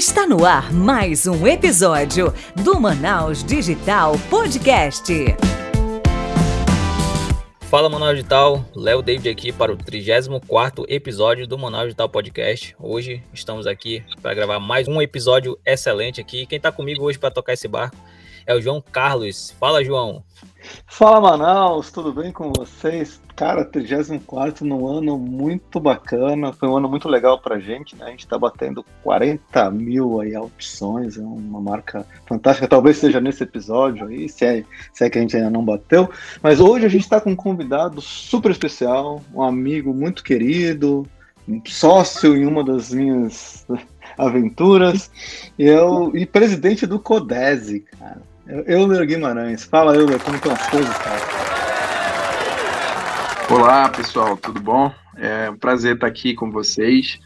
Está 0.00 0.26
no 0.26 0.46
ar 0.46 0.72
mais 0.72 1.26
um 1.26 1.46
episódio 1.46 2.32
do 2.56 2.80
Manaus 2.80 3.44
Digital 3.44 4.14
Podcast. 4.30 5.12
Fala 7.68 7.90
Manaus 7.90 8.14
Digital, 8.14 8.64
Léo 8.74 9.02
David 9.02 9.28
aqui 9.28 9.52
para 9.52 9.70
o 9.70 9.76
34º 9.76 10.86
episódio 10.88 11.46
do 11.46 11.58
Manaus 11.58 11.88
Digital 11.88 12.08
Podcast. 12.08 12.74
Hoje 12.78 13.22
estamos 13.34 13.66
aqui 13.66 14.02
para 14.22 14.32
gravar 14.32 14.58
mais 14.58 14.88
um 14.88 15.02
episódio 15.02 15.58
excelente 15.66 16.18
aqui. 16.18 16.46
Quem 16.46 16.56
está 16.56 16.72
comigo 16.72 17.04
hoje 17.04 17.18
para 17.18 17.30
tocar 17.30 17.52
esse 17.52 17.68
barco 17.68 17.94
é 18.46 18.54
o 18.54 18.60
João 18.62 18.80
Carlos. 18.80 19.54
Fala, 19.60 19.84
João. 19.84 20.24
Fala, 20.86 21.20
Manaus, 21.20 21.90
tudo 21.90 22.12
bem 22.12 22.32
com 22.32 22.52
vocês? 22.52 23.20
Cara, 23.34 23.64
34 23.64 24.66
num 24.66 24.86
ano 24.86 25.16
muito 25.16 25.80
bacana, 25.80 26.52
foi 26.52 26.68
um 26.68 26.76
ano 26.76 26.88
muito 26.88 27.08
legal 27.08 27.40
pra 27.40 27.58
gente, 27.58 27.96
né? 27.96 28.06
A 28.06 28.10
gente 28.10 28.26
tá 28.26 28.38
batendo 28.38 28.84
40 29.02 29.70
mil 29.70 30.20
aí 30.20 30.34
audições, 30.34 31.16
é 31.16 31.22
uma 31.22 31.60
marca 31.60 32.06
fantástica, 32.26 32.68
talvez 32.68 32.98
seja 32.98 33.20
nesse 33.20 33.42
episódio 33.42 34.06
aí, 34.06 34.28
se 34.28 34.44
é, 34.44 34.64
se 34.92 35.04
é 35.04 35.10
que 35.10 35.18
a 35.18 35.20
gente 35.22 35.36
ainda 35.36 35.50
não 35.50 35.64
bateu. 35.64 36.10
Mas 36.42 36.60
hoje 36.60 36.84
a 36.84 36.90
gente 36.90 37.08
tá 37.08 37.20
com 37.20 37.30
um 37.30 37.36
convidado 37.36 38.00
super 38.00 38.50
especial, 38.50 39.22
um 39.34 39.42
amigo 39.42 39.94
muito 39.94 40.22
querido, 40.22 41.06
um 41.48 41.62
sócio 41.64 42.36
em 42.36 42.44
uma 42.44 42.62
das 42.62 42.92
minhas 42.92 43.66
aventuras, 44.18 45.10
e, 45.58 45.64
eu, 45.64 46.12
e 46.14 46.26
presidente 46.26 46.86
do 46.86 46.98
Codese, 46.98 47.80
cara. 47.98 48.29
Euler 48.66 49.06
Guimarães. 49.06 49.64
Fala, 49.64 49.94
Euler, 49.94 50.18
como 50.20 50.36
estão 50.36 50.52
as 50.52 50.68
coisas, 50.68 50.98
cara? 50.98 51.20
Olá, 53.48 53.88
pessoal, 53.88 54.36
tudo 54.36 54.60
bom? 54.60 54.92
É 55.16 55.48
um 55.50 55.56
prazer 55.56 55.94
estar 55.94 56.08
aqui 56.08 56.34
com 56.34 56.50
vocês. 56.50 57.18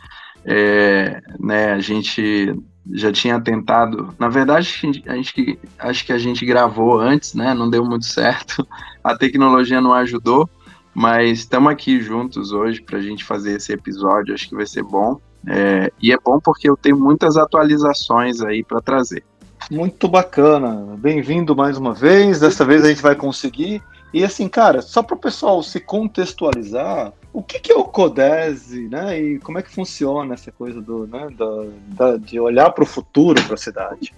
É, 0.45 1.23
né, 1.40 1.73
a 1.73 1.80
gente 1.80 2.54
já 2.93 3.10
tinha 3.10 3.40
tentado, 3.40 4.15
na 4.18 4.29
verdade, 4.29 4.68
a 5.07 5.15
gente, 5.15 5.59
acho 5.79 6.04
que 6.04 6.12
a 6.12 6.18
gente 6.18 6.45
gravou 6.45 7.01
antes, 7.01 7.32
né? 7.32 7.54
Não 7.54 7.71
deu 7.71 7.84
muito 7.84 8.04
certo. 8.04 8.66
A 9.02 9.16
tecnologia 9.16 9.80
não 9.80 9.95
ajudou, 9.95 10.49
mas 10.95 11.40
estamos 11.40 11.73
aqui 11.73 12.01
juntos 12.01 12.52
hoje 12.52 12.82
para 12.82 12.99
a 12.99 13.02
gente 13.02 13.24
fazer 13.24 13.56
esse 13.56 13.73
episódio. 13.73 14.34
Acho 14.34 14.49
que 14.49 14.54
vai 14.54 14.66
ser 14.66 14.82
bom. 14.82 15.18
É, 15.46 15.90
e 16.01 16.12
é 16.12 16.18
bom 16.18 16.38
porque 16.40 16.68
eu 16.68 16.77
tenho 16.77 16.99
muitas 16.99 17.37
atualizações 17.37 18.40
aí 18.43 18.62
para 18.62 18.80
trazer. 18.80 19.24
Muito 19.70 20.09
bacana. 20.09 20.95
Bem-vindo 20.98 21.57
mais 21.57 21.79
uma 21.79 21.95
vez. 21.95 22.40
Dessa 22.40 22.65
vez 22.65 22.84
a 22.84 22.88
gente 22.88 23.02
vai 23.02 23.15
conseguir. 23.15 23.82
E 24.12 24.23
assim, 24.23 24.48
cara, 24.48 24.82
só 24.82 25.02
para 25.02 25.16
o 25.16 25.18
pessoal 25.18 25.62
se 25.62 25.80
contextualizar, 25.80 27.12
o 27.32 27.43
que, 27.43 27.59
que 27.59 27.73
é 27.73 27.74
o 27.74 27.84
Codese, 27.84 28.88
né? 28.88 29.18
E 29.18 29.38
como 29.40 29.59
é 29.59 29.62
que 29.62 29.71
funciona 29.71 30.34
essa 30.34 30.52
coisa 30.52 30.80
do, 30.80 31.06
né, 31.06 31.29
da, 31.37 31.65
da 31.87 32.16
de 32.16 32.38
olhar 32.38 32.71
para 32.71 32.84
o 32.84 32.87
futuro 32.87 33.43
para 33.43 33.54
a 33.54 33.59
cidade? 33.59 34.15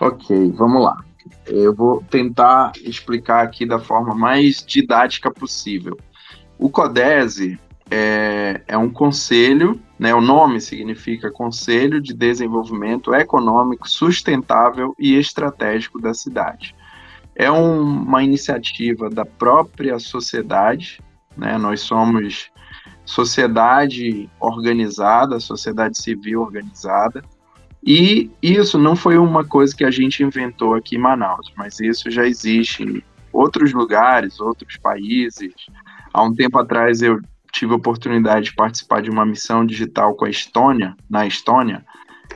Ok, 0.00 0.52
vamos 0.56 0.82
lá. 0.82 1.02
Eu 1.46 1.74
vou 1.74 2.02
tentar 2.10 2.72
explicar 2.82 3.42
aqui 3.42 3.64
da 3.64 3.78
forma 3.78 4.14
mais 4.14 4.62
didática 4.66 5.30
possível. 5.30 5.96
O 6.58 6.68
Codese 6.68 7.58
é, 7.90 8.60
é 8.66 8.76
um 8.76 8.90
conselho, 8.90 9.80
né, 10.04 10.14
o 10.14 10.20
nome 10.20 10.60
significa 10.60 11.30
Conselho 11.30 11.98
de 11.98 12.12
Desenvolvimento 12.12 13.14
Econômico 13.14 13.88
Sustentável 13.88 14.94
e 14.98 15.14
Estratégico 15.14 15.98
da 15.98 16.12
cidade. 16.12 16.76
É 17.34 17.50
um, 17.50 17.80
uma 17.80 18.22
iniciativa 18.22 19.08
da 19.08 19.24
própria 19.24 19.98
sociedade, 19.98 21.00
né, 21.34 21.56
nós 21.56 21.80
somos 21.80 22.50
sociedade 23.02 24.28
organizada, 24.38 25.40
sociedade 25.40 25.96
civil 25.96 26.42
organizada, 26.42 27.24
e 27.82 28.30
isso 28.42 28.76
não 28.76 28.94
foi 28.94 29.16
uma 29.16 29.42
coisa 29.42 29.74
que 29.74 29.84
a 29.84 29.90
gente 29.90 30.22
inventou 30.22 30.74
aqui 30.74 30.96
em 30.96 31.00
Manaus, 31.00 31.50
mas 31.56 31.80
isso 31.80 32.10
já 32.10 32.26
existe 32.26 32.82
em 32.82 33.02
outros 33.32 33.72
lugares, 33.72 34.38
outros 34.38 34.76
países. 34.76 35.54
Há 36.12 36.22
um 36.22 36.34
tempo 36.34 36.58
atrás 36.58 37.00
eu 37.00 37.18
tive 37.54 37.72
a 37.72 37.76
oportunidade 37.76 38.46
de 38.46 38.54
participar 38.54 39.00
de 39.00 39.08
uma 39.08 39.24
missão 39.24 39.64
digital 39.64 40.14
com 40.14 40.24
a 40.24 40.30
Estônia, 40.30 40.96
na 41.08 41.24
Estônia, 41.24 41.84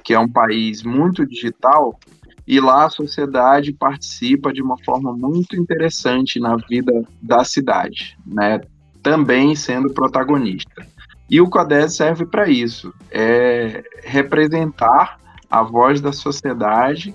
que 0.04 0.14
é 0.14 0.18
um 0.18 0.28
país 0.28 0.82
muito 0.84 1.26
digital, 1.26 1.98
e 2.46 2.60
lá 2.60 2.86
a 2.86 2.90
sociedade 2.90 3.72
participa 3.72 4.52
de 4.52 4.62
uma 4.62 4.76
forma 4.84 5.12
muito 5.12 5.56
interessante 5.56 6.38
na 6.38 6.56
vida 6.56 6.92
da 7.20 7.44
cidade, 7.44 8.16
né? 8.24 8.60
Também 9.02 9.54
sendo 9.54 9.92
protagonista. 9.92 10.86
E 11.28 11.40
o 11.40 11.50
CODES 11.50 11.96
serve 11.96 12.24
para 12.24 12.48
isso, 12.48 12.94
é 13.10 13.82
representar 14.02 15.18
a 15.50 15.62
voz 15.62 16.00
da 16.00 16.12
sociedade 16.12 17.14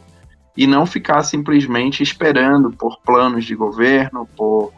e 0.55 0.67
não 0.67 0.85
ficar 0.85 1.23
simplesmente 1.23 2.03
esperando 2.03 2.69
por 2.69 2.99
planos 2.99 3.45
de 3.45 3.55
governo, 3.55 4.27
por 4.37 4.71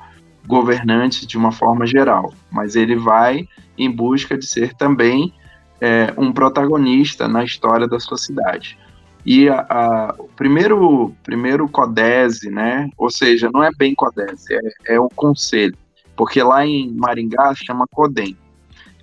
governantes 0.45 1.25
de 1.25 1.37
uma 1.37 1.51
forma 1.51 1.85
geral, 1.85 2.33
mas 2.51 2.75
ele 2.75 2.95
vai 2.95 3.47
em 3.77 3.91
busca 3.91 4.37
de 4.37 4.45
ser 4.45 4.73
também 4.73 5.33
é, 5.81 6.13
um 6.17 6.31
protagonista 6.31 7.27
na 7.27 7.43
história 7.43 7.87
da 7.87 7.99
sociedade. 7.99 8.77
E 9.25 9.49
a, 9.49 9.65
a, 9.67 10.15
o 10.19 10.27
primeiro, 10.35 11.13
primeiro 11.23 11.67
CODESE, 11.67 12.51
né, 12.51 12.89
ou 12.97 13.09
seja, 13.09 13.49
não 13.51 13.63
é 13.63 13.71
bem 13.75 13.95
CODESE, 13.95 14.53
é, 14.53 14.95
é 14.95 14.99
o 14.99 15.09
conselho, 15.09 15.75
porque 16.15 16.41
lá 16.43 16.65
em 16.65 16.91
Maringá 16.93 17.53
chama 17.55 17.87
CODEM. 17.91 18.37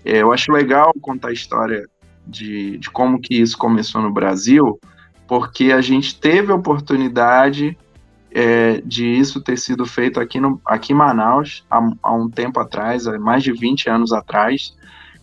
É, 0.04 0.22
eu 0.22 0.32
acho 0.32 0.52
legal 0.52 0.92
contar 1.00 1.28
a 1.28 1.32
história 1.32 1.86
de, 2.26 2.78
de 2.78 2.88
como 2.90 3.20
que 3.20 3.34
isso 3.34 3.58
começou 3.58 4.00
no 4.00 4.12
Brasil, 4.12 4.78
porque 5.26 5.72
a 5.72 5.80
gente 5.80 6.18
teve 6.18 6.52
a 6.52 6.56
oportunidade 6.56 7.76
é, 8.34 8.80
de 8.80 9.06
isso 9.06 9.40
ter 9.40 9.58
sido 9.58 9.84
feito 9.84 10.18
aqui, 10.18 10.40
no, 10.40 10.60
aqui 10.64 10.92
em 10.92 10.96
Manaus, 10.96 11.64
há, 11.70 11.80
há 12.02 12.12
um 12.12 12.28
tempo 12.28 12.58
atrás, 12.60 13.06
há 13.06 13.18
mais 13.18 13.42
de 13.42 13.52
20 13.52 13.90
anos 13.90 14.12
atrás, 14.12 14.74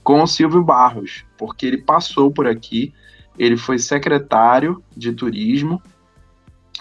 com 0.04 0.22
o 0.22 0.28
Silvio 0.28 0.64
Barros, 0.64 1.26
porque 1.38 1.66
ele 1.66 1.82
passou 1.82 2.32
por 2.32 2.48
aqui, 2.48 2.94
ele 3.38 3.58
foi 3.58 3.80
secretário 3.80 4.84
de 4.96 5.14
turismo, 5.14 5.82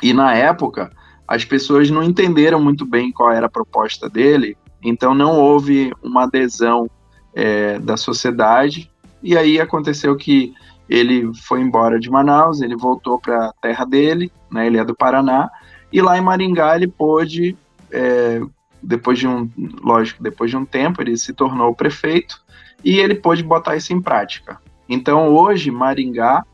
e 0.03 0.13
na 0.13 0.35
época 0.35 0.93
as 1.27 1.45
pessoas 1.45 1.91
não 1.91 2.03
entenderam 2.03 2.63
muito 2.63 2.87
bem 2.87 3.13
qual 3.13 3.33
era 3.33 3.47
a 3.47 3.51
proposta 3.51 4.09
dele, 4.09 4.57
então 4.83 5.15
não 5.15 5.39
houve 5.39 5.93
uma 6.03 6.25
adesão 6.25 6.91
é, 7.35 7.79
da 7.79 7.97
sociedade, 7.97 8.91
e 9.23 9.37
aí 9.37 9.61
aconteceu 9.61 10.15
que 10.17 10.55
ele 10.89 11.31
foi 11.35 11.61
embora 11.61 11.99
de 11.99 12.11
Manaus, 12.11 12.63
ele 12.63 12.77
voltou 12.77 13.19
para 13.19 13.47
a 13.47 13.53
terra 13.61 13.85
dele, 13.85 14.33
né, 14.51 14.67
ele 14.67 14.79
é 14.79 14.85
do 14.85 14.95
Paraná, 14.95 15.51
e 15.93 16.01
lá 16.01 16.19
em 16.19 16.21
Maringá 16.21 16.77
ele 16.77 16.87
pôde, 16.87 17.57
é, 17.91 18.41
depois 18.83 19.19
de 19.19 19.27
um, 19.27 19.51
lógico, 19.83 20.23
depois 20.23 20.51
de 20.51 20.57
um 20.57 20.65
tempo, 20.65 21.03
ele 21.03 21.17
se 21.17 21.33
tornou 21.33 21.75
prefeito 21.75 22.41
e 22.85 22.99
ele 22.99 23.15
pôde 23.15 23.43
botar 23.43 23.77
isso 23.77 23.93
em 23.93 24.01
prática. 24.01 24.61
Então 24.89 25.29
hoje 25.29 25.71
Maringá, 25.71 26.45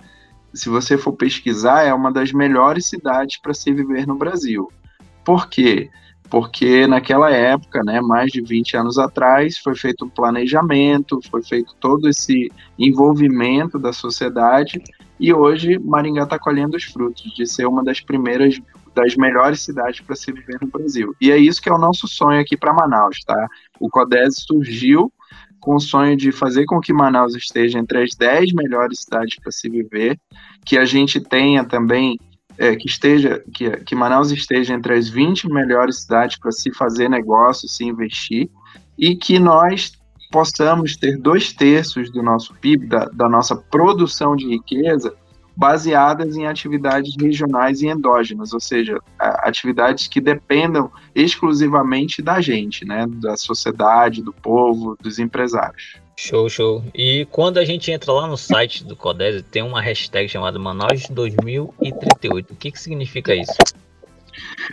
se 0.53 0.69
você 0.69 0.97
for 0.97 1.13
pesquisar, 1.13 1.83
é 1.83 1.93
uma 1.93 2.13
das 2.13 2.33
melhores 2.33 2.87
cidades 2.87 3.39
para 3.39 3.55
se 3.55 3.73
viver 3.73 4.07
no 4.07 4.17
Brasil. 4.17 4.71
Por 5.25 5.49
quê? 5.49 5.91
Porque 6.31 6.87
naquela 6.87 7.31
época, 7.31 7.83
né, 7.85 8.01
mais 8.01 8.31
de 8.31 8.41
20 8.41 8.77
anos 8.77 8.99
atrás, 8.99 9.59
foi 9.59 9.75
feito 9.75 10.05
um 10.05 10.09
planejamento, 10.09 11.21
foi 11.31 11.43
feito 11.43 11.75
todo 11.79 12.09
esse 12.09 12.51
envolvimento 12.79 13.79
da 13.79 13.93
sociedade 13.93 14.83
e 15.19 15.33
hoje 15.33 15.79
Maringá 15.79 16.25
está 16.25 16.39
colhendo 16.39 16.77
os 16.77 16.85
frutos 16.85 17.33
de 17.35 17.47
ser 17.47 17.67
uma 17.67 17.85
das 17.85 18.01
primeiras 18.01 18.61
das 18.95 19.17
melhores 19.17 19.61
cidades 19.61 20.01
para 20.01 20.17
se 20.17 20.33
viver 20.33 20.59
no 20.61 20.69
Brasil. 20.69 21.15
E 21.21 21.31
é 21.31 21.37
isso 21.37 21.61
que 21.61 21.69
é 21.69 21.73
o 21.73 21.79
nosso 21.79 22.07
sonho 22.07 22.41
aqui 22.41 22.57
para 22.57 22.73
Manaus, 22.73 23.19
tá? 23.27 23.49
O 23.81 23.89
CODES 23.89 24.45
surgiu 24.47 25.13
com 25.61 25.77
o 25.77 25.81
sonho 25.81 26.17
de 26.17 26.31
fazer 26.31 26.67
com 26.67 26.81
que 26.81 26.93
Manaus 26.93 27.35
esteja 27.35 27.79
entre 27.79 28.03
as 28.03 28.11
10 28.15 28.53
melhores 28.53 29.01
cidades 29.01 29.39
para 29.41 29.51
se 29.51 29.69
viver, 29.69 30.19
que 30.65 30.77
a 30.77 30.85
gente 30.85 31.21
tenha 31.21 31.65
também 31.65 32.19
é, 32.59 32.77
que 32.77 32.87
esteja 32.87 33.43
que, 33.53 33.71
que 33.79 33.95
Manaus 33.95 34.31
esteja 34.31 34.75
entre 34.75 34.95
as 34.95 35.09
20 35.09 35.49
melhores 35.49 36.03
cidades 36.03 36.39
para 36.39 36.53
se 36.53 36.73
fazer 36.73 37.09
negócio, 37.09 37.69
se 37.69 37.85
investir, 37.85 38.49
e 38.99 39.17
que 39.17 39.39
nós 39.39 39.93
possamos 40.31 40.97
ter 40.97 41.17
dois 41.17 41.53
terços 41.53 42.11
do 42.11 42.23
nosso 42.23 42.55
PIB, 42.55 42.87
da, 42.87 43.07
da 43.07 43.29
nossa 43.29 43.57
produção 43.57 44.37
de 44.37 44.47
riqueza, 44.47 45.15
baseadas 45.57 46.37
em 46.37 46.47
atividades 46.47 47.15
regionais 47.21 47.81
e 47.81 47.87
endógenas, 47.87 48.53
ou 48.53 48.61
seja, 48.61 48.99
atividades 49.19 50.09
que 50.09 50.21
dependam 50.21 50.91
exclusivamente 51.15 52.21
da 52.21 52.41
gente, 52.41 52.85
né, 52.85 53.07
da 53.09 53.37
sociedade, 53.37 54.23
do 54.23 54.33
povo, 54.33 54.97
dos 55.01 55.19
empresários. 55.19 55.97
Show, 56.17 56.49
show. 56.49 56.85
E 56.95 57.27
quando 57.31 57.59
a 57.59 57.65
gente 57.65 57.91
entra 57.91 58.13
lá 58.13 58.27
no 58.27 58.37
site 58.37 58.85
do 58.85 58.95
Codese, 58.95 59.43
tem 59.43 59.63
uma 59.63 59.81
hashtag 59.81 60.29
chamada 60.29 60.59
Manaus 60.59 61.09
2038. 61.09 62.53
O 62.53 62.57
que, 62.57 62.71
que 62.71 62.81
significa 62.81 63.35
isso? 63.35 63.57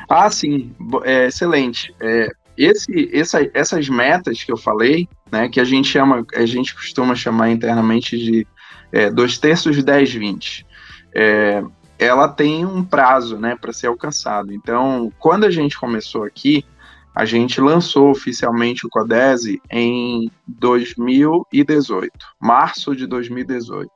Ah, 0.07 0.29
sim, 0.29 0.71
é, 1.03 1.27
excelente. 1.27 1.93
É, 1.99 2.29
esse, 2.57 3.09
essa, 3.11 3.49
essas 3.53 3.89
metas 3.89 4.43
que 4.43 4.51
eu 4.51 4.57
falei, 4.57 5.07
né, 5.31 5.49
que 5.49 5.59
a 5.59 5.63
gente 5.63 5.87
chama, 5.87 6.25
a 6.35 6.45
gente 6.45 6.75
costuma 6.75 7.15
chamar 7.15 7.49
internamente 7.49 8.17
de 8.17 8.47
é, 8.91 9.09
dois 9.09 9.37
terços 9.37 9.83
10, 9.83 10.13
20. 10.13 10.65
É, 11.13 11.63
ela 11.97 12.27
tem 12.27 12.65
um 12.65 12.83
prazo 12.83 13.37
né, 13.37 13.55
para 13.55 13.71
ser 13.71 13.87
alcançado. 13.87 14.53
Então, 14.53 15.11
quando 15.19 15.43
a 15.45 15.51
gente 15.51 15.79
começou 15.79 16.23
aqui, 16.23 16.65
a 17.13 17.25
gente 17.25 17.59
lançou 17.59 18.09
oficialmente 18.09 18.85
o 18.85 18.89
Codese 18.89 19.61
em 19.69 20.31
2018, 20.47 22.11
março 22.39 22.95
de 22.95 23.05
2018. 23.05 23.89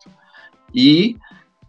E 0.74 1.18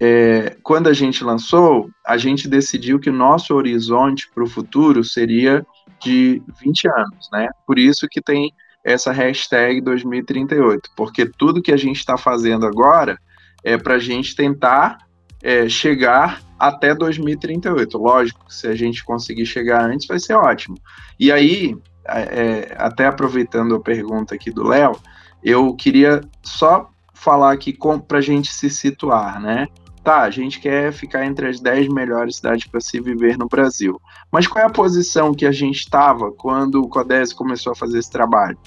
é, 0.01 0.57
quando 0.63 0.89
a 0.89 0.93
gente 0.93 1.25
lançou, 1.25 1.89
a 2.05 2.19
gente 2.19 2.49
decidiu 2.49 2.99
que 2.99 3.09
o 3.09 3.15
nosso 3.15 3.55
horizonte 3.55 4.29
para 4.35 4.45
o 4.45 4.49
futuro 4.49 5.03
seria 5.05 5.65
de 6.03 6.43
20 6.61 6.89
anos, 6.89 7.29
né? 7.33 7.49
Por 7.67 7.79
isso 7.79 8.07
que 8.11 8.21
tem 8.21 8.53
essa 8.85 9.11
hashtag 9.11 9.81
2038, 9.81 10.91
porque 10.97 11.27
tudo 11.27 11.63
que 11.63 11.73
a 11.73 11.77
gente 11.77 11.97
está 11.97 12.17
fazendo 12.17 12.67
agora 12.67 13.19
é 13.65 13.77
para 13.77 13.95
a 13.95 13.99
gente 13.99 14.37
tentar 14.37 14.99
é, 15.47 15.69
chegar 15.69 16.43
até 16.59 16.93
2038. 16.93 17.97
Lógico, 17.97 18.53
se 18.53 18.67
a 18.67 18.75
gente 18.75 19.05
conseguir 19.05 19.47
chegar 19.47 19.89
antes, 19.89 20.05
vai 20.09 20.19
ser 20.19 20.35
ótimo. 20.35 20.77
E 21.21 21.31
aí, 21.31 21.77
é, 22.05 22.21
é 22.21 22.77
até 22.77 23.07
aproveitando 23.07 23.77
a 23.77 23.81
pergunta 23.81 24.35
aqui 24.35 24.51
do 24.51 24.67
Léo, 24.67 24.99
eu 25.45 25.73
queria 25.77 26.21
só 26.43 26.91
falar 27.15 27.53
aqui 27.53 27.79
para 28.09 28.19
a 28.19 28.21
gente 28.21 28.53
se 28.53 28.69
situar, 28.69 29.41
né? 29.41 29.69
Tá, 30.03 30.23
a 30.23 30.31
gente 30.31 30.59
quer 30.59 30.93
ficar 30.93 31.25
entre 31.25 31.49
as 31.49 31.61
10 31.61 31.89
melhores 31.91 32.37
cidades 32.37 32.67
para 32.67 32.81
se 32.81 33.01
viver 33.01 33.39
no 33.39 33.47
Brasil. 33.47 34.01
Mas 34.33 34.49
qual 34.49 34.65
é 34.65 34.67
a 34.67 34.71
posição 34.71 35.33
que 35.33 35.47
a 35.47 35.53
gente 35.53 35.79
estava 35.79 36.33
quando 36.33 36.81
o 36.81 36.89
CODES 36.89 37.33
começou 37.33 37.73
a 37.73 37.77
fazer 37.77 38.01
esse 38.01 38.11
trabalho? 38.11 38.59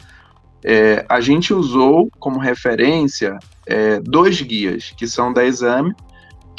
É, 0.64 1.06
a 1.10 1.20
gente 1.20 1.54
usou 1.54 2.10
como 2.20 2.40
referência 2.40 3.38
é, 3.66 4.00
dois 4.00 4.42
guias, 4.42 4.94
que 4.98 5.08
são 5.08 5.32
da 5.32 5.44
Exame, 5.46 5.94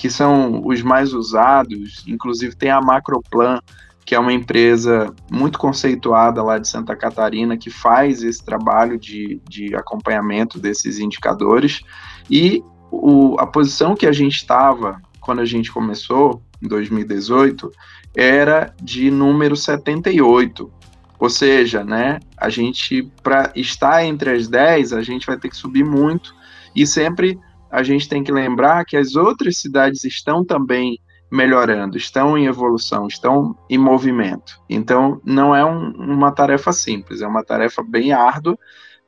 que 0.00 0.08
são 0.08 0.62
os 0.64 0.81
mais 0.81 1.12
usados, 1.12 2.02
inclusive 2.06 2.56
tem 2.56 2.70
a 2.70 2.81
Macroplan, 2.81 3.61
que 4.02 4.14
é 4.14 4.19
uma 4.19 4.32
empresa 4.32 5.14
muito 5.31 5.58
conceituada 5.58 6.43
lá 6.43 6.56
de 6.56 6.67
Santa 6.67 6.97
Catarina, 6.97 7.55
que 7.58 7.69
faz 7.69 8.23
esse 8.23 8.43
trabalho 8.43 8.99
de, 8.99 9.43
de 9.47 9.75
acompanhamento 9.76 10.58
desses 10.58 10.99
indicadores, 10.99 11.82
e 12.31 12.64
o, 12.91 13.37
a 13.38 13.47
posição 13.47 13.94
que 13.94 14.06
a 14.06 14.12
gente 14.12 14.37
estava 14.37 15.02
quando 15.20 15.41
a 15.41 15.44
gente 15.44 15.70
começou, 15.70 16.43
em 16.62 16.67
2018, 16.67 17.70
era 18.17 18.75
de 18.82 19.11
número 19.11 19.55
78. 19.55 20.73
Ou 21.19 21.29
seja, 21.29 21.85
né, 21.85 22.20
a 22.38 22.49
gente, 22.49 23.02
para 23.23 23.52
estar 23.55 24.02
entre 24.02 24.31
as 24.31 24.49
10, 24.49 24.94
a 24.94 25.02
gente 25.02 25.26
vai 25.26 25.37
ter 25.37 25.50
que 25.50 25.56
subir 25.56 25.85
muito, 25.85 26.35
e 26.75 26.87
sempre 26.87 27.38
a 27.70 27.82
gente 27.82 28.08
tem 28.08 28.22
que 28.22 28.32
lembrar 28.32 28.84
que 28.84 28.96
as 28.96 29.14
outras 29.14 29.58
cidades 29.58 30.05
estão 30.05 30.44
também 30.44 31.00
melhorando, 31.31 31.96
estão 31.96 32.37
em 32.37 32.46
evolução, 32.46 33.06
estão 33.06 33.56
em 33.69 33.78
movimento. 33.78 34.61
Então, 34.69 35.20
não 35.25 35.55
é 35.55 35.64
um, 35.64 35.90
uma 35.93 36.32
tarefa 36.32 36.72
simples, 36.72 37.22
é 37.22 37.26
uma 37.26 37.44
tarefa 37.44 37.82
bem 37.82 38.12
árdua, 38.12 38.58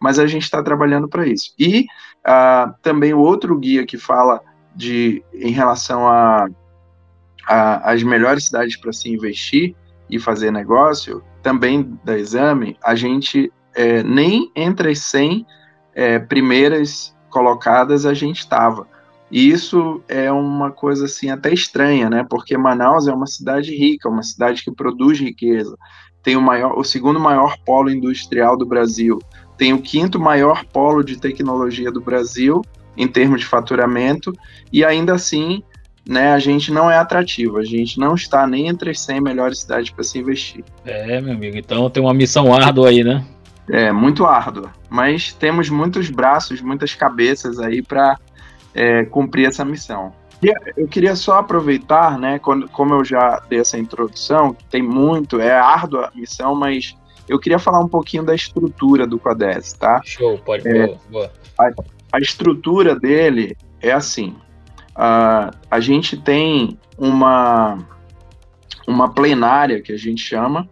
mas 0.01 0.19
a 0.19 0.27
gente 0.27 0.45
está 0.45 0.63
trabalhando 0.63 1.09
para 1.09 1.27
isso. 1.27 1.53
E 1.59 1.87
uh, 2.27 2.73
também 2.81 3.13
o 3.13 3.19
outro 3.19 3.59
guia 3.59 3.85
que 3.85 3.99
fala 3.99 4.41
de 4.75 5.23
em 5.35 5.51
relação 5.51 6.09
a, 6.09 6.47
a 7.47 7.93
as 7.93 8.03
melhores 8.03 8.47
cidades 8.47 8.77
para 8.77 8.93
se 8.93 9.11
investir 9.11 9.75
e 10.09 10.19
fazer 10.19 10.51
negócio, 10.51 11.23
também 11.43 11.99
da 12.05 12.19
Exame, 12.19 12.77
a 12.83 12.95
gente 12.95 13.53
é, 13.75 14.03
nem 14.03 14.51
entre 14.55 14.91
as 14.91 15.01
100 15.01 15.47
é, 15.95 16.19
primeiras 16.19 17.15
colocadas 17.33 18.07
a 18.07 18.15
gente 18.15 18.41
estava. 18.41 18.87
E 19.31 19.49
isso 19.49 20.03
é 20.07 20.31
uma 20.31 20.71
coisa 20.71 21.07
assim 21.07 21.31
até 21.31 21.53
estranha, 21.53 22.11
né? 22.11 22.25
Porque 22.29 22.57
Manaus 22.57 23.09
é 23.09 23.13
uma 23.13 23.27
cidade 23.27 23.75
rica, 23.75 24.09
uma 24.09 24.23
cidade 24.23 24.63
que 24.63 24.71
produz 24.71 25.19
riqueza. 25.19 25.75
Tem 26.23 26.37
o 26.37 26.43
maior, 26.43 26.79
o 26.79 26.85
segundo 26.85 27.19
maior 27.19 27.57
polo 27.65 27.91
industrial 27.91 28.57
do 28.59 28.67
Brasil, 28.67 29.19
tem 29.57 29.73
o 29.73 29.81
quinto 29.81 30.21
maior 30.21 30.65
polo 30.67 31.03
de 31.03 31.19
tecnologia 31.19 31.91
do 31.91 32.01
Brasil 32.01 32.63
em 32.95 33.09
termos 33.09 33.41
de 33.41 33.47
faturamento 33.47 34.33
e 34.71 34.85
ainda 34.85 35.15
assim, 35.15 35.63
né, 36.07 36.33
a 36.33 36.39
gente 36.39 36.71
não 36.71 36.91
é 36.91 36.99
atrativo, 36.99 37.57
a 37.57 37.65
gente 37.65 37.99
não 37.99 38.15
está 38.15 38.47
nem 38.47 38.69
entre 38.69 38.91
as 38.91 39.01
100 39.01 39.21
melhores 39.21 39.61
cidades 39.61 39.91
para 39.91 40.05
se 40.05 40.19
investir. 40.19 40.63
É, 40.85 41.21
meu 41.23 41.33
amigo, 41.33 41.57
então 41.57 41.89
tem 41.89 42.03
uma 42.03 42.13
missão 42.13 42.53
árdua 42.53 42.91
aí, 42.91 43.03
né? 43.03 43.25
É, 43.71 43.93
muito 43.93 44.27
árdua, 44.27 44.73
mas 44.91 45.33
temos 45.33 45.71
muitos 45.71 46.11
braços, 46.11 46.61
muitas 46.61 46.95
cabeças 46.95 47.61
aí 47.61 47.81
para 47.81 48.19
é, 48.75 49.05
cumprir 49.05 49.47
essa 49.47 49.65
missão. 49.65 50.13
Eu 50.77 50.89
queria 50.89 51.15
só 51.15 51.39
aproveitar, 51.39 52.19
né, 52.19 52.41
quando, 52.41 52.69
como 52.69 52.95
eu 52.95 53.05
já 53.05 53.41
dei 53.49 53.61
essa 53.61 53.79
introdução, 53.79 54.57
tem 54.69 54.83
muito, 54.83 55.41
é 55.41 55.53
árdua 55.53 56.11
a 56.13 56.19
missão, 56.19 56.57
mas 56.57 56.97
eu 57.29 57.39
queria 57.39 57.61
falar 57.61 57.79
um 57.81 57.89
pouquinho 57.89 58.25
da 58.25 58.35
estrutura 58.35 59.07
do 59.07 59.19
Codes, 59.21 59.73
tá? 59.75 60.01
Show, 60.05 60.39
pode, 60.39 60.67
é, 60.67 60.87
boa, 60.87 60.99
boa. 61.09 61.33
A, 61.61 61.71
a, 62.17 62.19
estrutura 62.19 62.99
dele 62.99 63.57
é 63.81 63.93
assim, 63.93 64.35
uh, 64.97 65.57
a 65.71 65.81
gente 65.81 66.17
tem 66.17 66.77
uma, 66.99 67.79
uma 68.87 69.15
plenária, 69.15 69.81
que 69.81 69.93
a 69.93 69.97
gente 69.97 70.21
chama, 70.21 70.69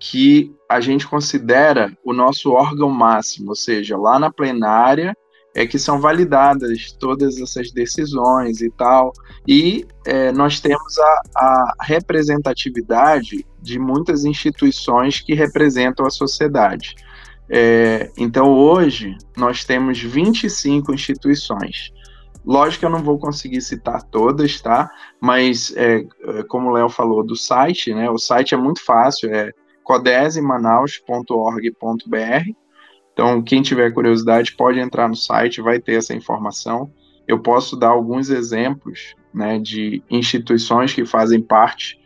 que 0.00 0.52
a 0.74 0.80
gente 0.80 1.06
considera 1.06 1.96
o 2.04 2.12
nosso 2.12 2.50
órgão 2.50 2.90
máximo, 2.90 3.50
ou 3.50 3.54
seja, 3.54 3.96
lá 3.96 4.18
na 4.18 4.28
plenária 4.28 5.16
é 5.54 5.64
que 5.64 5.78
são 5.78 6.00
validadas 6.00 6.90
todas 6.98 7.40
essas 7.40 7.70
decisões 7.70 8.60
e 8.60 8.68
tal. 8.70 9.12
E 9.46 9.86
é, 10.04 10.32
nós 10.32 10.58
temos 10.58 10.98
a, 10.98 11.22
a, 11.36 11.74
representatividade 11.82 13.46
de 13.62 13.78
muitas 13.78 14.24
instituições 14.24 15.20
que 15.20 15.32
representam 15.32 16.04
a 16.04 16.10
sociedade. 16.10 16.96
É, 17.48 18.10
então, 18.18 18.52
hoje, 18.52 19.16
nós 19.36 19.64
temos 19.64 20.02
25 20.02 20.92
instituições. 20.92 21.92
Lógico 22.44 22.80
que 22.80 22.86
eu 22.86 22.90
não 22.90 23.04
vou 23.04 23.16
conseguir 23.16 23.60
citar 23.60 24.02
todas, 24.02 24.60
tá? 24.60 24.90
Mas, 25.20 25.72
é, 25.76 26.04
é 26.38 26.42
como 26.48 26.70
o 26.70 26.72
Léo 26.72 26.88
falou 26.88 27.24
do 27.24 27.36
site, 27.36 27.94
né? 27.94 28.10
O 28.10 28.18
site 28.18 28.54
é 28.54 28.56
muito 28.56 28.84
fácil, 28.84 29.32
é 29.32 29.52
codesemanaus.org.br 29.84 32.64
então, 33.14 33.40
quem 33.40 33.62
tiver 33.62 33.92
curiosidade 33.92 34.54
pode 34.56 34.80
entrar 34.80 35.08
no 35.08 35.14
site, 35.14 35.62
vai 35.62 35.78
ter 35.78 35.94
essa 35.94 36.12
informação. 36.12 36.92
Eu 37.26 37.38
posso 37.38 37.76
dar 37.76 37.90
alguns 37.90 38.28
exemplos 38.28 39.14
né, 39.32 39.58
de 39.58 40.02
instituições 40.10 40.92
que 40.92 41.06
fazem 41.06 41.40
parte 41.40 41.98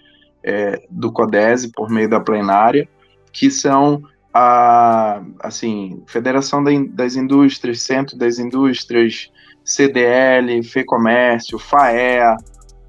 é, 0.45 0.83
do 0.91 1.11
CODESE 1.11 1.73
por 1.73 1.88
meio 1.88 2.09
da 2.09 2.21
plenária, 2.21 2.87
que 3.33 3.50
são 3.50 4.03
a 4.33 5.23
assim, 5.41 6.03
Federação 6.07 6.62
das 6.91 7.17
Indústrias, 7.17 7.81
Centro 7.81 8.17
das 8.17 8.38
Indústrias, 8.38 9.33
CDL, 9.64 10.62
FEComércio, 10.62 11.59
FAEA. 11.59 12.37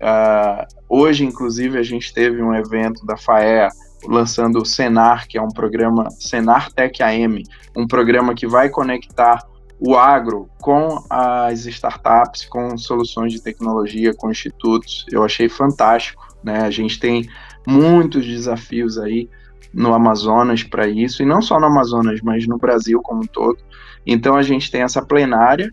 Uh, 0.02 0.66
hoje, 0.90 1.26
inclusive, 1.26 1.78
a 1.78 1.84
gente 1.84 2.14
teve 2.14 2.44
um 2.44 2.54
evento 2.54 3.06
da 3.06 3.18
FAEA 3.18 3.70
lançando 4.06 4.60
o 4.60 4.66
Senar, 4.66 5.28
que 5.28 5.38
é 5.38 5.42
um 5.42 5.50
programa, 5.50 6.10
Senar 6.12 6.72
Tech 6.72 7.02
AM, 7.04 7.44
um 7.76 7.88
programa 7.88 8.34
que 8.34 8.48
vai 8.48 8.70
conectar 8.70 9.46
o 9.80 9.96
agro 9.96 10.50
com 10.60 11.04
as 11.10 11.66
startups, 11.66 12.46
com 12.46 12.78
soluções 12.78 13.32
de 13.32 13.42
tecnologia, 13.42 14.14
com 14.14 14.30
institutos. 14.30 15.06
Eu 15.12 15.24
achei 15.24 15.48
fantástico, 15.48 16.28
né? 16.44 16.62
A 16.62 16.70
gente 16.70 17.00
tem 17.00 17.30
muitos 17.66 18.26
desafios 18.26 18.98
aí 18.98 19.30
no 19.74 19.94
Amazonas 19.94 20.64
para 20.64 20.88
isso, 20.88 21.22
e 21.22 21.26
não 21.26 21.42
só 21.42 21.60
no 21.60 21.68
Amazonas, 21.68 22.20
mas 22.22 22.48
no 22.48 22.58
Brasil 22.58 23.00
como 23.02 23.24
um 23.24 23.28
todo. 23.28 23.60
Então 24.06 24.36
a 24.36 24.42
gente 24.42 24.72
tem 24.72 24.82
essa 24.82 25.02
plenária 25.02 25.72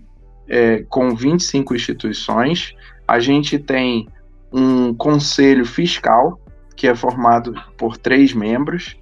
é, 0.48 0.84
com 0.88 1.14
25 1.14 1.74
instituições, 1.74 2.74
a 3.08 3.18
gente 3.18 3.58
tem 3.58 4.08
um 4.52 4.94
conselho 4.94 5.64
fiscal, 5.64 6.40
que 6.76 6.86
é 6.86 6.94
formado 6.94 7.54
por 7.76 7.96
três 7.96 8.32
membros, 8.34 8.96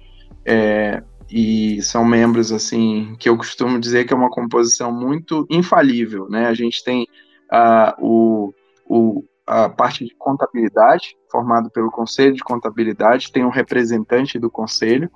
é, 0.45 1.03
e 1.29 1.81
são 1.81 2.05
membros, 2.05 2.51
assim, 2.51 3.15
que 3.19 3.27
eu 3.27 3.37
costumo 3.37 3.79
dizer 3.79 4.05
que 4.05 4.13
é 4.13 4.15
uma 4.15 4.29
composição 4.29 4.91
muito 4.91 5.45
infalível, 5.49 6.29
né? 6.29 6.45
A 6.47 6.53
gente 6.53 6.83
tem 6.83 7.07
uh, 7.51 7.93
o, 7.99 8.53
o, 8.85 9.23
a 9.45 9.67
parte 9.67 10.05
de 10.05 10.13
contabilidade, 10.15 11.15
formado 11.31 11.69
pelo 11.71 11.91
Conselho 11.91 12.33
de 12.33 12.43
Contabilidade, 12.43 13.31
tem 13.31 13.43
um 13.43 13.49
representante 13.49 14.37
do 14.37 14.51
Conselho, 14.51 15.09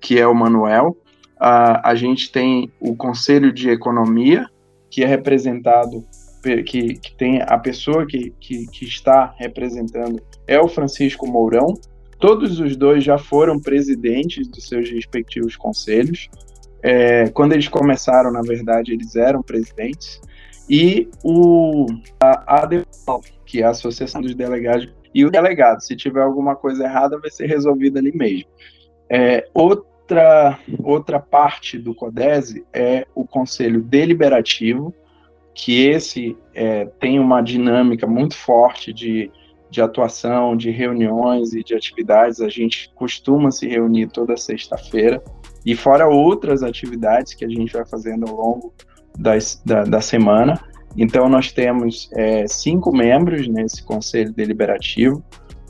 que 0.00 0.18
é 0.18 0.26
o 0.26 0.34
Manuel, 0.34 0.96
uh, 1.36 1.78
a 1.82 1.94
gente 1.94 2.32
tem 2.32 2.72
o 2.80 2.96
Conselho 2.96 3.52
de 3.52 3.70
Economia, 3.70 4.46
que 4.90 5.04
é 5.04 5.06
representado, 5.06 6.04
que, 6.42 6.94
que 6.96 7.16
tem 7.16 7.40
a 7.40 7.56
pessoa 7.56 8.04
que, 8.04 8.34
que, 8.40 8.66
que 8.66 8.84
está 8.84 9.32
representando 9.38 10.20
é 10.46 10.60
o 10.60 10.68
Francisco 10.68 11.24
Mourão, 11.26 11.72
Todos 12.22 12.60
os 12.60 12.76
dois 12.76 13.02
já 13.02 13.18
foram 13.18 13.58
presidentes 13.58 14.46
dos 14.46 14.68
seus 14.68 14.88
respectivos 14.88 15.56
conselhos. 15.56 16.30
É, 16.80 17.28
quando 17.30 17.52
eles 17.52 17.66
começaram, 17.66 18.30
na 18.30 18.42
verdade, 18.42 18.92
eles 18.92 19.16
eram 19.16 19.42
presidentes. 19.42 20.20
e 20.70 21.08
o, 21.24 21.84
a 22.22 22.62
ADEPAL, 22.62 23.22
que 23.44 23.60
é 23.60 23.64
a 23.64 23.70
Associação 23.70 24.20
dos 24.20 24.36
Delegados, 24.36 24.88
e 25.12 25.24
o 25.24 25.32
delegado. 25.32 25.80
Se 25.80 25.96
tiver 25.96 26.22
alguma 26.22 26.54
coisa 26.54 26.84
errada, 26.84 27.18
vai 27.18 27.28
ser 27.28 27.46
resolvida 27.46 27.98
ali 27.98 28.16
mesmo. 28.16 28.48
É, 29.10 29.48
outra, 29.52 30.60
outra 30.78 31.18
parte 31.18 31.76
do 31.76 31.92
CODESE 31.92 32.64
é 32.72 33.04
o 33.16 33.26
Conselho 33.26 33.82
Deliberativo, 33.82 34.94
que 35.52 35.86
esse 35.88 36.36
é, 36.54 36.84
tem 37.00 37.18
uma 37.18 37.42
dinâmica 37.42 38.06
muito 38.06 38.36
forte 38.36 38.92
de, 38.92 39.28
de 39.72 39.80
atuação, 39.80 40.54
de 40.54 40.70
reuniões 40.70 41.54
e 41.54 41.64
de 41.64 41.74
atividades. 41.74 42.40
A 42.40 42.48
gente 42.48 42.92
costuma 42.94 43.50
se 43.50 43.66
reunir 43.66 44.08
toda 44.08 44.36
sexta-feira, 44.36 45.22
e 45.64 45.74
fora 45.74 46.06
outras 46.06 46.62
atividades 46.62 47.34
que 47.34 47.44
a 47.44 47.48
gente 47.48 47.72
vai 47.72 47.86
fazendo 47.86 48.28
ao 48.28 48.36
longo 48.36 48.74
das, 49.18 49.62
da, 49.64 49.84
da 49.84 50.00
semana. 50.00 50.60
Então, 50.96 51.26
nós 51.28 51.50
temos 51.52 52.10
é, 52.12 52.46
cinco 52.46 52.94
membros 52.94 53.48
nesse 53.48 53.82
conselho 53.82 54.32
deliberativo, 54.32 55.24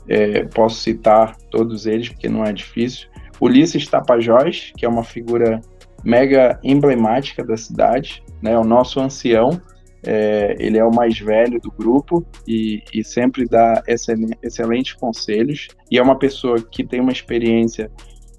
é, 0.09 0.43
posso 0.43 0.81
citar 0.81 1.37
todos 1.49 1.85
eles, 1.85 2.09
porque 2.09 2.27
não 2.27 2.43
é 2.43 2.51
difícil. 2.51 3.07
Ulisses 3.39 3.87
Tapajós, 3.87 4.73
que 4.75 4.85
é 4.85 4.89
uma 4.89 5.03
figura 5.03 5.61
mega 6.03 6.59
emblemática 6.61 7.41
da 7.41 7.55
cidade, 7.55 8.21
né, 8.41 8.57
o 8.57 8.65
nosso 8.65 8.99
ancião, 8.99 9.61
é, 10.05 10.55
ele 10.59 10.77
é 10.77 10.83
o 10.83 10.93
mais 10.93 11.17
velho 11.17 11.59
do 11.59 11.71
grupo 11.71 12.25
e, 12.47 12.83
e 12.93 13.03
sempre 13.03 13.45
dá 13.45 13.81
excelente, 13.87 14.37
excelentes 14.41 14.93
conselhos, 14.93 15.67
e 15.89 15.97
é 15.97 16.01
uma 16.01 16.17
pessoa 16.17 16.61
que 16.61 16.83
tem 16.83 16.99
uma 16.99 17.11
experiência 17.11 17.89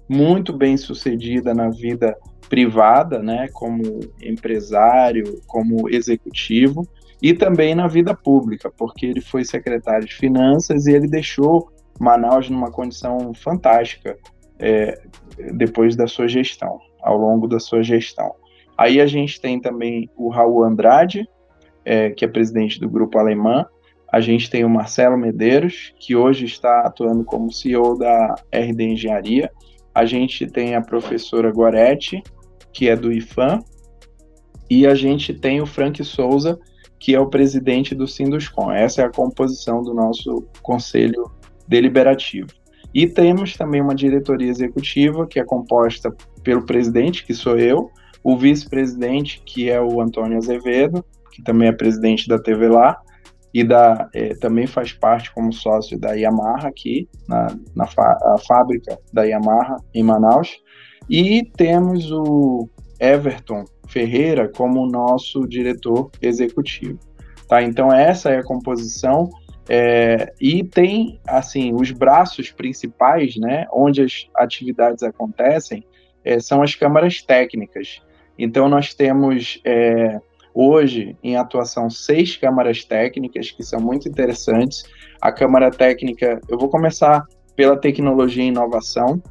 muito 0.07 0.53
bem 0.53 0.77
sucedida 0.77 1.53
na 1.53 1.69
vida 1.69 2.15
privada, 2.47 3.19
né, 3.19 3.47
como 3.53 3.81
empresário, 4.21 5.41
como 5.47 5.89
executivo, 5.89 6.87
e 7.21 7.33
também 7.33 7.73
na 7.73 7.87
vida 7.87 8.13
pública, 8.13 8.71
porque 8.77 9.05
ele 9.07 9.21
foi 9.21 9.43
secretário 9.43 10.05
de 10.05 10.13
Finanças 10.13 10.85
e 10.85 10.93
ele 10.93 11.07
deixou 11.07 11.71
Manaus 11.99 12.49
numa 12.49 12.69
condição 12.69 13.33
fantástica 13.33 14.17
é, 14.59 15.01
depois 15.53 15.95
da 15.95 16.07
sua 16.07 16.27
gestão, 16.27 16.79
ao 17.01 17.17
longo 17.17 17.47
da 17.47 17.59
sua 17.59 17.81
gestão. 17.81 18.35
Aí 18.77 18.99
a 18.99 19.07
gente 19.07 19.39
tem 19.39 19.59
também 19.59 20.09
o 20.15 20.29
Raul 20.29 20.63
Andrade, 20.63 21.27
é, 21.85 22.09
que 22.09 22.25
é 22.25 22.27
presidente 22.27 22.79
do 22.79 22.89
Grupo 22.89 23.17
Alemã, 23.19 23.65
a 24.11 24.19
gente 24.19 24.49
tem 24.49 24.63
o 24.63 24.69
Marcelo 24.69 25.17
Medeiros, 25.17 25.93
que 25.99 26.15
hoje 26.15 26.45
está 26.45 26.81
atuando 26.81 27.23
como 27.23 27.51
CEO 27.51 27.97
da 27.97 28.35
RD 28.51 28.83
Engenharia, 28.83 29.51
a 29.93 30.05
gente 30.05 30.47
tem 30.47 30.75
a 30.75 30.81
professora 30.81 31.51
Goretti, 31.51 32.21
que 32.73 32.89
é 32.89 32.95
do 32.95 33.11
IFAM, 33.11 33.59
e 34.69 34.85
a 34.85 34.95
gente 34.95 35.33
tem 35.33 35.61
o 35.61 35.65
Frank 35.65 36.03
Souza, 36.03 36.59
que 36.99 37.13
é 37.13 37.19
o 37.19 37.29
presidente 37.29 37.93
do 37.93 38.07
Sinduscom. 38.07 38.71
Essa 38.71 39.03
é 39.03 39.05
a 39.05 39.11
composição 39.11 39.81
do 39.81 39.93
nosso 39.93 40.47
conselho 40.61 41.31
deliberativo. 41.67 42.47
E 42.93 43.05
temos 43.07 43.55
também 43.55 43.81
uma 43.81 43.93
diretoria 43.93 44.49
executiva, 44.49 45.27
que 45.27 45.39
é 45.39 45.43
composta 45.43 46.15
pelo 46.43 46.65
presidente, 46.65 47.25
que 47.25 47.33
sou 47.33 47.57
eu, 47.57 47.89
o 48.23 48.37
vice-presidente, 48.37 49.41
que 49.45 49.69
é 49.69 49.79
o 49.79 50.01
Antônio 50.01 50.37
Azevedo, 50.37 51.05
que 51.35 51.43
também 51.43 51.67
é 51.67 51.73
presidente 51.73 52.29
da 52.29 52.39
TV 52.39 52.69
Lá, 52.69 52.97
e 53.53 53.63
da, 53.63 54.09
é, 54.13 54.35
também 54.35 54.67
faz 54.67 54.93
parte 54.93 55.33
como 55.33 55.51
sócio 55.51 55.99
da 55.99 56.13
Yamaha 56.13 56.67
aqui, 56.67 57.09
na, 57.27 57.47
na 57.75 57.87
fábrica 58.47 58.97
da 59.13 59.23
Yamaha 59.23 59.77
em 59.93 60.03
Manaus. 60.03 60.57
E 61.09 61.43
temos 61.55 62.11
o 62.11 62.69
Everton 62.99 63.65
Ferreira 63.87 64.49
como 64.49 64.85
nosso 64.85 65.47
diretor 65.47 66.09
executivo. 66.21 66.99
Tá? 67.47 67.61
Então 67.61 67.93
essa 67.93 68.29
é 68.29 68.39
a 68.39 68.43
composição 68.43 69.29
é, 69.69 70.33
e 70.39 70.63
tem 70.63 71.19
assim 71.27 71.73
os 71.73 71.91
braços 71.91 72.51
principais, 72.51 73.35
né, 73.37 73.65
onde 73.71 74.01
as 74.01 74.27
atividades 74.35 75.01
acontecem, 75.03 75.83
é, 76.23 76.39
são 76.39 76.61
as 76.61 76.75
câmaras 76.75 77.21
técnicas. 77.21 78.01
Então 78.37 78.67
nós 78.67 78.93
temos 78.93 79.61
é, 79.63 80.19
hoje 80.55 81.17
em 81.21 81.35
atuação 81.35 81.89
seis 81.89 82.37
câmaras 82.37 82.85
técnicas 82.85 83.51
que 83.51 83.61
são 83.61 83.81
muito 83.81 84.07
interessantes. 84.07 84.83
A 85.21 85.31
câmara 85.31 85.69
técnica, 85.69 86.39
eu 86.47 86.57
vou 86.57 86.69
começar 86.69 87.25
pela 87.57 87.77
tecnologia 87.77 88.43
e 88.43 88.47
inovação, 88.47 89.21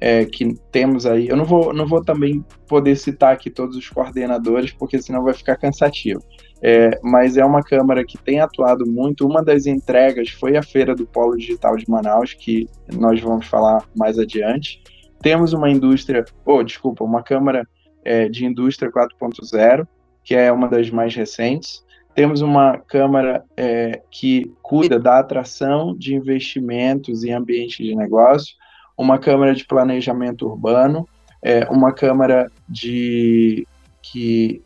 é, 0.00 0.24
que 0.24 0.54
temos 0.72 1.04
aí. 1.04 1.28
Eu 1.28 1.36
não 1.36 1.44
vou, 1.44 1.74
não 1.74 1.86
vou 1.86 2.02
também 2.02 2.42
poder 2.66 2.96
citar 2.96 3.34
aqui 3.34 3.50
todos 3.50 3.76
os 3.76 3.88
coordenadores, 3.90 4.72
porque 4.72 5.00
senão 5.00 5.22
vai 5.22 5.34
ficar 5.34 5.56
cansativo. 5.56 6.20
É, 6.62 6.98
mas 7.02 7.36
é 7.36 7.44
uma 7.44 7.62
câmara 7.62 8.04
que 8.04 8.16
tem 8.16 8.40
atuado 8.40 8.86
muito. 8.86 9.26
Uma 9.26 9.42
das 9.42 9.66
entregas 9.66 10.30
foi 10.30 10.56
a 10.56 10.62
Feira 10.62 10.94
do 10.94 11.06
Polo 11.06 11.36
Digital 11.36 11.76
de 11.76 11.88
Manaus, 11.88 12.32
que 12.32 12.66
nós 12.94 13.20
vamos 13.20 13.46
falar 13.46 13.84
mais 13.94 14.18
adiante. 14.18 14.82
Temos 15.22 15.52
uma 15.52 15.70
indústria, 15.70 16.24
oh, 16.46 16.62
desculpa, 16.62 17.04
uma 17.04 17.22
câmara 17.22 17.66
é, 18.02 18.28
de 18.28 18.46
indústria 18.46 18.90
4.0, 18.90 19.86
que 20.24 20.34
é 20.34 20.50
uma 20.52 20.68
das 20.68 20.90
mais 20.90 21.14
recentes. 21.14 21.84
Temos 22.14 22.40
uma 22.40 22.78
Câmara 22.78 23.44
é, 23.56 24.02
que 24.10 24.52
cuida 24.62 24.98
da 24.98 25.18
atração 25.18 25.96
de 25.96 26.14
investimentos 26.14 27.24
em 27.24 27.32
ambiente 27.32 27.82
de 27.82 27.94
negócio, 27.94 28.54
uma 28.96 29.18
Câmara 29.18 29.54
de 29.54 29.64
Planejamento 29.64 30.46
Urbano, 30.46 31.08
é, 31.42 31.66
uma 31.70 31.92
Câmara 31.92 32.50
de. 32.68 33.66
que. 34.02 34.62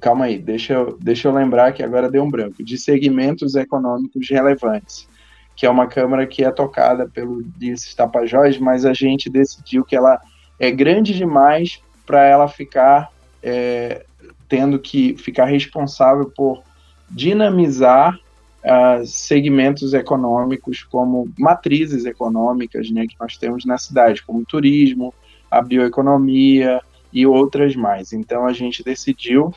Calma 0.00 0.26
aí, 0.26 0.38
deixa 0.38 0.74
eu, 0.74 0.96
deixa 1.00 1.26
eu 1.26 1.32
lembrar 1.32 1.72
que 1.72 1.82
agora 1.82 2.08
deu 2.08 2.22
um 2.22 2.30
branco. 2.30 2.62
De 2.62 2.78
segmentos 2.78 3.56
econômicos 3.56 4.28
relevantes, 4.30 5.08
que 5.56 5.66
é 5.66 5.70
uma 5.70 5.88
Câmara 5.88 6.26
que 6.26 6.44
é 6.44 6.50
tocada 6.50 7.08
pelo 7.08 7.38
Ulisses 7.38 7.94
Tapajós, 7.94 8.56
mas 8.58 8.84
a 8.84 8.92
gente 8.92 9.28
decidiu 9.28 9.84
que 9.84 9.96
ela 9.96 10.20
é 10.60 10.70
grande 10.70 11.12
demais 11.12 11.82
para 12.06 12.22
ela 12.24 12.46
ficar 12.46 13.10
é, 13.42 14.04
tendo 14.50 14.80
que 14.80 15.16
ficar 15.16 15.44
responsável 15.44 16.30
por 16.36 16.62
dinamizar 17.08 18.18
uh, 18.64 19.06
segmentos 19.06 19.94
econômicos 19.94 20.82
como 20.82 21.30
matrizes 21.38 22.04
econômicas 22.04 22.90
né, 22.90 23.06
que 23.06 23.14
nós 23.18 23.36
temos 23.36 23.64
na 23.64 23.78
cidade, 23.78 24.22
como 24.24 24.44
turismo, 24.44 25.14
a 25.48 25.62
bioeconomia 25.62 26.82
e 27.12 27.24
outras 27.24 27.76
mais. 27.76 28.12
Então 28.12 28.44
a 28.44 28.52
gente 28.52 28.82
decidiu 28.82 29.54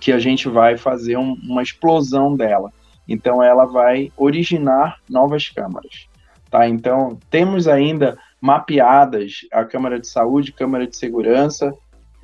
que 0.00 0.12
a 0.12 0.20
gente 0.20 0.48
vai 0.48 0.76
fazer 0.76 1.16
um, 1.16 1.34
uma 1.42 1.62
explosão 1.62 2.36
dela. 2.36 2.72
Então 3.08 3.42
ela 3.42 3.64
vai 3.64 4.12
originar 4.16 5.00
novas 5.10 5.48
câmaras. 5.48 6.06
Tá? 6.48 6.68
Então 6.68 7.18
temos 7.28 7.66
ainda 7.66 8.16
mapeadas 8.40 9.40
a 9.52 9.64
Câmara 9.64 9.98
de 9.98 10.06
Saúde, 10.06 10.52
Câmara 10.52 10.86
de 10.86 10.96
Segurança, 10.96 11.72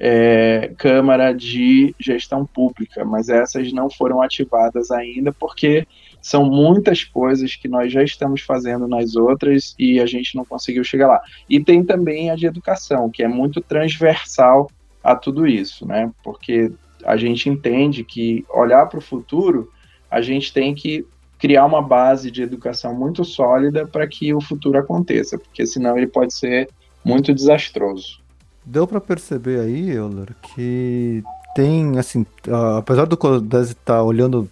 é, 0.04 0.73
Câmara 0.78 1.32
de 1.32 1.94
Gestão 1.97 2.44
Pública, 2.44 3.04
mas 3.04 3.28
essas 3.28 3.73
não 3.73 3.88
foram 3.88 4.21
ativadas 4.21 4.90
ainda 4.90 5.32
porque 5.32 5.87
são 6.21 6.44
muitas 6.44 7.04
coisas 7.04 7.54
que 7.54 7.68
nós 7.68 7.92
já 7.92 8.02
estamos 8.02 8.40
fazendo 8.40 8.88
nas 8.88 9.14
outras 9.14 9.76
e 9.78 10.00
a 10.00 10.06
gente 10.06 10.35
não 10.35 10.44
conseguiu 10.44 10.82
chegar 10.82 11.06
lá. 11.06 11.23
E 11.49 11.62
tem 11.62 11.85
também 11.85 12.30
a 12.30 12.35
de 12.35 12.47
educação, 12.47 13.09
que 13.09 13.23
é 13.23 13.28
muito 13.28 13.61
transversal 13.61 14.68
a 15.04 15.14
tudo 15.14 15.47
isso, 15.47 15.87
né? 15.87 16.11
Porque 16.25 16.73
a 17.04 17.16
gente 17.16 17.49
entende 17.49 18.02
que 18.02 18.44
olhar 18.52 18.87
para 18.87 18.99
o 18.99 19.02
futuro, 19.02 19.71
a 20.11 20.21
gente 20.21 20.52
tem 20.52 20.75
que 20.75 21.06
criar 21.38 21.64
uma 21.64 21.80
base 21.80 22.28
de 22.28 22.42
educação 22.42 22.92
muito 22.92 23.25
sólida 23.25 23.87
para 23.87 24.09
que 24.09 24.35
o 24.35 24.40
futuro 24.40 24.78
aconteça, 24.78 25.38
porque 25.38 25.64
senão 25.64 25.97
ele 25.97 26.09
pode 26.09 26.35
ser 26.35 26.68
muito 27.04 27.32
desastroso. 27.32 28.22
Deu 28.64 28.87
para 28.87 29.00
perceber 29.00 29.61
aí, 29.61 29.90
Euler, 29.90 30.35
que 30.40 31.23
tem, 31.54 31.99
assim, 31.99 32.23
uh, 32.47 32.76
apesar 32.78 33.07
do 33.07 33.16
Codese 33.16 33.73
estar 33.73 33.97
tá 33.97 34.02
olhando 34.02 34.49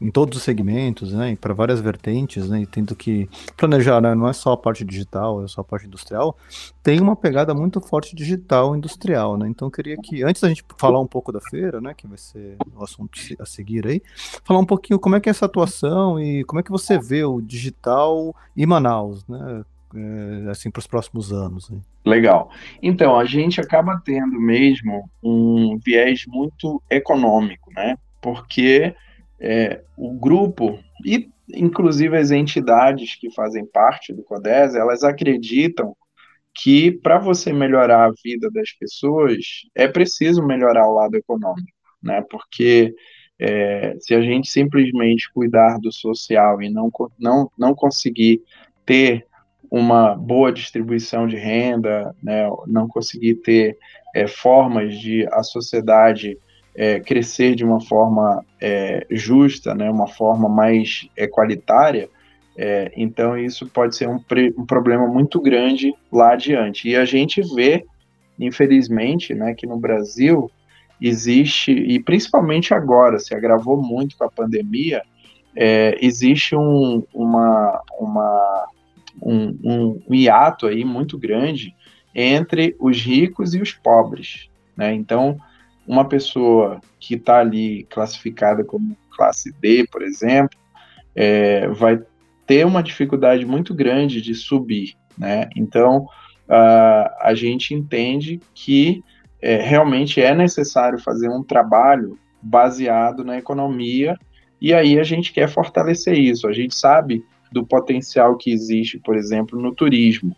em 0.00 0.10
todos 0.10 0.36
os 0.36 0.44
segmentos, 0.44 1.14
né, 1.14 1.36
para 1.40 1.54
várias 1.54 1.80
vertentes, 1.80 2.48
né, 2.48 2.60
e 2.60 2.66
tendo 2.66 2.94
que 2.94 3.28
planejar, 3.56 4.02
né, 4.02 4.14
não 4.14 4.28
é 4.28 4.32
só 4.34 4.52
a 4.52 4.56
parte 4.56 4.84
digital, 4.84 5.42
é 5.42 5.48
só 5.48 5.62
a 5.62 5.64
parte 5.64 5.86
industrial, 5.86 6.36
tem 6.82 7.00
uma 7.00 7.16
pegada 7.16 7.54
muito 7.54 7.80
forte 7.80 8.14
digital 8.14 8.76
industrial, 8.76 9.38
né, 9.38 9.48
então 9.48 9.68
eu 9.68 9.72
queria 9.72 9.96
que, 9.96 10.22
antes 10.22 10.42
da 10.42 10.48
gente 10.48 10.62
falar 10.76 11.00
um 11.00 11.06
pouco 11.06 11.32
da 11.32 11.40
feira, 11.40 11.80
né, 11.80 11.94
que 11.94 12.06
vai 12.06 12.18
ser 12.18 12.56
o 12.76 12.84
assunto 12.84 13.18
a 13.38 13.46
seguir 13.46 13.86
aí, 13.86 14.02
falar 14.44 14.60
um 14.60 14.66
pouquinho 14.66 14.98
como 14.98 15.16
é 15.16 15.20
que 15.20 15.28
é 15.28 15.30
essa 15.30 15.46
atuação 15.46 16.20
e 16.20 16.44
como 16.44 16.60
é 16.60 16.62
que 16.62 16.70
você 16.70 16.98
vê 16.98 17.24
o 17.24 17.40
digital 17.40 18.34
e 18.54 18.66
Manaus, 18.66 19.26
né, 19.26 19.64
assim, 20.50 20.70
para 20.70 20.80
os 20.80 20.86
próximos 20.86 21.32
anos. 21.32 21.70
Né? 21.70 21.78
Legal. 22.04 22.50
Então, 22.82 23.18
a 23.18 23.24
gente 23.24 23.60
acaba 23.60 24.00
tendo 24.04 24.40
mesmo 24.40 25.08
um 25.22 25.78
viés 25.84 26.24
muito 26.26 26.82
econômico, 26.90 27.70
né? 27.72 27.96
Porque 28.20 28.94
é, 29.38 29.82
o 29.96 30.12
grupo, 30.12 30.78
e 31.04 31.28
inclusive 31.48 32.16
as 32.16 32.30
entidades 32.30 33.14
que 33.14 33.30
fazem 33.30 33.64
parte 33.66 34.12
do 34.12 34.22
CODES, 34.22 34.74
elas 34.74 35.02
acreditam 35.02 35.94
que 36.54 36.92
para 36.92 37.18
você 37.18 37.52
melhorar 37.52 38.06
a 38.06 38.12
vida 38.24 38.50
das 38.50 38.72
pessoas, 38.72 39.38
é 39.74 39.88
preciso 39.88 40.46
melhorar 40.46 40.86
o 40.88 40.94
lado 40.94 41.16
econômico, 41.16 41.76
né? 42.02 42.22
Porque 42.30 42.94
É, 43.36 43.96
se 43.98 44.14
a 44.14 44.20
gente 44.22 44.48
simplesmente 44.48 45.28
cuidar 45.34 45.80
do 45.80 45.90
social 45.90 46.62
e 46.62 46.70
não, 46.70 46.88
não, 47.18 47.50
não 47.58 47.74
conseguir 47.74 48.40
ter 48.86 49.26
uma 49.74 50.14
boa 50.14 50.52
distribuição 50.52 51.26
de 51.26 51.34
renda, 51.34 52.14
né, 52.22 52.48
não 52.68 52.86
conseguir 52.86 53.34
ter 53.34 53.76
é, 54.14 54.24
formas 54.28 54.96
de 55.00 55.26
a 55.32 55.42
sociedade 55.42 56.38
é, 56.76 57.00
crescer 57.00 57.56
de 57.56 57.64
uma 57.64 57.80
forma 57.80 58.44
é, 58.62 59.04
justa, 59.10 59.74
né, 59.74 59.90
uma 59.90 60.06
forma 60.06 60.48
mais 60.48 61.08
equalitária, 61.16 62.08
é, 62.56 62.92
então 62.96 63.36
isso 63.36 63.66
pode 63.66 63.96
ser 63.96 64.08
um, 64.08 64.20
um, 64.56 64.64
problema 64.64 65.08
muito 65.08 65.40
grande 65.40 65.92
lá 66.12 66.34
adiante. 66.34 66.88
E 66.88 66.94
a 66.94 67.04
gente 67.04 67.42
vê, 67.52 67.84
infelizmente, 68.38 69.34
né, 69.34 69.54
que 69.54 69.66
no 69.66 69.76
Brasil 69.76 70.48
existe, 71.00 71.72
e 71.72 72.00
principalmente 72.00 72.72
agora, 72.72 73.18
se 73.18 73.34
agravou 73.34 73.82
muito 73.82 74.16
com 74.16 74.22
a 74.22 74.30
pandemia, 74.30 75.02
é, 75.56 75.98
existe 76.00 76.54
um, 76.54 77.02
uma, 77.12 77.82
uma, 77.98 78.68
um, 79.22 79.58
um, 79.62 80.02
um 80.08 80.14
hiato 80.14 80.66
aí 80.66 80.84
muito 80.84 81.18
grande 81.18 81.74
entre 82.14 82.76
os 82.78 83.00
ricos 83.00 83.54
e 83.54 83.60
os 83.60 83.72
pobres. 83.72 84.48
Né? 84.76 84.94
Então, 84.94 85.36
uma 85.86 86.04
pessoa 86.04 86.80
que 86.98 87.14
está 87.14 87.38
ali 87.40 87.84
classificada 87.90 88.64
como 88.64 88.96
classe 89.10 89.52
D, 89.60 89.86
por 89.90 90.02
exemplo, 90.02 90.58
é, 91.14 91.68
vai 91.68 92.00
ter 92.46 92.66
uma 92.66 92.82
dificuldade 92.82 93.44
muito 93.44 93.74
grande 93.74 94.20
de 94.20 94.34
subir. 94.34 94.94
Né? 95.16 95.48
Então, 95.56 96.06
a 96.46 97.32
gente 97.34 97.72
entende 97.74 98.40
que 98.54 99.02
é, 99.40 99.56
realmente 99.56 100.20
é 100.20 100.34
necessário 100.34 100.98
fazer 100.98 101.28
um 101.28 101.42
trabalho 101.42 102.18
baseado 102.40 103.24
na 103.24 103.38
economia, 103.38 104.18
e 104.60 104.72
aí 104.72 104.98
a 104.98 105.02
gente 105.02 105.32
quer 105.32 105.48
fortalecer 105.48 106.18
isso. 106.18 106.46
A 106.46 106.52
gente 106.52 106.74
sabe 106.74 107.24
do 107.54 107.64
potencial 107.64 108.36
que 108.36 108.50
existe, 108.50 108.98
por 108.98 109.16
exemplo, 109.16 109.60
no 109.60 109.72
turismo. 109.72 110.36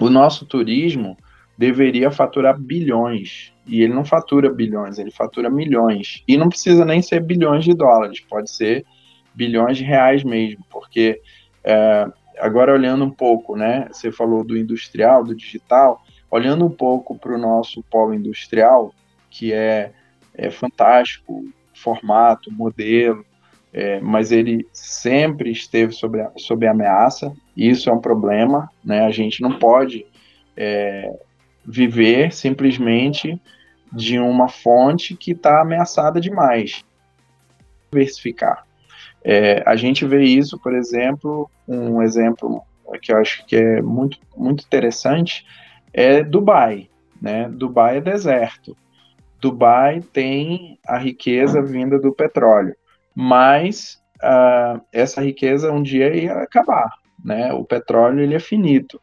O 0.00 0.08
nosso 0.08 0.46
turismo 0.46 1.18
deveria 1.56 2.10
faturar 2.10 2.58
bilhões, 2.58 3.52
e 3.66 3.82
ele 3.82 3.92
não 3.92 4.06
fatura 4.06 4.50
bilhões, 4.50 4.98
ele 4.98 5.10
fatura 5.10 5.50
milhões. 5.50 6.24
E 6.26 6.38
não 6.38 6.48
precisa 6.48 6.82
nem 6.82 7.02
ser 7.02 7.20
bilhões 7.20 7.62
de 7.62 7.74
dólares, 7.74 8.20
pode 8.20 8.50
ser 8.50 8.86
bilhões 9.34 9.76
de 9.76 9.84
reais 9.84 10.24
mesmo, 10.24 10.64
porque 10.70 11.20
é, 11.62 12.10
agora 12.38 12.72
olhando 12.72 13.04
um 13.04 13.10
pouco, 13.10 13.54
né? 13.54 13.86
Você 13.92 14.10
falou 14.10 14.42
do 14.42 14.56
industrial, 14.56 15.24
do 15.24 15.34
digital, 15.34 16.02
olhando 16.30 16.64
um 16.64 16.70
pouco 16.70 17.18
para 17.18 17.34
o 17.34 17.38
nosso 17.38 17.82
polo 17.90 18.14
industrial, 18.14 18.94
que 19.28 19.52
é, 19.52 19.92
é 20.32 20.50
fantástico, 20.50 21.44
formato, 21.74 22.50
modelo, 22.50 23.26
é, 23.74 23.98
mas 23.98 24.30
ele 24.30 24.64
sempre 24.72 25.50
esteve 25.50 25.92
sob, 25.92 26.24
sob 26.36 26.64
ameaça, 26.64 27.34
e 27.56 27.68
isso 27.68 27.90
é 27.90 27.92
um 27.92 28.00
problema, 28.00 28.70
né? 28.84 29.04
A 29.04 29.10
gente 29.10 29.42
não 29.42 29.58
pode 29.58 30.06
é, 30.56 31.12
viver 31.66 32.32
simplesmente 32.32 33.40
de 33.92 34.20
uma 34.20 34.48
fonte 34.48 35.16
que 35.16 35.32
está 35.32 35.60
ameaçada 35.60 36.20
demais. 36.20 36.84
Diversificar. 37.90 38.64
É, 39.24 39.64
a 39.66 39.74
gente 39.74 40.06
vê 40.06 40.22
isso, 40.22 40.56
por 40.56 40.72
exemplo, 40.72 41.50
um 41.66 42.00
exemplo 42.00 42.62
que 43.02 43.12
eu 43.12 43.16
acho 43.16 43.44
que 43.44 43.56
é 43.56 43.82
muito, 43.82 44.18
muito 44.36 44.64
interessante 44.64 45.44
é 45.92 46.22
Dubai. 46.22 46.88
Né? 47.20 47.48
Dubai 47.48 47.96
é 47.96 48.00
deserto. 48.00 48.76
Dubai 49.40 50.00
tem 50.12 50.78
a 50.86 50.96
riqueza 50.96 51.60
vinda 51.60 51.98
do 51.98 52.12
petróleo 52.12 52.76
mas 53.14 53.98
uh, 54.22 54.80
essa 54.92 55.22
riqueza 55.22 55.72
um 55.72 55.82
dia 55.82 56.14
ia 56.14 56.32
acabar, 56.34 56.90
né? 57.24 57.52
O 57.52 57.64
petróleo 57.64 58.20
ele 58.20 58.34
é 58.34 58.40
finito. 58.40 59.00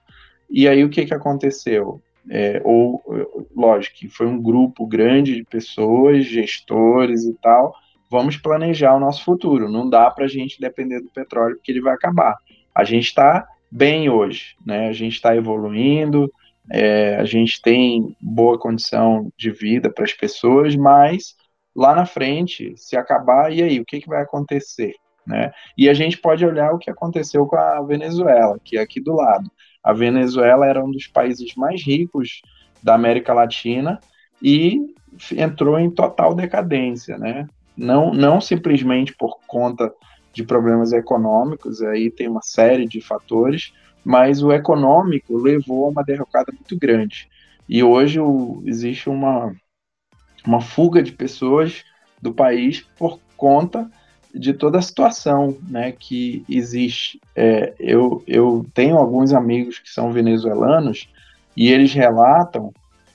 E 0.49 0.67
aí 0.67 0.83
o 0.83 0.89
que 0.89 1.05
que 1.05 1.13
aconteceu? 1.13 2.01
É, 2.29 2.61
ou 2.63 3.01
lógico 3.55 3.97
foi 4.11 4.27
um 4.27 4.39
grupo 4.39 4.85
grande 4.85 5.35
de 5.35 5.43
pessoas, 5.43 6.25
gestores 6.25 7.23
e 7.23 7.33
tal. 7.41 7.73
Vamos 8.09 8.37
planejar 8.37 8.95
o 8.95 8.99
nosso 8.99 9.23
futuro. 9.23 9.69
Não 9.69 9.89
dá 9.89 10.11
para 10.11 10.25
a 10.25 10.27
gente 10.27 10.59
depender 10.59 10.99
do 10.99 11.09
petróleo 11.09 11.55
porque 11.55 11.71
ele 11.71 11.81
vai 11.81 11.93
acabar. 11.93 12.35
A 12.75 12.83
gente 12.83 13.05
está 13.05 13.47
bem 13.71 14.09
hoje, 14.09 14.55
né? 14.65 14.89
A 14.89 14.93
gente 14.93 15.13
está 15.13 15.35
evoluindo, 15.35 16.29
é, 16.69 17.15
a 17.15 17.23
gente 17.23 17.61
tem 17.61 18.15
boa 18.21 18.59
condição 18.59 19.31
de 19.37 19.49
vida 19.49 19.89
para 19.89 20.03
as 20.03 20.13
pessoas, 20.13 20.75
mas 20.75 21.35
lá 21.75 21.95
na 21.95 22.05
frente, 22.05 22.73
se 22.75 22.95
acabar, 22.97 23.51
e 23.51 23.61
aí, 23.61 23.79
o 23.79 23.85
que, 23.85 24.01
que 24.01 24.09
vai 24.09 24.21
acontecer? 24.21 24.95
Né? 25.25 25.51
E 25.77 25.89
a 25.89 25.93
gente 25.93 26.17
pode 26.17 26.45
olhar 26.45 26.73
o 26.73 26.77
que 26.77 26.89
aconteceu 26.89 27.45
com 27.45 27.55
a 27.55 27.81
Venezuela, 27.81 28.59
que 28.63 28.77
é 28.77 28.81
aqui 28.81 28.99
do 28.99 29.13
lado. 29.13 29.49
A 29.83 29.93
Venezuela 29.93 30.65
era 30.65 30.83
um 30.83 30.91
dos 30.91 31.07
países 31.07 31.55
mais 31.55 31.83
ricos 31.83 32.41
da 32.83 32.95
América 32.95 33.33
Latina 33.33 33.99
e 34.41 34.93
entrou 35.35 35.79
em 35.79 35.89
total 35.89 36.33
decadência, 36.33 37.17
né? 37.17 37.47
Não, 37.77 38.13
não 38.13 38.41
simplesmente 38.41 39.15
por 39.15 39.39
conta 39.47 39.91
de 40.33 40.43
problemas 40.43 40.93
econômicos, 40.93 41.81
aí 41.81 42.09
tem 42.09 42.27
uma 42.27 42.41
série 42.41 42.87
de 42.87 43.01
fatores, 43.01 43.73
mas 44.03 44.41
o 44.41 44.51
econômico 44.51 45.37
levou 45.37 45.85
a 45.85 45.89
uma 45.89 46.03
derrocada 46.03 46.51
muito 46.51 46.77
grande. 46.77 47.29
E 47.67 47.83
hoje 47.83 48.19
o, 48.19 48.61
existe 48.65 49.09
uma, 49.09 49.53
uma 50.45 50.61
fuga 50.61 51.01
de 51.01 51.11
pessoas 51.11 51.83
do 52.21 52.33
país 52.33 52.81
por 52.97 53.19
conta 53.35 53.89
de 54.33 54.53
toda 54.53 54.79
a 54.79 54.81
situação 54.81 55.57
né, 55.67 55.91
que 55.91 56.45
existe. 56.47 57.19
É, 57.35 57.73
eu, 57.79 58.23
eu 58.25 58.65
tenho 58.73 58.97
alguns 58.97 59.33
amigos 59.33 59.79
que 59.79 59.89
são 59.89 60.11
venezuelanos 60.11 61.09
e 61.55 61.69
eles 61.69 61.93
relatam 61.93 62.73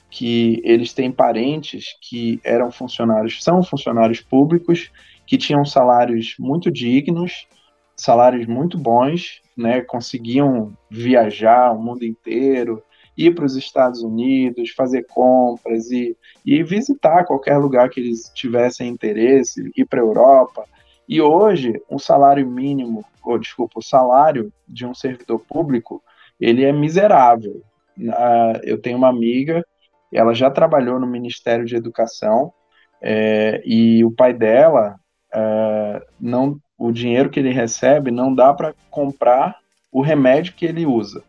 que 0.09 0.61
eles 0.63 0.93
têm 0.93 1.11
parentes 1.11 1.95
que 2.01 2.39
eram 2.43 2.71
funcionários, 2.71 3.43
são 3.43 3.63
funcionários 3.63 4.21
públicos, 4.21 4.89
que 5.25 5.37
tinham 5.37 5.65
salários 5.65 6.35
muito 6.39 6.71
dignos, 6.71 7.47
salários 7.95 8.45
muito 8.45 8.77
bons, 8.77 9.41
né, 9.55 9.81
conseguiam 9.81 10.71
viajar 10.89 11.71
o 11.73 11.81
mundo 11.81 12.05
inteiro, 12.05 12.81
ir 13.17 13.33
para 13.33 13.45
os 13.45 13.55
Estados 13.55 14.03
Unidos, 14.03 14.71
fazer 14.71 15.05
compras 15.07 15.89
e, 15.89 16.15
e 16.45 16.61
visitar 16.63 17.25
qualquer 17.25 17.57
lugar 17.57 17.89
que 17.89 17.99
eles 17.99 18.31
tivessem 18.33 18.89
interesse, 18.89 19.71
ir 19.75 19.85
para 19.85 19.99
a 19.99 20.03
Europa. 20.03 20.65
E 21.09 21.21
hoje, 21.21 21.81
um 21.89 21.97
salário 21.97 22.45
mínimo, 22.47 23.03
ou 23.23 23.39
desculpa, 23.39 23.79
o 23.79 23.83
salário 23.83 24.51
de 24.67 24.85
um 24.85 24.93
servidor 24.93 25.39
público, 25.39 26.03
ele 26.39 26.63
é 26.63 26.71
miserável. 26.71 27.61
Uh, 27.97 28.59
eu 28.63 28.79
tenho 28.79 28.97
uma 28.97 29.09
amiga, 29.09 29.65
ela 30.13 30.33
já 30.33 30.51
trabalhou 30.51 30.99
no 30.99 31.07
Ministério 31.07 31.65
de 31.65 31.75
Educação, 31.75 32.53
é, 33.01 33.61
e 33.65 34.03
o 34.03 34.11
pai 34.11 34.33
dela, 34.33 34.95
é, 35.33 36.01
não, 36.19 36.59
o 36.77 36.91
dinheiro 36.91 37.29
que 37.29 37.39
ele 37.39 37.51
recebe 37.51 38.11
não 38.11 38.33
dá 38.33 38.53
para 38.53 38.73
comprar 38.89 39.57
o 39.91 40.01
remédio 40.01 40.53
que 40.53 40.65
ele 40.65 40.85
usa. 40.85 41.23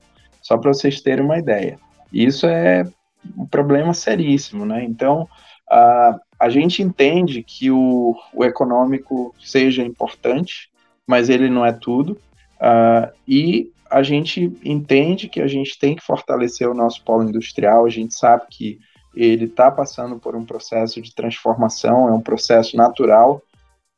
Só 0.48 0.56
para 0.56 0.72
vocês 0.72 1.02
terem 1.02 1.22
uma 1.22 1.38
ideia. 1.38 1.78
Isso 2.10 2.46
é 2.46 2.90
um 3.36 3.44
problema 3.44 3.92
seríssimo, 3.92 4.64
né? 4.64 4.82
Então, 4.82 5.28
a, 5.70 6.18
a 6.40 6.48
gente 6.48 6.82
entende 6.82 7.42
que 7.42 7.70
o, 7.70 8.16
o 8.32 8.42
econômico 8.42 9.34
seja 9.38 9.82
importante, 9.82 10.70
mas 11.06 11.28
ele 11.28 11.50
não 11.50 11.66
é 11.66 11.72
tudo. 11.74 12.12
Uh, 12.54 13.12
e 13.28 13.70
a 13.90 14.02
gente 14.02 14.50
entende 14.64 15.28
que 15.28 15.42
a 15.42 15.46
gente 15.46 15.78
tem 15.78 15.94
que 15.94 16.02
fortalecer 16.02 16.66
o 16.66 16.74
nosso 16.74 17.04
polo 17.04 17.28
industrial, 17.28 17.84
a 17.84 17.90
gente 17.90 18.14
sabe 18.14 18.44
que 18.50 18.78
ele 19.14 19.44
está 19.44 19.70
passando 19.70 20.18
por 20.18 20.34
um 20.34 20.46
processo 20.46 21.02
de 21.02 21.14
transformação, 21.14 22.08
é 22.08 22.12
um 22.12 22.22
processo 22.22 22.74
natural, 22.74 23.42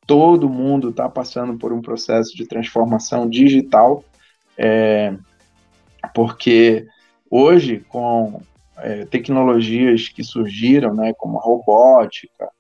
todo 0.05 0.49
mundo 0.49 0.91
está 0.91 1.09
passando 1.09 1.57
por 1.57 1.73
um 1.73 1.81
processo 1.81 2.37
de 2.37 2.45
transformação 2.45 3.31
digital, 3.31 4.03
é, 4.59 5.15
porque 6.15 6.87
hoje, 7.31 7.85
com 7.89 8.43
é, 8.79 9.05
tecnologias 9.05 10.09
que 10.09 10.25
surgiram, 10.25 10.95
né, 10.95 11.13
como 11.17 11.39
a 11.39 11.43
robótica, 11.43 12.51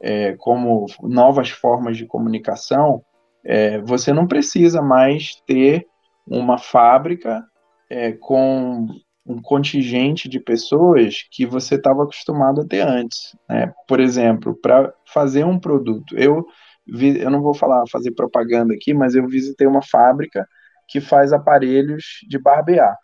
é, 0.00 0.34
como 0.34 0.86
novas 1.02 1.50
formas 1.50 1.96
de 1.96 2.06
comunicação, 2.06 3.02
é, 3.44 3.78
você 3.80 4.12
não 4.12 4.26
precisa 4.26 4.82
mais 4.82 5.40
ter 5.46 5.86
uma 6.26 6.58
fábrica 6.58 7.44
é, 7.88 8.12
com 8.12 8.86
um 9.26 9.40
contingente 9.40 10.28
de 10.28 10.40
pessoas 10.40 11.26
que 11.30 11.44
você 11.44 11.74
estava 11.74 12.02
acostumado 12.02 12.62
a 12.62 12.66
ter 12.66 12.80
antes. 12.80 13.36
Né? 13.48 13.72
Por 13.86 14.00
exemplo, 14.00 14.54
para 14.60 14.92
fazer 15.12 15.44
um 15.44 15.58
produto, 15.58 16.16
eu, 16.16 16.46
vi, 16.86 17.20
eu 17.20 17.30
não 17.30 17.42
vou 17.42 17.54
falar 17.54 17.84
fazer 17.90 18.12
propaganda 18.12 18.74
aqui, 18.74 18.94
mas 18.94 19.14
eu 19.14 19.26
visitei 19.26 19.66
uma 19.66 19.82
fábrica 19.82 20.46
que 20.90 21.00
faz 21.00 21.32
aparelhos 21.32 22.04
de 22.28 22.38
barbear. 22.38 22.96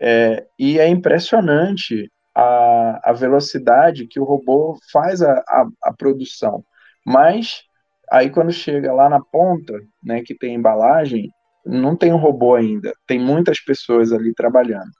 É, 0.00 0.46
e 0.58 0.78
é 0.78 0.88
impressionante 0.88 2.10
a, 2.34 3.10
a 3.10 3.12
velocidade 3.12 4.06
que 4.06 4.20
o 4.20 4.24
robô 4.24 4.76
faz 4.92 5.22
a, 5.22 5.32
a, 5.48 5.66
a 5.84 5.92
produção. 5.92 6.64
Mas 7.06 7.64
Aí 8.12 8.28
quando 8.28 8.52
chega 8.52 8.92
lá 8.92 9.08
na 9.08 9.20
ponta, 9.20 9.72
né, 10.04 10.22
que 10.22 10.34
tem 10.34 10.54
embalagem, 10.54 11.30
não 11.64 11.96
tem 11.96 12.12
um 12.12 12.18
robô 12.18 12.54
ainda, 12.54 12.92
tem 13.06 13.18
muitas 13.18 13.58
pessoas 13.58 14.12
ali 14.12 14.34
trabalhando. 14.34 14.90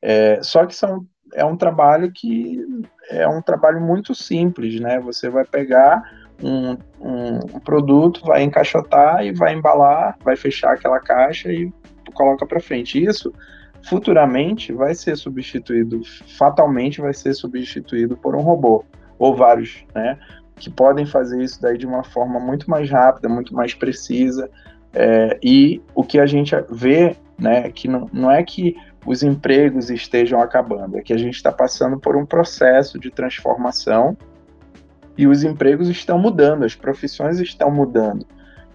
É, 0.00 0.40
só 0.42 0.64
que 0.64 0.74
são, 0.74 1.04
é 1.34 1.44
um 1.44 1.56
trabalho 1.56 2.12
que 2.14 2.60
é 3.10 3.26
um 3.26 3.42
trabalho 3.42 3.80
muito 3.80 4.14
simples, 4.14 4.80
né? 4.80 5.00
Você 5.00 5.28
vai 5.28 5.44
pegar 5.44 6.02
um, 6.42 6.76
um, 7.00 7.60
produto, 7.60 8.20
vai 8.24 8.42
encaixotar 8.42 9.24
e 9.24 9.32
vai 9.32 9.54
embalar, 9.54 10.16
vai 10.24 10.36
fechar 10.36 10.72
aquela 10.72 11.00
caixa 11.00 11.52
e 11.52 11.72
coloca 12.14 12.44
para 12.46 12.60
frente. 12.60 13.02
Isso 13.02 13.32
futuramente 13.82 14.72
vai 14.72 14.94
ser 14.94 15.16
substituído, 15.16 16.02
fatalmente 16.36 17.00
vai 17.00 17.14
ser 17.14 17.34
substituído 17.34 18.16
por 18.16 18.34
um 18.34 18.40
robô 18.40 18.84
ou 19.18 19.34
vários, 19.34 19.84
né? 19.94 20.18
Que 20.56 20.70
podem 20.70 21.06
fazer 21.06 21.42
isso 21.42 21.60
daí 21.60 21.78
de 21.78 21.86
uma 21.86 22.04
forma 22.04 22.38
muito 22.38 22.70
mais 22.70 22.90
rápida, 22.90 23.28
muito 23.28 23.54
mais 23.54 23.74
precisa. 23.74 24.50
É, 24.92 25.38
e 25.42 25.80
o 25.94 26.04
que 26.04 26.18
a 26.18 26.26
gente 26.26 26.54
vê, 26.70 27.16
né, 27.38 27.70
que 27.70 27.88
não, 27.88 28.08
não 28.12 28.30
é 28.30 28.42
que 28.42 28.76
os 29.06 29.22
empregos 29.22 29.90
estejam 29.90 30.40
acabando, 30.40 30.98
é 30.98 31.02
que 31.02 31.12
a 31.12 31.16
gente 31.16 31.34
está 31.34 31.50
passando 31.50 31.98
por 31.98 32.16
um 32.16 32.26
processo 32.26 32.98
de 32.98 33.10
transformação 33.10 34.16
e 35.22 35.26
os 35.28 35.44
empregos 35.44 35.88
estão 35.88 36.18
mudando, 36.18 36.64
as 36.64 36.74
profissões 36.74 37.38
estão 37.38 37.70
mudando. 37.70 38.26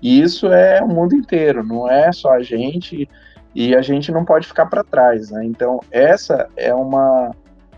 E 0.01 0.21
isso 0.21 0.47
é 0.47 0.81
o 0.81 0.87
mundo 0.87 1.13
inteiro, 1.13 1.61
não 1.61 1.91
é 1.91 2.09
só 2.13 2.31
a 2.31 2.41
gente, 2.41 3.09
e 3.53 3.75
a 3.75 3.81
gente 3.81 4.13
não 4.13 4.23
pode 4.23 4.47
ficar 4.47 4.65
para 4.67 4.81
trás. 4.81 5.29
Né? 5.29 5.43
Então, 5.43 5.81
essa 5.91 6.47
é 6.55 6.73
uma 6.73 7.31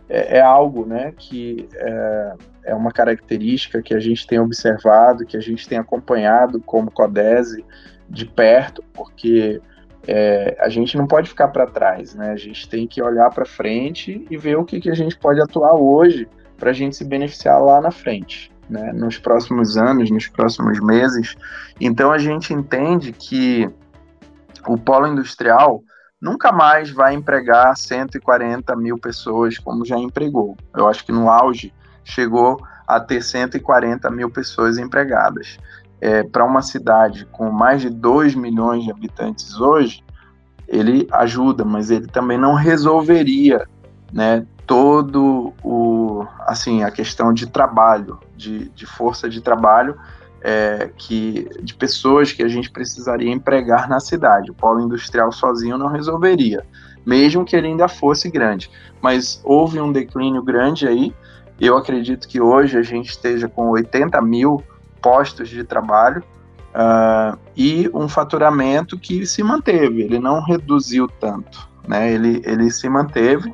é, 0.08 0.38
é 0.38 0.42
algo 0.42 0.86
né, 0.86 1.12
que 1.18 1.68
é, 1.74 2.34
é, 2.66 2.76
uma 2.76 2.92
característica 2.92 3.82
que 3.82 3.96
a 3.96 4.00
gente 4.00 4.28
tem 4.28 4.40
observado, 4.40 5.26
que 5.26 5.36
a 5.36 5.42
gente 5.42 5.68
tem 5.68 5.80
acompanhado 5.80 6.62
como 6.62 6.92
Codese 6.92 7.66
de 8.08 8.28
perto, 8.28 8.84
porque 8.94 9.60
é, 10.08 10.56
a 10.60 10.70
gente 10.70 10.96
não 10.96 11.08
pode 11.08 11.28
ficar 11.28 11.48
para 11.48 11.66
trás, 11.66 12.14
né? 12.14 12.32
A 12.32 12.38
gente 12.38 12.70
tem 12.70 12.86
que 12.86 13.02
olhar 13.02 13.32
para 13.32 13.46
frente 13.46 14.28
e 14.30 14.38
ver 14.38 14.58
o 14.58 14.66
que, 14.66 14.80
que 14.80 14.92
a 14.92 14.96
gente 14.96 15.18
pode 15.18 15.42
atuar 15.42 15.74
hoje 15.74 16.28
para 16.60 16.72
a 16.72 16.74
gente 16.74 16.96
se 16.96 17.06
beneficiar 17.06 17.60
lá 17.64 17.80
na 17.80 17.90
frente, 17.90 18.52
né? 18.70 18.92
Nos 18.94 19.18
próximos 19.18 19.78
anos, 19.78 20.12
nos 20.12 20.28
próximos 20.28 20.80
meses. 20.80 21.36
Então 21.80 22.12
a 22.12 22.18
gente 22.18 22.54
entende 22.54 23.12
que 23.12 23.70
o 24.68 24.78
polo 24.78 25.08
industrial 25.08 25.82
nunca 26.22 26.52
mais 26.52 26.92
vai 26.92 27.14
empregar 27.14 27.76
140 27.76 28.76
mil 28.76 28.98
pessoas 28.98 29.58
como 29.58 29.86
já 29.86 29.98
empregou. 29.98 30.56
Eu 30.76 30.88
acho 30.88 31.06
que 31.06 31.12
no 31.12 31.30
auge 31.30 31.74
chegou 32.04 32.60
a 32.88 33.00
ter 33.00 33.22
140 33.22 34.10
mil 34.10 34.30
pessoas 34.30 34.78
empregadas 34.78 35.58
é, 36.02 36.24
para 36.24 36.46
uma 36.46 36.62
cidade 36.62 37.26
com 37.32 37.52
mais 37.52 37.82
de 37.82 37.90
2 37.90 38.36
milhões 38.36 38.84
de 38.84 38.92
habitantes 38.92 39.60
hoje, 39.60 40.04
ele 40.68 41.08
ajuda, 41.12 41.66
mas 41.66 41.90
ele 41.90 42.08
também 42.08 42.38
não 42.38 42.54
resolveria 42.54 43.68
né, 44.14 44.46
todo 44.70 45.52
o 45.64 46.28
assim 46.42 46.84
a 46.84 46.92
questão 46.92 47.34
de 47.34 47.48
trabalho, 47.48 48.20
de, 48.38 48.70
de 48.70 48.86
força 48.86 49.28
de 49.28 49.42
trabalho 49.42 49.98
é, 50.44 50.92
que 50.96 51.50
de 51.64 51.74
pessoas 51.74 52.32
que 52.32 52.44
a 52.44 52.48
gente 52.48 52.70
precisaria 52.70 53.32
empregar 53.32 53.90
na 53.90 54.00
cidade. 54.00 54.52
O 54.52 54.54
polo 54.54 54.80
industrial 54.80 55.32
sozinho 55.32 55.76
não 55.76 55.88
resolveria, 55.88 56.64
mesmo 57.04 57.44
que 57.44 57.56
ele 57.56 57.66
ainda 57.66 57.88
fosse 57.88 58.30
grande. 58.30 58.70
Mas 59.02 59.42
houve 59.44 59.82
um 59.82 59.92
declínio 59.92 60.44
grande 60.44 60.88
aí. 60.88 61.16
Eu 61.60 61.76
acredito 61.76 62.28
que 62.28 62.40
hoje 62.40 62.78
a 62.78 62.84
gente 62.84 63.10
esteja 63.10 63.50
com 63.50 63.72
80 63.72 64.22
mil 64.22 64.64
postos 65.02 65.50
de 65.50 65.64
trabalho 65.64 66.24
uh, 66.76 67.36
e 67.58 67.90
um 67.92 68.08
faturamento 68.08 69.00
que 69.00 69.26
se 69.26 69.42
manteve, 69.42 70.04
ele 70.04 70.20
não 70.20 70.44
reduziu 70.44 71.08
tanto, 71.08 71.68
né? 71.88 72.12
ele, 72.12 72.40
ele 72.46 72.70
se 72.70 72.88
manteve 72.88 73.52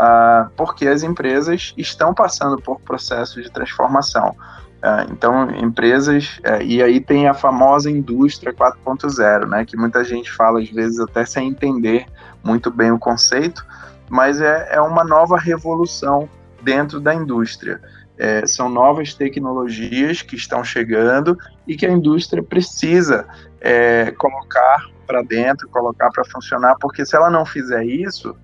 uh, 0.00 0.50
porque 0.56 0.86
as 0.86 1.02
empresas 1.02 1.74
estão 1.76 2.14
passando 2.14 2.60
por 2.60 2.80
processo 2.80 3.42
de 3.42 3.50
transformação. 3.50 4.34
Uh, 4.78 5.10
então, 5.10 5.50
empresas, 5.50 6.38
uh, 6.38 6.62
e 6.62 6.82
aí 6.82 7.00
tem 7.00 7.26
a 7.26 7.34
famosa 7.34 7.90
indústria 7.90 8.52
4.0, 8.52 9.48
né, 9.48 9.64
que 9.64 9.76
muita 9.76 10.04
gente 10.04 10.30
fala 10.30 10.60
às 10.60 10.70
vezes 10.70 11.00
até 11.00 11.24
sem 11.24 11.48
entender 11.48 12.06
muito 12.44 12.70
bem 12.70 12.92
o 12.92 12.98
conceito, 12.98 13.66
mas 14.08 14.40
é, 14.40 14.68
é 14.70 14.80
uma 14.80 15.04
nova 15.04 15.36
revolução 15.36 16.28
dentro 16.62 17.00
da 17.00 17.14
indústria. 17.14 17.80
É, 18.16 18.44
são 18.46 18.68
novas 18.68 19.14
tecnologias 19.14 20.22
que 20.22 20.34
estão 20.34 20.64
chegando 20.64 21.36
e 21.66 21.76
que 21.76 21.86
a 21.86 21.90
indústria 21.90 22.42
precisa 22.42 23.26
é, 23.60 24.10
colocar 24.12 24.86
para 25.06 25.22
dentro, 25.22 25.68
colocar 25.68 26.10
para 26.10 26.24
funcionar, 26.24 26.76
porque 26.80 27.04
se 27.06 27.16
ela 27.16 27.30
não 27.30 27.46
fizer 27.46 27.84
isso, 27.84 28.36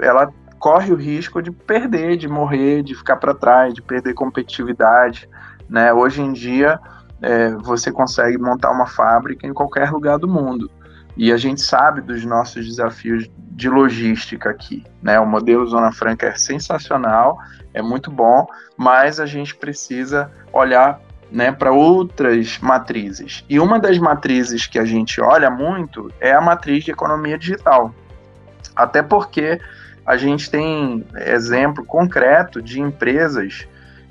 ela 0.00 0.32
corre 0.60 0.92
o 0.92 0.96
risco 0.96 1.42
de 1.42 1.50
perder, 1.50 2.18
de 2.18 2.28
morrer, 2.28 2.82
de 2.82 2.94
ficar 2.94 3.16
para 3.16 3.34
trás, 3.34 3.72
de 3.72 3.80
perder 3.80 4.12
competitividade. 4.12 5.26
Né? 5.68 5.90
Hoje 5.92 6.20
em 6.20 6.32
dia, 6.34 6.78
é, 7.22 7.50
você 7.54 7.90
consegue 7.90 8.36
montar 8.36 8.70
uma 8.70 8.86
fábrica 8.86 9.46
em 9.46 9.54
qualquer 9.54 9.90
lugar 9.90 10.18
do 10.18 10.28
mundo. 10.28 10.70
E 11.16 11.32
a 11.32 11.36
gente 11.38 11.62
sabe 11.62 12.02
dos 12.02 12.24
nossos 12.26 12.66
desafios 12.66 13.28
de 13.36 13.70
logística 13.70 14.50
aqui. 14.50 14.84
Né? 15.02 15.18
O 15.18 15.26
modelo 15.26 15.66
Zona 15.66 15.92
Franca 15.92 16.26
é 16.26 16.34
sensacional, 16.34 17.38
é 17.72 17.80
muito 17.80 18.10
bom, 18.10 18.46
mas 18.76 19.18
a 19.18 19.24
gente 19.24 19.56
precisa 19.56 20.30
olhar 20.52 21.00
né, 21.32 21.50
para 21.52 21.72
outras 21.72 22.58
matrizes. 22.58 23.44
E 23.48 23.58
uma 23.58 23.78
das 23.78 23.98
matrizes 23.98 24.66
que 24.66 24.78
a 24.78 24.84
gente 24.84 25.22
olha 25.22 25.50
muito 25.50 26.12
é 26.20 26.32
a 26.32 26.40
matriz 26.40 26.84
de 26.84 26.90
economia 26.90 27.38
digital. 27.38 27.94
Até 28.76 29.02
porque 29.02 29.58
a 30.06 30.16
gente 30.16 30.50
tem 30.50 31.06
exemplo 31.14 31.84
concreto 31.84 32.60
de 32.60 32.80
empresas 32.80 33.66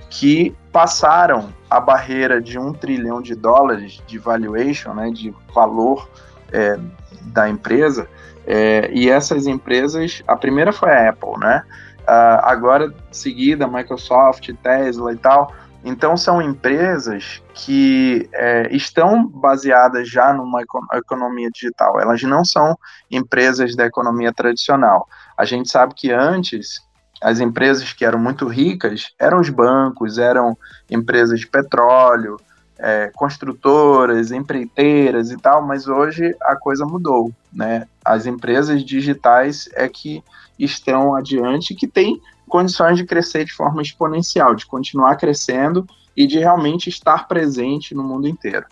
que 0.10 0.56
passaram 0.71 1.49
a 1.69 1.80
barreira 1.80 2.41
de 2.41 2.58
um 2.58 2.73
trilhão 2.73 3.21
de 3.21 3.36
dólares 3.36 4.02
de 4.08 4.17
valuation, 4.17 4.93
né, 4.93 5.12
de 5.12 5.34
valor 5.54 6.10
é, 6.52 6.80
da 7.21 7.47
empresa, 7.47 8.08
é, 8.45 8.89
e 8.91 9.10
essas 9.10 9.45
empresas, 9.45 10.23
a 10.28 10.36
primeira 10.36 10.73
foi 10.73 10.89
a 10.89 11.10
Apple, 11.10 11.38
né? 11.38 11.63
Uh, 11.99 12.41
agora, 12.41 12.91
seguida, 13.12 13.67
Microsoft, 13.67 14.49
Tesla 14.63 15.13
e 15.13 15.17
tal. 15.17 15.54
Então, 15.84 16.17
são 16.17 16.41
empresas 16.41 17.43
que 17.54 18.28
é, 18.34 18.67
estão 18.75 19.28
baseadas 19.28 20.10
já 20.10 20.34
numa 20.34 20.63
economia 20.95 21.52
digital. 21.54 21.99
Elas 22.02 22.23
não 22.23 22.43
são 22.43 22.75
empresas 23.12 23.75
da 23.75 23.86
economia 23.86 24.34
tradicional. 24.34 25.08
A 25.39 25.45
gente 25.45 25.69
sabe 25.69 25.93
que 25.95 26.12
antes, 26.12 26.82
as 27.21 27.39
empresas 27.39 27.93
que 27.93 28.04
eram 28.04 28.19
muito 28.19 28.45
ricas 28.45 29.13
eram 29.17 29.39
os 29.39 29.49
bancos, 29.49 30.17
eram 30.17 30.58
empresas 30.91 31.39
de 31.39 31.47
petróleo, 31.47 32.36
é, 32.78 33.10
construtoras, 33.15 34.34
empreiteiras 34.34 35.32
e 35.32 35.38
tal, 35.38 35.65
mas 35.65 35.88
hoje 35.88 36.36
a 36.41 36.58
coisa 36.58 36.86
mudou, 36.86 37.32
né? 37.54 37.88
As 38.04 38.25
empresas 38.25 38.84
digitais 38.84 39.69
é 39.75 39.88
que 39.88 40.21
estão 40.60 41.15
adiante, 41.15 41.73
que 41.73 41.88
têm 41.88 42.21
condições 42.45 42.97
de 42.97 43.06
crescer 43.06 43.45
de 43.45 43.54
forma 43.54 43.82
exponencial, 43.82 44.54
de 44.54 44.65
continuar 44.65 45.15
crescendo 45.15 45.88
e 46.17 46.28
de 46.28 46.38
realmente 46.38 46.89
estar 46.89 47.30
presente 47.30 47.95
no 47.95 48.04
mundo 48.04 48.28
inteiro. 48.28 48.65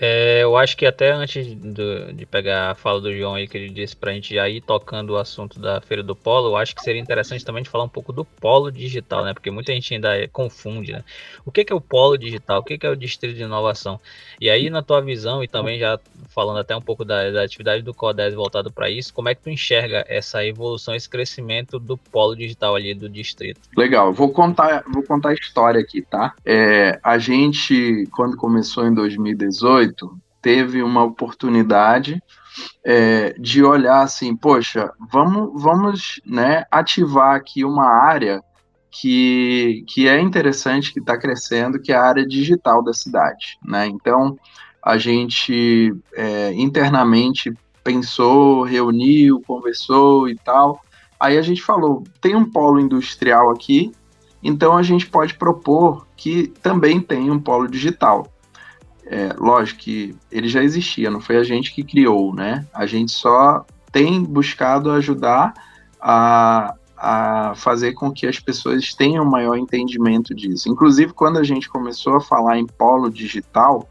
É, 0.00 0.42
eu 0.42 0.56
acho 0.56 0.76
que 0.76 0.84
até 0.84 1.10
antes 1.10 1.54
do, 1.54 2.12
de 2.12 2.26
pegar 2.26 2.70
a 2.70 2.74
fala 2.74 3.00
do 3.00 3.14
João 3.16 3.34
aí, 3.34 3.48
que 3.48 3.56
ele 3.56 3.70
disse 3.70 3.96
para 3.96 4.10
a 4.10 4.14
gente 4.14 4.34
já 4.34 4.48
ir 4.48 4.60
tocando 4.60 5.10
o 5.10 5.16
assunto 5.16 5.58
da 5.58 5.80
Feira 5.80 6.02
do 6.02 6.14
Polo, 6.14 6.50
eu 6.50 6.56
acho 6.56 6.74
que 6.74 6.82
seria 6.82 7.00
interessante 7.00 7.44
também 7.44 7.62
de 7.62 7.70
falar 7.70 7.84
um 7.84 7.88
pouco 7.88 8.12
do 8.12 8.24
polo 8.24 8.70
digital, 8.70 9.24
né? 9.24 9.32
Porque 9.32 9.50
muita 9.50 9.72
gente 9.72 9.94
ainda 9.94 10.28
confunde, 10.28 10.92
né? 10.92 11.02
O 11.44 11.50
que, 11.50 11.64
que 11.64 11.72
é 11.72 11.76
o 11.76 11.80
polo 11.80 12.18
digital? 12.18 12.60
O 12.60 12.62
que, 12.62 12.76
que 12.76 12.86
é 12.86 12.90
o 12.90 12.96
distrito 12.96 13.36
de 13.36 13.42
inovação? 13.42 13.98
E 14.40 14.50
aí, 14.50 14.68
na 14.68 14.82
tua 14.82 15.00
visão, 15.00 15.42
e 15.42 15.48
também 15.48 15.78
já 15.78 15.98
falando 16.28 16.58
até 16.58 16.76
um 16.76 16.80
pouco 16.80 17.04
da, 17.04 17.30
da 17.30 17.42
atividade 17.42 17.82
do 17.82 17.94
CODES 17.94 18.34
voltado 18.34 18.70
para 18.70 18.90
isso, 18.90 19.14
como 19.14 19.28
é 19.28 19.34
que 19.34 19.42
tu 19.42 19.50
enxerga 19.50 20.04
essa 20.08 20.44
evolução, 20.44 20.94
esse 20.94 21.08
crescimento 21.08 21.78
do 21.78 21.96
polo 21.96 22.36
digital 22.36 22.74
ali 22.74 22.94
do 22.94 23.08
distrito? 23.08 23.60
Legal, 23.76 24.12
vou 24.12 24.30
contar, 24.30 24.84
vou 24.92 25.02
contar 25.02 25.30
a 25.30 25.34
história 25.34 25.80
aqui, 25.80 26.02
tá? 26.02 26.34
É, 26.44 26.98
a 27.02 27.16
gente, 27.18 28.06
quando 28.12 28.36
começou 28.36 28.86
em 28.86 28.92
2018, 28.92 29.85
teve 30.40 30.82
uma 30.82 31.02
oportunidade 31.02 32.22
é, 32.84 33.34
de 33.38 33.64
olhar 33.64 34.02
assim, 34.02 34.36
poxa, 34.36 34.90
vamos, 35.10 35.60
vamos 35.60 36.20
né, 36.24 36.64
ativar 36.70 37.34
aqui 37.34 37.64
uma 37.64 37.86
área 37.86 38.40
que, 38.90 39.84
que 39.88 40.08
é 40.08 40.20
interessante, 40.20 40.92
que 40.92 41.00
está 41.00 41.18
crescendo, 41.18 41.80
que 41.80 41.92
é 41.92 41.96
a 41.96 42.04
área 42.04 42.26
digital 42.26 42.82
da 42.82 42.92
cidade. 42.92 43.58
Né? 43.64 43.86
Então, 43.86 44.38
a 44.82 44.96
gente 44.96 45.94
é, 46.14 46.52
internamente 46.54 47.52
pensou, 47.82 48.62
reuniu, 48.62 49.42
conversou 49.46 50.28
e 50.28 50.36
tal. 50.36 50.80
Aí 51.18 51.36
a 51.36 51.42
gente 51.42 51.62
falou, 51.62 52.04
tem 52.20 52.36
um 52.36 52.48
polo 52.48 52.80
industrial 52.80 53.50
aqui, 53.50 53.92
então 54.42 54.76
a 54.76 54.82
gente 54.82 55.06
pode 55.06 55.34
propor 55.34 56.06
que 56.16 56.48
também 56.62 57.00
tem 57.00 57.30
um 57.30 57.40
polo 57.40 57.66
digital 57.68 58.32
é, 59.06 59.32
lógico 59.38 59.80
que 59.80 60.16
ele 60.30 60.48
já 60.48 60.62
existia, 60.62 61.10
não 61.10 61.20
foi 61.20 61.36
a 61.36 61.44
gente 61.44 61.72
que 61.72 61.84
criou, 61.84 62.34
né? 62.34 62.66
A 62.74 62.86
gente 62.86 63.12
só 63.12 63.64
tem 63.92 64.22
buscado 64.22 64.90
ajudar 64.90 65.54
a, 66.00 66.74
a 66.96 67.54
fazer 67.54 67.92
com 67.92 68.10
que 68.10 68.26
as 68.26 68.40
pessoas 68.40 68.94
tenham 68.94 69.24
maior 69.24 69.56
entendimento 69.56 70.34
disso. 70.34 70.68
Inclusive, 70.68 71.12
quando 71.12 71.38
a 71.38 71.44
gente 71.44 71.68
começou 71.68 72.16
a 72.16 72.20
falar 72.20 72.58
em 72.58 72.66
polo 72.66 73.08
digital, 73.08 73.88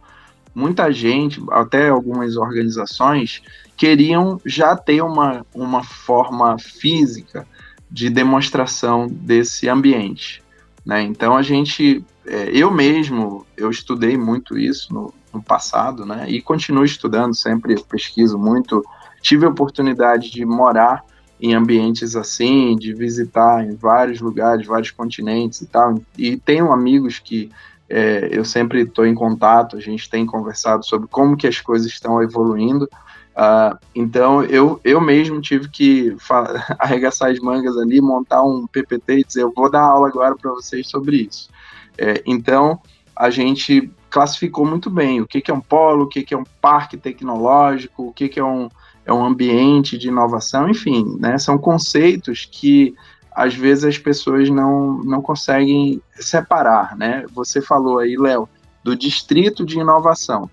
muita 0.54 0.92
gente, 0.92 1.42
até 1.50 1.90
algumas 1.90 2.36
organizações, 2.36 3.42
queriam 3.78 4.40
já 4.46 4.76
ter 4.76 5.02
uma, 5.02 5.46
uma 5.54 5.84
forma 5.84 6.58
física 6.60 7.48
de 7.90 8.10
demonstração 8.10 9.08
desse 9.08 9.70
ambiente. 9.70 10.44
Né? 10.86 11.02
Então 11.02 11.36
a 11.36 11.42
gente, 11.42 12.06
é, 12.26 12.50
eu 12.54 12.70
mesmo, 12.70 13.46
eu 13.58 13.70
estudei 13.72 14.18
muito 14.18 14.58
isso 14.58 14.94
no, 14.94 15.14
no, 15.34 15.42
passado, 15.42 16.06
né? 16.06 16.26
E 16.30 16.42
continuo 16.42 16.86
estudando, 16.86 17.36
sempre 17.36 17.82
pesquiso 17.84 18.38
muito. 18.38 18.84
Tive 19.22 19.46
a 19.46 19.50
oportunidade 19.50 20.30
de 20.30 20.46
morar 20.46 21.04
em 21.42 21.54
ambientes 21.54 22.16
assim, 22.16 22.76
de 22.76 22.94
visitar 22.94 23.66
em 23.66 23.76
vários 23.76 24.22
lugares, 24.22 24.68
vários 24.68 24.92
continentes 24.92 25.62
e 25.62 25.66
tal. 25.66 26.00
E 26.18 26.38
tenho 26.38 26.72
amigos 26.72 27.20
que 27.20 27.50
é, 27.90 28.30
eu 28.32 28.46
sempre 28.46 28.82
estou 28.82 29.06
em 29.06 29.14
contato, 29.14 29.76
a 29.76 29.80
gente 29.80 30.10
tem 30.10 30.26
conversado 30.26 30.86
sobre 30.86 31.08
como 31.08 31.38
que 31.38 31.48
as 31.48 31.60
coisas 31.60 31.88
estão 31.88 32.22
evoluindo. 32.22 32.88
Uh, 33.36 33.78
então 33.94 34.44
eu, 34.46 34.80
eu 34.82 35.02
mesmo 35.02 35.42
tive 35.42 35.68
que 35.68 36.16
arregaçar 36.80 37.32
as 37.32 37.40
mangas 37.40 37.78
ali, 37.78 38.00
montar 38.00 38.42
um 38.44 38.66
PPT 38.66 39.20
e 39.20 39.24
dizer 39.26 39.44
eu 39.44 39.52
vou 39.54 39.70
dar 39.70 39.82
aula 39.82 40.08
agora 40.08 40.36
para 40.36 40.52
vocês 40.52 40.88
sobre 40.88 41.28
isso. 41.30 41.50
É, 41.98 42.24
então 42.26 42.80
a 43.16 43.30
gente 43.30 43.92
classificou 44.10 44.66
muito 44.66 44.90
bem 44.90 45.22
o 45.22 45.28
que, 45.28 45.42
que 45.42 45.52
é 45.52 45.54
um 45.54 45.60
polo, 45.60 46.06
o 46.06 46.08
que, 46.08 46.24
que 46.24 46.34
é 46.34 46.38
um 46.38 46.46
parque 46.62 46.96
tecnológico, 46.96 48.08
o 48.08 48.14
que, 48.14 48.30
que 48.30 48.40
é 48.40 48.44
um, 48.44 48.70
é 49.06 49.12
um 49.12 49.26
ambiente 49.26 49.98
de 49.98 50.08
inovação, 50.08 50.70
enfim, 50.70 51.18
né, 51.20 51.38
são 51.38 51.58
conceitos 51.58 52.48
que 52.50 52.96
às 53.32 53.54
vezes 53.54 53.84
as 53.84 53.98
pessoas 53.98 54.50
não, 54.50 55.04
não 55.04 55.22
conseguem 55.22 56.02
separar, 56.14 56.96
né? 56.96 57.26
Você 57.34 57.62
falou 57.62 58.00
aí, 58.00 58.16
Léo, 58.16 58.48
do 58.82 58.96
distrito 58.96 59.66
de 59.66 59.78
inovação. 59.78 60.50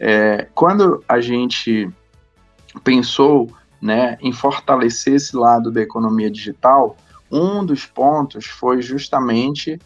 É, 0.00 0.48
quando 0.52 1.04
a 1.08 1.20
gente 1.20 1.88
pensou 2.82 3.50
né, 3.80 4.16
em 4.20 4.32
fortalecer 4.32 5.14
esse 5.14 5.36
lado 5.36 5.70
da 5.70 5.80
economia 5.80 6.30
digital, 6.30 6.96
um 7.30 7.64
dos 7.64 7.84
pontos 7.84 8.46
foi 8.46 8.80
justamente 8.80 9.78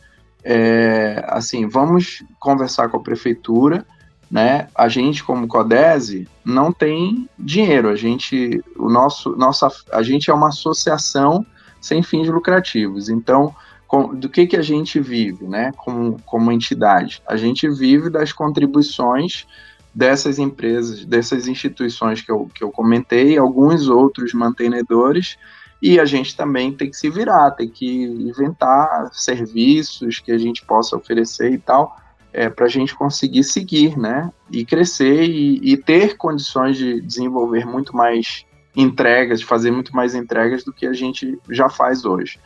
é, 0.45 1.25
assim, 1.29 1.67
vamos 1.69 2.23
conversar 2.39 2.89
com 2.89 2.99
a 2.99 3.03
prefeitura, 3.03 3.85
né? 4.31 4.69
A 4.75 4.89
gente 4.89 5.25
como 5.25 5.49
Codese 5.49 6.29
não 6.45 6.73
tem 6.73 7.29
dinheiro, 7.39 7.89
a 7.89 7.97
gente 7.97 8.63
o 8.77 8.89
nosso 8.89 9.35
nossa 9.37 9.69
a 9.93 10.03
gente 10.03 10.31
é 10.31 10.35
uma 10.35 10.49
associação 10.49 11.45
sem 11.81 12.03
fins 12.03 12.29
lucrativos. 12.29 13.09
Então, 13.09 13.55
com, 13.87 14.15
do 14.15 14.29
que 14.29 14.47
que 14.47 14.57
a 14.57 14.63
gente 14.63 15.01
vive, 15.01 15.47
né? 15.47 15.73
Como 15.77 16.19
como 16.25 16.53
entidade, 16.53 17.23
a 17.27 17.37
gente 17.37 17.69
vive 17.69 18.11
das 18.11 18.33
contribuições 18.33 19.47
dessas 19.95 20.39
empresas, 20.39 21.05
dessas 21.05 21.49
instituições 21.49 22.21
que 22.21 22.31
eu, 22.31 22.49
que 22.55 22.63
eu 22.63 22.71
comentei, 22.71 23.37
alguns 23.37 23.89
outros 23.89 24.33
mantenedores, 24.33 25.37
e 25.81 25.99
a 26.01 26.05
gente 26.05 26.37
também 26.37 26.73
tem 26.73 26.91
que 26.91 26.97
se 26.97 27.09
virar, 27.09 27.53
tem 27.53 27.69
que 27.69 27.87
inventar 27.87 29.11
serviços 29.13 30.19
que 30.19 30.33
a 30.33 30.39
gente 30.39 30.65
possa 30.65 30.97
oferecer 30.97 31.53
e 31.53 31.59
tal, 31.59 31.97
é, 32.33 32.49
para 32.49 32.67
a 32.67 32.69
gente 32.69 32.95
conseguir 32.95 33.45
seguir, 33.45 33.97
né? 33.97 34.31
E 34.51 34.65
crescer 34.65 35.25
e, 35.25 35.73
e, 35.73 35.77
ter 35.77 36.17
condições 36.17 36.77
de 36.77 37.01
desenvolver 37.01 37.65
muito 37.65 37.97
mais 37.97 38.45
entregas, 38.77 39.41
de 39.41 39.47
fazer 39.47 39.71
muito 39.71 39.95
mais 39.95 40.15
entregas 40.15 40.63
do 40.63 40.73
que 40.73 40.87
a 40.87 40.93
gente 40.93 41.39
já 41.49 41.69
faz 41.69 42.05
hoje. 42.05 42.39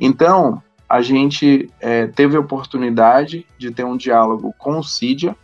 Então, 0.00 0.62
a 0.88 1.02
gente 1.02 1.70
é, 1.80 2.06
teve 2.06 2.36
a 2.36 2.40
oportunidade 2.40 3.46
de 3.58 3.70
ter 3.70 3.84
um 3.84 3.96
diálogo 3.96 4.54
com 4.56 4.78
o 4.78 4.84
CIDIA, 4.84 5.36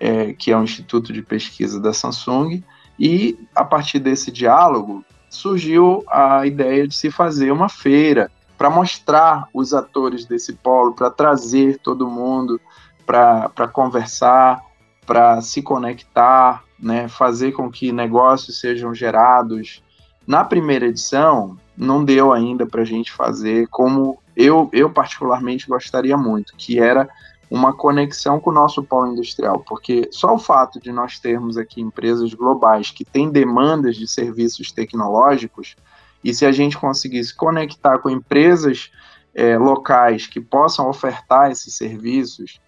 é, 0.00 0.32
que 0.32 0.50
é 0.50 0.56
o 0.56 0.64
Instituto 0.64 1.12
de 1.12 1.22
Pesquisa 1.22 1.78
da 1.78 1.92
Samsung, 1.92 2.64
e 2.98 3.38
a 3.54 3.64
partir 3.64 3.98
desse 3.98 4.32
diálogo 4.32 5.04
surgiu 5.28 6.02
a 6.08 6.44
ideia 6.46 6.88
de 6.88 6.94
se 6.94 7.10
fazer 7.10 7.52
uma 7.52 7.68
feira 7.68 8.30
para 8.58 8.68
mostrar 8.68 9.46
os 9.54 9.72
atores 9.72 10.24
desse 10.24 10.54
polo, 10.54 10.92
para 10.92 11.10
trazer 11.10 11.78
todo 11.78 12.10
mundo 12.10 12.60
para 13.06 13.66
conversar, 13.72 14.60
para 15.04 15.40
se 15.40 15.62
conectar, 15.62 16.62
né, 16.78 17.08
fazer 17.08 17.52
com 17.52 17.70
que 17.70 17.90
negócios 17.90 18.60
sejam 18.60 18.94
gerados. 18.94 19.82
Na 20.26 20.44
primeira 20.44 20.86
edição, 20.86 21.58
não 21.76 22.04
deu 22.04 22.32
ainda 22.32 22.66
para 22.66 22.82
a 22.82 22.84
gente 22.84 23.10
fazer 23.10 23.66
como 23.68 24.22
eu, 24.36 24.68
eu 24.72 24.90
particularmente 24.90 25.66
gostaria 25.66 26.16
muito, 26.16 26.54
que 26.56 26.78
era 26.78 27.08
uma 27.50 27.72
conexão 27.72 28.38
com 28.38 28.50
o 28.50 28.54
nosso 28.54 28.82
polo 28.82 29.12
industrial, 29.12 29.64
porque 29.66 30.08
só 30.12 30.34
o 30.34 30.38
fato 30.38 30.78
de 30.78 30.92
nós 30.92 31.18
termos 31.18 31.58
aqui 31.58 31.80
empresas 31.80 32.32
globais 32.32 32.92
que 32.92 33.04
têm 33.04 33.28
demandas 33.28 33.96
de 33.96 34.06
serviços 34.06 34.70
tecnológicos, 34.70 35.74
e 36.22 36.32
se 36.32 36.46
a 36.46 36.52
gente 36.52 36.78
conseguisse 36.78 37.34
conectar 37.34 37.98
com 37.98 38.08
empresas 38.08 38.92
é, 39.34 39.58
locais 39.58 40.26
que 40.26 40.40
possam 40.40 40.88
ofertar 40.88 41.50
esses 41.50 41.74
serviços, 41.74 42.60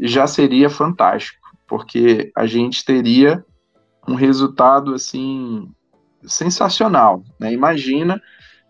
já 0.00 0.26
seria 0.26 0.70
fantástico, 0.70 1.48
porque 1.66 2.30
a 2.36 2.46
gente 2.46 2.84
teria 2.84 3.44
um 4.06 4.14
resultado 4.14 4.94
assim 4.94 5.68
sensacional. 6.24 7.24
Né? 7.40 7.52
Imagina 7.52 8.22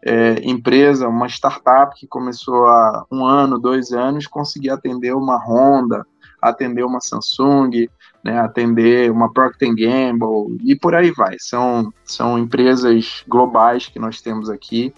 é, 0.04 0.40
empresa, 0.42 1.08
uma 1.08 1.26
startup 1.26 1.94
que 1.98 2.06
começou 2.06 2.66
há 2.66 3.04
um 3.10 3.24
ano, 3.24 3.58
dois 3.58 3.92
anos, 3.92 4.26
conseguir 4.26 4.70
atender 4.70 5.14
uma 5.14 5.36
Honda, 5.36 6.06
atender 6.40 6.84
uma 6.84 7.00
Samsung, 7.00 7.88
né, 8.22 8.38
atender 8.38 9.10
uma 9.10 9.32
Procter 9.32 9.74
Gamble 9.74 10.58
e 10.64 10.76
por 10.76 10.94
aí 10.94 11.10
vai. 11.10 11.36
São, 11.38 11.92
são 12.04 12.38
empresas 12.38 13.24
globais 13.26 13.86
que 13.86 13.98
nós 13.98 14.20
temos 14.20 14.48
aqui, 14.48 14.92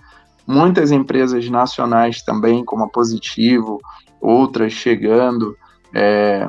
muitas 0.47 0.91
empresas 0.91 1.49
nacionais 1.49 2.23
também, 2.23 2.65
como 2.65 2.85
a 2.85 2.89
Positivo, 2.89 3.81
outras 4.21 4.73
chegando, 4.73 5.57
é, 5.95 6.49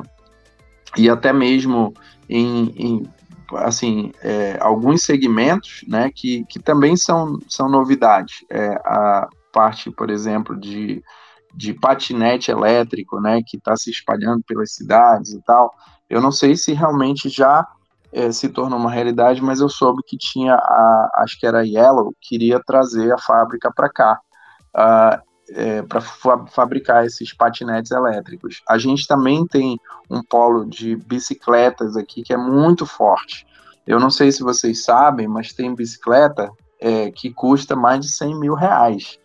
e 0.96 1.08
até 1.08 1.32
mesmo 1.32 1.94
em, 2.28 2.72
em 2.76 3.02
assim, 3.56 4.12
é, 4.22 4.56
alguns 4.60 5.02
segmentos, 5.02 5.84
né, 5.86 6.10
que, 6.14 6.44
que 6.48 6.58
também 6.58 6.96
são, 6.96 7.38
são 7.48 7.68
novidades. 7.68 8.44
É, 8.50 8.74
a 8.84 9.28
parte, 9.52 9.90
por 9.90 10.10
exemplo, 10.10 10.58
de, 10.58 11.02
de 11.54 11.74
patinete 11.74 12.50
elétrico, 12.50 13.20
né, 13.20 13.40
que 13.46 13.56
está 13.56 13.76
se 13.76 13.90
espalhando 13.90 14.42
pelas 14.46 14.74
cidades 14.74 15.32
e 15.32 15.42
tal. 15.42 15.72
Eu 16.08 16.20
não 16.20 16.32
sei 16.32 16.56
se 16.56 16.72
realmente 16.72 17.28
já 17.28 17.66
é, 18.12 18.30
se 18.30 18.48
tornou 18.48 18.78
uma 18.78 18.90
realidade, 18.90 19.42
mas 19.42 19.60
eu 19.60 19.68
soube 19.68 20.02
que 20.06 20.16
tinha, 20.16 20.54
a, 20.54 21.10
acho 21.18 21.38
que 21.38 21.46
era 21.46 21.60
a 21.60 21.66
Yellow, 21.66 22.14
queria 22.20 22.60
trazer 22.64 23.12
a 23.12 23.18
fábrica 23.18 23.72
para 23.74 23.88
cá. 23.88 24.20
Uh, 24.74 25.31
é, 25.54 25.82
para 25.82 26.00
fa 26.00 26.46
fabricar 26.46 27.04
esses 27.04 27.32
patinetes 27.32 27.90
elétricos. 27.90 28.62
A 28.68 28.78
gente 28.78 29.06
também 29.06 29.46
tem 29.46 29.78
um 30.10 30.22
polo 30.22 30.64
de 30.64 30.96
bicicletas 30.96 31.96
aqui 31.96 32.22
que 32.22 32.32
é 32.32 32.36
muito 32.36 32.86
forte. 32.86 33.46
Eu 33.86 33.98
não 33.98 34.10
sei 34.10 34.30
se 34.30 34.42
vocês 34.42 34.84
sabem, 34.84 35.26
mas 35.26 35.52
tem 35.52 35.74
bicicleta 35.74 36.50
é, 36.80 37.10
que 37.10 37.32
custa 37.32 37.74
mais 37.74 38.00
de 38.00 38.08
100 38.08 38.38
mil 38.38 38.54
reais. 38.54 39.18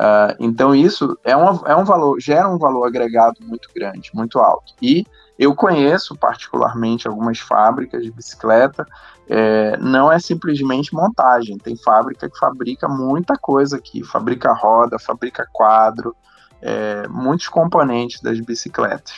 Uh, 0.00 0.32
então 0.38 0.74
isso 0.74 1.18
é, 1.22 1.36
um 1.36 1.66
é 1.66 1.76
um 1.76 1.84
valor, 1.84 2.18
gera 2.18 2.48
um 2.48 2.56
valor 2.56 2.86
agregado 2.86 3.36
muito 3.42 3.68
grande, 3.74 4.10
muito 4.14 4.38
alto. 4.38 4.72
E 4.80 5.04
eu 5.40 5.54
conheço 5.54 6.14
particularmente 6.14 7.08
algumas 7.08 7.38
fábricas 7.38 8.04
de 8.04 8.10
bicicleta, 8.10 8.84
é, 9.26 9.74
não 9.78 10.12
é 10.12 10.18
simplesmente 10.18 10.94
montagem, 10.94 11.56
tem 11.56 11.74
fábrica 11.78 12.28
que 12.28 12.38
fabrica 12.38 12.86
muita 12.86 13.38
coisa 13.38 13.78
aqui, 13.78 14.04
fabrica 14.04 14.52
roda, 14.52 14.98
fabrica 14.98 15.48
quadro, 15.50 16.14
é, 16.60 17.08
muitos 17.08 17.48
componentes 17.48 18.20
das 18.20 18.38
bicicletas. 18.38 19.14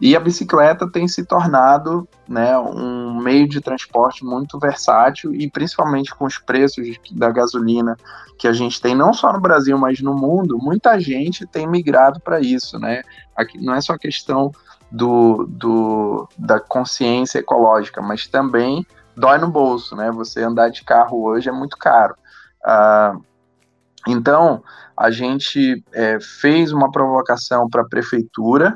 E 0.00 0.16
a 0.16 0.20
bicicleta 0.20 0.90
tem 0.90 1.06
se 1.06 1.24
tornado 1.24 2.08
né, 2.26 2.58
um 2.58 3.20
meio 3.22 3.48
de 3.48 3.60
transporte 3.60 4.24
muito 4.24 4.58
versátil 4.58 5.32
e 5.32 5.48
principalmente 5.48 6.12
com 6.12 6.24
os 6.24 6.36
preços 6.36 6.84
da 7.12 7.30
gasolina 7.30 7.96
que 8.36 8.48
a 8.48 8.52
gente 8.52 8.80
tem 8.80 8.96
não 8.96 9.12
só 9.12 9.32
no 9.32 9.40
Brasil, 9.40 9.78
mas 9.78 10.00
no 10.00 10.14
mundo, 10.14 10.58
muita 10.58 10.98
gente 10.98 11.46
tem 11.46 11.68
migrado 11.68 12.18
para 12.18 12.40
isso, 12.40 12.76
né? 12.78 13.02
Aqui 13.36 13.62
não 13.62 13.74
é 13.74 13.80
só 13.80 13.96
questão 13.98 14.50
do, 14.90 15.46
do, 15.48 16.28
da 16.36 16.58
consciência 16.58 17.38
ecológica, 17.38 18.02
mas 18.02 18.26
também 18.26 18.86
dói 19.16 19.38
no 19.38 19.48
bolso, 19.48 19.94
né? 19.94 20.10
Você 20.10 20.42
andar 20.42 20.70
de 20.70 20.82
carro 20.84 21.22
hoje 21.22 21.48
é 21.48 21.52
muito 21.52 21.76
caro. 21.76 22.14
Ah, 22.64 23.16
então, 24.06 24.62
a 24.96 25.10
gente 25.10 25.84
é, 25.92 26.18
fez 26.20 26.72
uma 26.72 26.90
provocação 26.90 27.68
para 27.68 27.82
a 27.82 27.88
prefeitura 27.88 28.74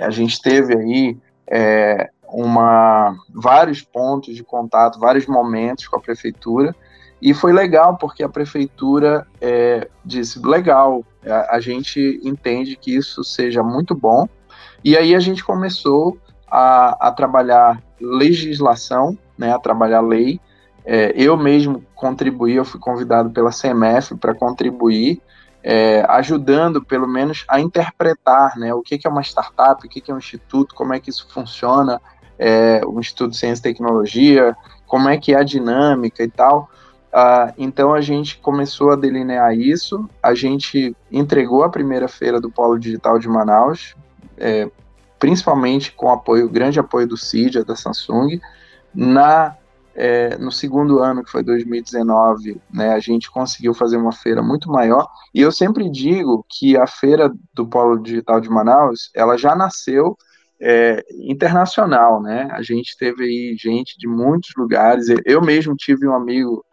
a 0.00 0.10
gente 0.10 0.40
teve 0.40 0.76
aí 0.76 1.18
é, 1.48 2.10
uma, 2.28 3.16
vários 3.30 3.82
pontos 3.82 4.34
de 4.34 4.44
contato, 4.44 4.98
vários 4.98 5.26
momentos 5.26 5.86
com 5.88 5.96
a 5.96 6.00
prefeitura, 6.00 6.74
e 7.20 7.32
foi 7.32 7.52
legal 7.52 7.96
porque 7.96 8.22
a 8.22 8.28
prefeitura 8.28 9.26
é, 9.40 9.88
disse: 10.04 10.38
legal, 10.38 11.04
a, 11.24 11.56
a, 11.56 11.60
gente 11.60 12.20
entende 12.22 12.76
que 12.76 12.94
isso 12.94 13.24
seja 13.24 13.62
muito 13.62 13.94
bom, 13.94 14.28
e 14.86 14.96
aí 14.96 15.16
a 15.16 15.18
gente 15.18 15.44
começou 15.44 16.16
a, 16.48 17.08
a 17.08 17.10
trabalhar 17.10 17.82
legislação, 18.00 19.18
né, 19.36 19.52
a 19.52 19.58
trabalhar 19.58 20.00
lei. 20.00 20.40
É, 20.84 21.12
eu 21.16 21.36
mesmo 21.36 21.82
contribuí, 21.92 22.54
eu 22.54 22.64
fui 22.64 22.78
convidado 22.78 23.30
pela 23.30 23.50
CMF 23.50 24.14
para 24.14 24.32
contribuir 24.32 25.20
é, 25.60 26.06
ajudando, 26.08 26.80
pelo 26.80 27.08
menos, 27.08 27.44
a 27.48 27.58
interpretar 27.58 28.56
né, 28.56 28.72
o 28.72 28.80
que, 28.80 28.96
que 28.96 29.08
é 29.08 29.10
uma 29.10 29.22
startup, 29.22 29.84
o 29.84 29.88
que, 29.90 30.00
que 30.00 30.12
é 30.12 30.14
um 30.14 30.18
instituto, 30.18 30.72
como 30.76 30.94
é 30.94 31.00
que 31.00 31.10
isso 31.10 31.26
funciona, 31.32 32.00
é, 32.38 32.80
o 32.86 33.00
Instituto 33.00 33.30
de 33.30 33.38
Ciência 33.38 33.62
e 33.62 33.72
Tecnologia, 33.72 34.56
como 34.86 35.08
é 35.08 35.18
que 35.18 35.34
é 35.34 35.40
a 35.40 35.42
dinâmica 35.42 36.22
e 36.22 36.30
tal. 36.30 36.70
Uh, 37.08 37.52
então 37.58 37.92
a 37.92 38.00
gente 38.00 38.38
começou 38.38 38.92
a 38.92 38.96
delinear 38.96 39.52
isso, 39.58 40.08
a 40.22 40.32
gente 40.32 40.94
entregou 41.10 41.64
a 41.64 41.68
primeira 41.68 42.06
feira 42.06 42.40
do 42.40 42.48
Polo 42.48 42.78
Digital 42.78 43.18
de 43.18 43.26
Manaus, 43.26 43.96
é, 44.38 44.70
principalmente 45.18 45.92
com 45.92 46.10
apoio, 46.10 46.48
grande 46.48 46.78
apoio 46.78 47.06
do 47.06 47.16
CIDIA, 47.16 47.64
da 47.64 47.76
Samsung. 47.76 48.40
Na 48.94 49.56
é, 49.96 50.36
no 50.36 50.52
segundo 50.52 50.98
ano, 50.98 51.24
que 51.24 51.30
foi 51.30 51.42
2019, 51.42 52.60
né, 52.70 52.92
a 52.92 53.00
gente 53.00 53.30
conseguiu 53.30 53.72
fazer 53.72 53.96
uma 53.96 54.12
feira 54.12 54.42
muito 54.42 54.70
maior. 54.70 55.08
E 55.34 55.40
eu 55.40 55.50
sempre 55.50 55.90
digo 55.90 56.44
que 56.50 56.76
a 56.76 56.86
feira 56.86 57.32
do 57.54 57.66
Polo 57.66 57.98
Digital 57.98 58.38
de 58.40 58.50
Manaus, 58.50 59.10
ela 59.14 59.38
já 59.38 59.56
nasceu 59.56 60.16
é, 60.60 61.02
internacional, 61.12 62.20
né? 62.22 62.48
A 62.52 62.62
gente 62.62 62.96
teve 62.96 63.24
aí 63.24 63.56
gente 63.58 63.98
de 63.98 64.06
muitos 64.06 64.50
lugares. 64.56 65.06
Eu 65.24 65.40
mesmo 65.40 65.74
tive 65.74 66.06
um 66.06 66.14
amigo 66.14 66.64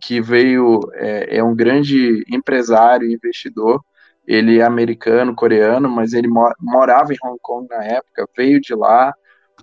que 0.00 0.20
veio, 0.20 0.80
é, 0.94 1.38
é 1.38 1.44
um 1.44 1.54
grande 1.54 2.24
empresário, 2.28 3.10
investidor. 3.10 3.84
Ele 4.26 4.58
é 4.58 4.64
americano, 4.64 5.34
coreano, 5.34 5.88
mas 5.88 6.12
ele 6.12 6.28
morava 6.60 7.12
em 7.12 7.18
Hong 7.22 7.38
Kong 7.42 7.68
na 7.68 7.84
época, 7.84 8.28
veio 8.36 8.60
de 8.60 8.74
lá, 8.74 9.14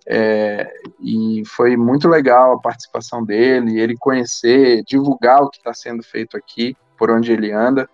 é, 0.08 0.72
e 1.00 1.44
foi 1.46 1.76
muito 1.76 2.08
legal 2.08 2.54
a 2.54 2.62
participação 2.62 3.24
dele, 3.24 3.80
ele 3.80 3.96
conhecer, 3.98 4.84
divulgar 4.84 5.42
o 5.42 5.50
que 5.50 5.58
está 5.58 5.74
sendo 5.74 6.04
feito 6.04 6.38
aqui, 6.38 6.76
por 6.98 7.10
onde 7.10 7.32
ele 7.32 7.52
anda. 7.52 7.90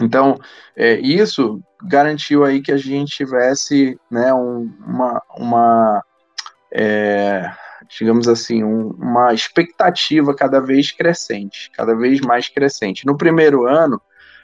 Então, 0.00 0.38
é, 0.76 0.94
isso 0.98 1.60
garantiu 1.82 2.44
aí 2.44 2.60
que 2.60 2.72
a 2.72 2.76
gente 2.76 3.16
tivesse 3.16 3.98
né, 4.10 4.32
um, 4.32 4.72
uma, 4.84 5.22
uma 5.36 6.04
é, 6.72 7.50
digamos 7.88 8.28
assim, 8.28 8.62
um, 8.62 8.90
uma 8.90 9.32
expectativa 9.32 10.34
cada 10.34 10.60
vez 10.60 10.90
crescente, 10.90 11.70
cada 11.74 11.94
vez 11.94 12.20
mais 12.20 12.48
crescente. 12.48 13.06
No 13.06 13.16
primeiro 13.16 13.66
ano, 13.66 14.00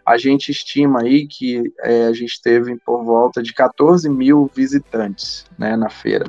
a 0.06 0.18
gente 0.18 0.50
estima 0.50 1.02
aí 1.02 1.26
que 1.26 1.72
é, 1.82 2.06
a 2.06 2.12
gente 2.12 2.40
teve 2.42 2.76
por 2.84 3.04
volta 3.04 3.42
de 3.42 3.52
14 3.52 4.08
mil 4.08 4.50
visitantes 4.54 5.46
né, 5.58 5.76
na 5.76 5.88
feira 5.88 6.26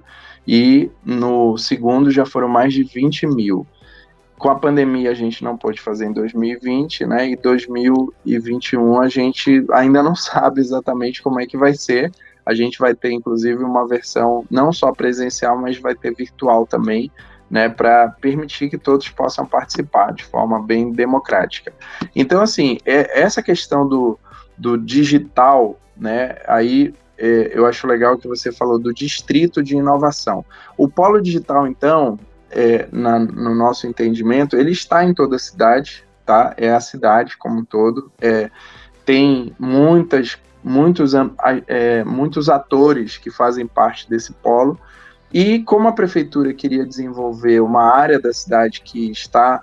e 0.47 0.89
no 1.03 1.57
segundo 1.57 2.11
já 2.11 2.25
foram 2.25 2.47
mais 2.47 2.73
de 2.73 2.83
20 2.83 3.27
mil. 3.27 3.65
Com 4.37 4.49
a 4.49 4.59
pandemia 4.59 5.11
a 5.11 5.13
gente 5.13 5.43
não 5.43 5.57
pôde 5.57 5.81
fazer 5.81 6.05
em 6.05 6.13
2020, 6.13 7.05
né? 7.05 7.29
E 7.29 7.35
2021 7.35 9.01
a 9.01 9.07
gente 9.07 9.65
ainda 9.71 10.03
não 10.03 10.13
sabe 10.15 10.61
exatamente 10.61 11.23
como 11.23 11.39
é 11.39 11.45
que 11.45 11.57
vai 11.57 11.73
ser. 11.73 12.11
A 12.45 12.53
gente 12.53 12.77
vai 12.77 12.93
ter 12.93 13.11
inclusive 13.11 13.63
uma 13.63 13.87
versão 13.87 14.45
não 14.51 14.71
só 14.71 14.91
presencial, 14.91 15.57
mas 15.57 15.79
vai 15.79 15.95
ter 15.95 16.13
virtual 16.13 16.67
também, 16.67 17.11
né, 17.49 17.69
para 17.69 18.09
permitir 18.09 18.69
que 18.69 18.77
todos 18.77 19.09
possam 19.09 19.45
participar 19.45 20.13
de 20.13 20.23
forma 20.23 20.61
bem 20.61 20.91
democrática. 20.91 21.73
Então, 22.15 22.41
assim, 22.41 22.77
é, 22.85 23.21
essa 23.21 23.41
questão 23.41 23.87
do, 23.87 24.19
do 24.57 24.77
digital, 24.77 25.79
né, 25.95 26.35
aí 26.47 26.93
é, 27.17 27.51
eu 27.53 27.65
acho 27.65 27.87
legal 27.87 28.17
que 28.17 28.27
você 28.27 28.51
falou 28.51 28.77
do 28.77 28.93
distrito 28.93 29.63
de 29.63 29.75
inovação. 29.75 30.43
O 30.77 30.87
polo 30.87 31.21
digital, 31.21 31.67
então, 31.67 32.19
é, 32.49 32.87
na, 32.91 33.19
no 33.19 33.55
nosso 33.55 33.87
entendimento, 33.87 34.55
ele 34.55 34.71
está 34.71 35.03
em 35.03 35.13
toda 35.13 35.35
a 35.35 35.39
cidade, 35.39 36.05
tá? 36.25 36.53
É 36.57 36.71
a 36.71 36.79
cidade 36.79 37.37
como 37.37 37.59
um 37.59 37.65
todo. 37.65 38.11
É, 38.19 38.49
tem 39.05 39.55
muitas, 39.57 40.37
muitos, 40.63 41.13
é, 41.67 42.03
muitos 42.03 42.49
atores 42.49 43.17
que 43.17 43.29
fazem 43.29 43.67
parte 43.67 44.09
desse 44.09 44.33
polo. 44.33 44.79
E 45.35 45.59
como 45.63 45.89
a 45.89 45.91
prefeitura 45.91 46.53
queria 46.53 46.85
desenvolver 46.85 47.59
uma 47.59 47.93
área 47.93 48.17
da 48.17 48.31
cidade 48.31 48.79
que 48.79 49.11
está, 49.11 49.61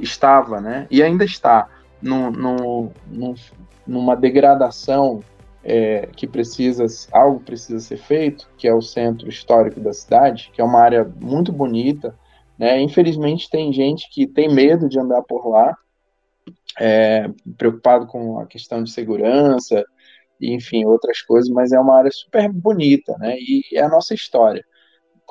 estava, 0.00 0.58
né? 0.58 0.86
E 0.90 1.02
ainda 1.02 1.22
está 1.22 1.68
no, 2.00 2.30
no, 2.30 2.92
no 3.06 3.34
numa 3.86 4.16
degradação 4.16 5.22
é, 5.62 6.08
que 6.16 6.26
precisa, 6.26 6.86
algo 7.12 7.40
precisa 7.40 7.78
ser 7.78 7.98
feito, 7.98 8.48
que 8.56 8.66
é 8.66 8.72
o 8.72 8.80
centro 8.80 9.28
histórico 9.28 9.80
da 9.80 9.92
cidade, 9.92 10.50
que 10.50 10.62
é 10.62 10.64
uma 10.64 10.80
área 10.80 11.04
muito 11.20 11.52
bonita. 11.52 12.18
Né? 12.58 12.80
Infelizmente, 12.80 13.50
tem 13.50 13.70
gente 13.70 14.08
que 14.10 14.26
tem 14.26 14.48
medo 14.48 14.88
de 14.88 14.98
andar 14.98 15.20
por 15.24 15.46
lá, 15.46 15.76
é, 16.80 17.28
preocupado 17.58 18.06
com 18.06 18.40
a 18.40 18.46
questão 18.46 18.82
de 18.82 18.90
segurança, 18.90 19.84
enfim, 20.40 20.86
outras 20.86 21.20
coisas, 21.20 21.50
mas 21.50 21.70
é 21.70 21.78
uma 21.78 21.98
área 21.98 22.10
super 22.10 22.50
bonita, 22.50 23.14
né? 23.18 23.36
E 23.38 23.62
é 23.74 23.82
a 23.82 23.90
nossa 23.90 24.14
história 24.14 24.64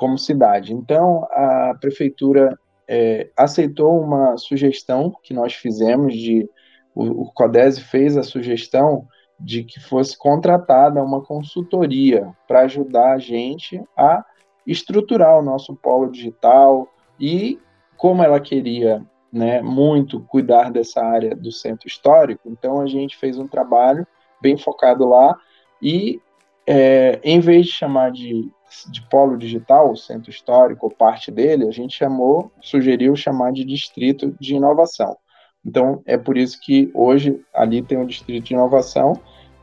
como 0.01 0.17
cidade. 0.17 0.73
Então, 0.73 1.27
a 1.29 1.75
prefeitura 1.79 2.57
é, 2.87 3.29
aceitou 3.37 4.01
uma 4.01 4.35
sugestão 4.35 5.13
que 5.21 5.31
nós 5.31 5.53
fizemos 5.53 6.15
de 6.15 6.49
o, 6.95 7.21
o 7.21 7.31
Codese 7.31 7.81
fez 7.81 8.17
a 8.17 8.23
sugestão 8.23 9.05
de 9.39 9.63
que 9.63 9.79
fosse 9.79 10.17
contratada 10.17 11.03
uma 11.03 11.21
consultoria 11.21 12.35
para 12.47 12.61
ajudar 12.61 13.13
a 13.13 13.19
gente 13.19 13.79
a 13.95 14.25
estruturar 14.65 15.37
o 15.37 15.43
nosso 15.43 15.75
polo 15.75 16.09
digital 16.09 16.87
e 17.19 17.59
como 17.95 18.23
ela 18.23 18.39
queria 18.39 19.05
né, 19.31 19.61
muito 19.61 20.19
cuidar 20.21 20.71
dessa 20.71 20.99
área 20.99 21.35
do 21.35 21.51
centro 21.51 21.87
histórico, 21.87 22.49
então 22.49 22.81
a 22.81 22.87
gente 22.87 23.15
fez 23.17 23.37
um 23.37 23.47
trabalho 23.47 24.05
bem 24.41 24.57
focado 24.57 25.07
lá 25.07 25.37
e 25.79 26.19
é, 26.67 27.19
em 27.23 27.39
vez 27.39 27.67
de 27.67 27.71
chamar 27.71 28.11
de, 28.11 28.49
de 28.89 29.01
polo 29.09 29.37
digital, 29.37 29.95
centro 29.95 30.29
histórico 30.29 30.87
ou 30.87 30.91
parte 30.91 31.31
dele, 31.31 31.67
a 31.67 31.71
gente 31.71 31.97
chamou, 31.97 32.51
sugeriu 32.61 33.15
chamar 33.15 33.51
de 33.51 33.65
distrito 33.65 34.35
de 34.39 34.55
inovação. 34.55 35.17
Então, 35.65 36.01
é 36.05 36.17
por 36.17 36.37
isso 36.37 36.59
que 36.59 36.89
hoje 36.93 37.39
ali 37.53 37.81
tem 37.81 37.99
o 37.99 38.05
Distrito 38.05 38.45
de 38.45 38.53
Inovação, 38.53 39.13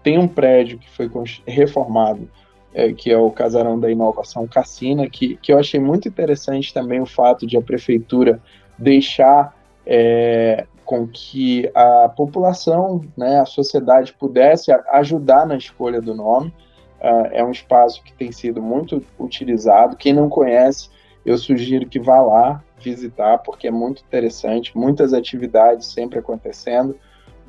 tem 0.02 0.16
um 0.16 0.28
prédio 0.28 0.78
que 0.78 0.88
foi 0.88 1.10
reformado, 1.46 2.30
é, 2.72 2.92
que 2.92 3.10
é 3.10 3.18
o 3.18 3.30
Casarão 3.30 3.78
da 3.78 3.90
Inovação 3.90 4.46
Cassina, 4.46 5.08
que, 5.08 5.36
que 5.36 5.52
eu 5.52 5.58
achei 5.58 5.80
muito 5.80 6.08
interessante 6.08 6.72
também 6.72 7.00
o 7.00 7.06
fato 7.06 7.46
de 7.46 7.56
a 7.56 7.62
prefeitura 7.62 8.40
deixar 8.78 9.56
é, 9.84 10.66
com 10.84 11.06
que 11.06 11.68
a 11.74 12.08
população, 12.08 13.04
né, 13.16 13.40
a 13.40 13.44
sociedade 13.44 14.12
pudesse 14.12 14.70
ajudar 14.92 15.46
na 15.46 15.56
escolha 15.56 16.00
do 16.00 16.14
nome. 16.14 16.54
Uh, 17.00 17.28
é 17.30 17.44
um 17.44 17.50
espaço 17.50 18.02
que 18.02 18.12
tem 18.12 18.32
sido 18.32 18.60
muito 18.60 19.04
utilizado. 19.18 19.96
Quem 19.96 20.12
não 20.12 20.28
conhece, 20.28 20.90
eu 21.24 21.38
sugiro 21.38 21.86
que 21.86 22.00
vá 22.00 22.20
lá, 22.20 22.62
visitar, 22.80 23.38
porque 23.38 23.68
é 23.68 23.70
muito 23.70 24.02
interessante, 24.02 24.76
muitas 24.76 25.12
atividades 25.12 25.86
sempre 25.86 26.18
acontecendo. 26.18 26.96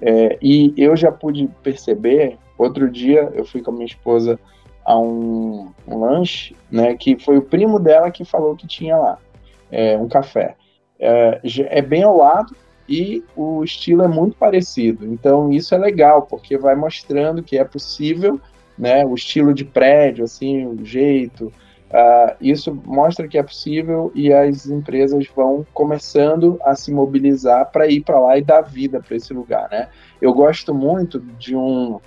É, 0.01 0.37
e 0.41 0.73
eu 0.77 0.95
já 0.95 1.11
pude 1.11 1.49
perceber, 1.61 2.37
outro 2.57 2.89
dia 2.89 3.31
eu 3.33 3.45
fui 3.45 3.61
com 3.61 3.71
a 3.71 3.73
minha 3.73 3.85
esposa 3.85 4.39
a 4.85 4.97
um, 4.97 5.71
um 5.87 5.99
lanche, 5.99 6.55
né, 6.71 6.95
que 6.95 7.19
foi 7.19 7.37
o 7.37 7.41
primo 7.41 7.79
dela 7.79 8.09
que 8.09 8.23
falou 8.23 8.55
que 8.55 8.65
tinha 8.65 8.97
lá, 8.97 9.17
é, 9.71 9.97
um 9.97 10.07
café. 10.07 10.55
É, 10.99 11.41
é 11.67 11.81
bem 11.81 12.03
ao 12.03 12.17
lado 12.17 12.55
e 12.87 13.23
o 13.35 13.63
estilo 13.63 14.03
é 14.03 14.07
muito 14.07 14.35
parecido, 14.35 15.05
então 15.05 15.51
isso 15.51 15.75
é 15.75 15.77
legal, 15.77 16.23
porque 16.23 16.57
vai 16.57 16.75
mostrando 16.75 17.43
que 17.43 17.57
é 17.57 17.63
possível, 17.63 18.39
né, 18.79 19.05
o 19.05 19.13
estilo 19.13 19.53
de 19.53 19.65
prédio, 19.65 20.23
assim, 20.23 20.65
o 20.65 20.83
jeito, 20.83 21.51
Uh, 21.89 22.37
isso 22.39 22.71
mostra 22.85 23.27
que 23.27 23.35
é 23.35 23.41
possível 23.41 24.11
e 24.13 24.31
as 24.31 24.67
empresas 24.67 25.25
vão 25.35 25.65
começando 25.73 26.59
a 26.63 26.75
se 26.75 26.91
mobilizar 26.91 27.71
para 27.71 27.87
ir 27.87 28.01
para 28.01 28.19
lá 28.19 28.37
e 28.37 28.43
dar 28.43 28.61
vida 28.61 29.01
para 29.01 29.17
esse 29.17 29.33
lugar, 29.33 29.67
né? 29.71 29.89
Eu 30.21 30.31
gosto 30.31 30.71
muito 30.71 31.19
de 31.19 31.55
um 31.55 31.99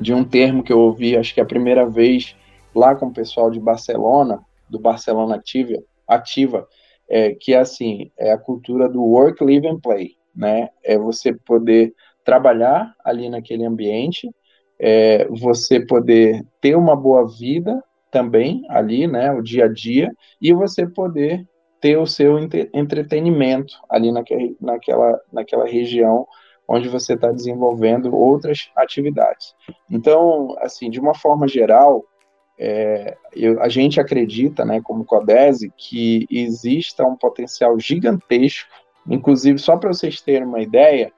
de 0.00 0.12
um 0.12 0.24
termo 0.24 0.62
que 0.62 0.72
eu 0.72 0.80
ouvi, 0.80 1.16
acho 1.16 1.32
que 1.32 1.38
é 1.38 1.42
a 1.44 1.46
primeira 1.46 1.88
vez 1.88 2.34
lá 2.74 2.96
com 2.96 3.06
o 3.06 3.12
pessoal 3.12 3.48
de 3.48 3.60
Barcelona, 3.60 4.40
do 4.68 4.78
Barcelona 4.80 5.36
Ativa, 5.36 5.80
Ativa 6.06 6.66
é, 7.08 7.32
que 7.32 7.54
é 7.54 7.58
assim, 7.58 8.10
é 8.18 8.32
a 8.32 8.38
cultura 8.38 8.88
do 8.88 9.02
work, 9.02 9.42
live 9.42 9.68
and 9.68 9.78
play, 9.78 10.16
né? 10.34 10.68
É 10.84 10.98
você 10.98 11.32
poder 11.32 11.94
trabalhar 12.24 12.92
ali 13.04 13.28
naquele 13.30 13.64
ambiente, 13.64 14.28
é, 14.78 15.26
você 15.28 15.80
poder 15.80 16.44
ter 16.60 16.76
uma 16.76 16.94
boa 16.94 17.26
vida 17.26 17.82
também 18.10 18.64
ali, 18.68 19.06
né, 19.06 19.32
o 19.32 19.42
dia 19.42 19.64
a 19.66 19.68
dia, 19.68 20.10
e 20.40 20.52
você 20.52 20.86
poder 20.86 21.46
ter 21.80 21.96
o 21.98 22.06
seu 22.06 22.38
entretenimento 22.72 23.74
ali 23.88 24.10
naquela, 24.10 25.20
naquela, 25.32 25.66
região 25.66 26.26
onde 26.66 26.88
você 26.88 27.14
está 27.14 27.30
desenvolvendo 27.30 28.14
outras 28.14 28.70
atividades. 28.74 29.54
Então, 29.90 30.56
assim, 30.60 30.90
de 30.90 30.98
uma 30.98 31.14
forma 31.14 31.46
geral, 31.46 32.04
é, 32.58 33.16
eu, 33.34 33.60
a 33.62 33.68
gente 33.68 34.00
acredita, 34.00 34.64
né, 34.64 34.80
como 34.82 35.04
Codese, 35.04 35.72
que 35.76 36.26
exista 36.30 37.06
um 37.06 37.14
potencial 37.14 37.78
gigantesco, 37.78 38.68
inclusive, 39.08 39.58
só 39.58 39.76
para 39.76 39.92
vocês 39.92 40.20
terem 40.20 40.48
uma 40.48 40.60
ideia, 40.60 41.12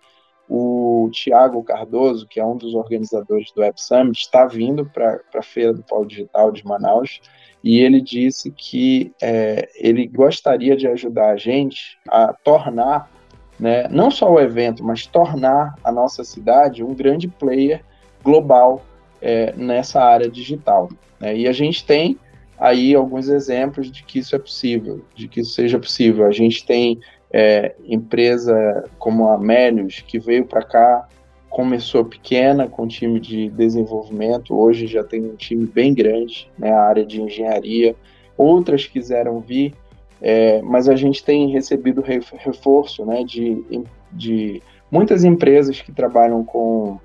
o 0.48 1.10
Tiago 1.12 1.62
Cardoso, 1.62 2.26
que 2.26 2.40
é 2.40 2.44
um 2.44 2.56
dos 2.56 2.74
organizadores 2.74 3.52
do 3.52 3.60
Web 3.60 3.74
Summit, 3.80 4.18
está 4.18 4.46
vindo 4.46 4.86
para 4.86 5.20
a 5.34 5.42
Feira 5.42 5.74
do 5.74 5.82
Polo 5.82 6.06
Digital 6.06 6.50
de 6.50 6.64
Manaus 6.64 7.20
e 7.62 7.80
ele 7.80 8.00
disse 8.00 8.50
que 8.50 9.12
é, 9.20 9.68
ele 9.74 10.06
gostaria 10.06 10.76
de 10.76 10.86
ajudar 10.86 11.30
a 11.30 11.36
gente 11.36 11.98
a 12.08 12.32
tornar, 12.32 13.10
né, 13.58 13.88
não 13.88 14.10
só 14.10 14.30
o 14.32 14.40
evento, 14.40 14.84
mas 14.84 15.06
tornar 15.06 15.74
a 15.82 15.92
nossa 15.92 16.24
cidade 16.24 16.84
um 16.84 16.94
grande 16.94 17.28
player 17.28 17.84
global 18.22 18.82
é, 19.20 19.52
nessa 19.56 20.00
área 20.00 20.30
digital. 20.30 20.88
Né? 21.20 21.36
E 21.36 21.48
a 21.48 21.52
gente 21.52 21.84
tem 21.84 22.18
aí 22.58 22.94
alguns 22.94 23.28
exemplos 23.28 23.90
de 23.90 24.02
que 24.02 24.20
isso 24.20 24.34
é 24.34 24.38
possível, 24.38 25.04
de 25.14 25.28
que 25.28 25.40
isso 25.40 25.52
seja 25.52 25.78
possível. 25.78 26.26
A 26.26 26.32
gente 26.32 26.64
tem 26.64 27.00
é, 27.32 27.74
empresa 27.84 28.84
como 28.98 29.28
a 29.28 29.38
Melius, 29.38 30.00
que 30.06 30.18
veio 30.18 30.46
para 30.46 30.62
cá, 30.62 31.08
começou 31.48 32.04
pequena 32.04 32.68
com 32.68 32.86
time 32.86 33.18
de 33.18 33.48
desenvolvimento, 33.50 34.54
hoje 34.54 34.86
já 34.86 35.02
tem 35.02 35.24
um 35.24 35.36
time 35.36 35.66
bem 35.66 35.94
grande, 35.94 36.50
né, 36.58 36.72
área 36.72 37.04
de 37.04 37.20
engenharia. 37.20 37.96
Outras 38.36 38.86
quiseram 38.86 39.40
vir, 39.40 39.74
é, 40.20 40.62
mas 40.62 40.88
a 40.88 40.94
gente 40.94 41.24
tem 41.24 41.50
recebido 41.50 42.02
reforço 42.02 43.04
né, 43.04 43.24
de, 43.24 43.64
de 44.12 44.62
muitas 44.90 45.24
empresas 45.24 45.80
que 45.80 45.92
trabalham 45.92 46.44
com 46.44 46.98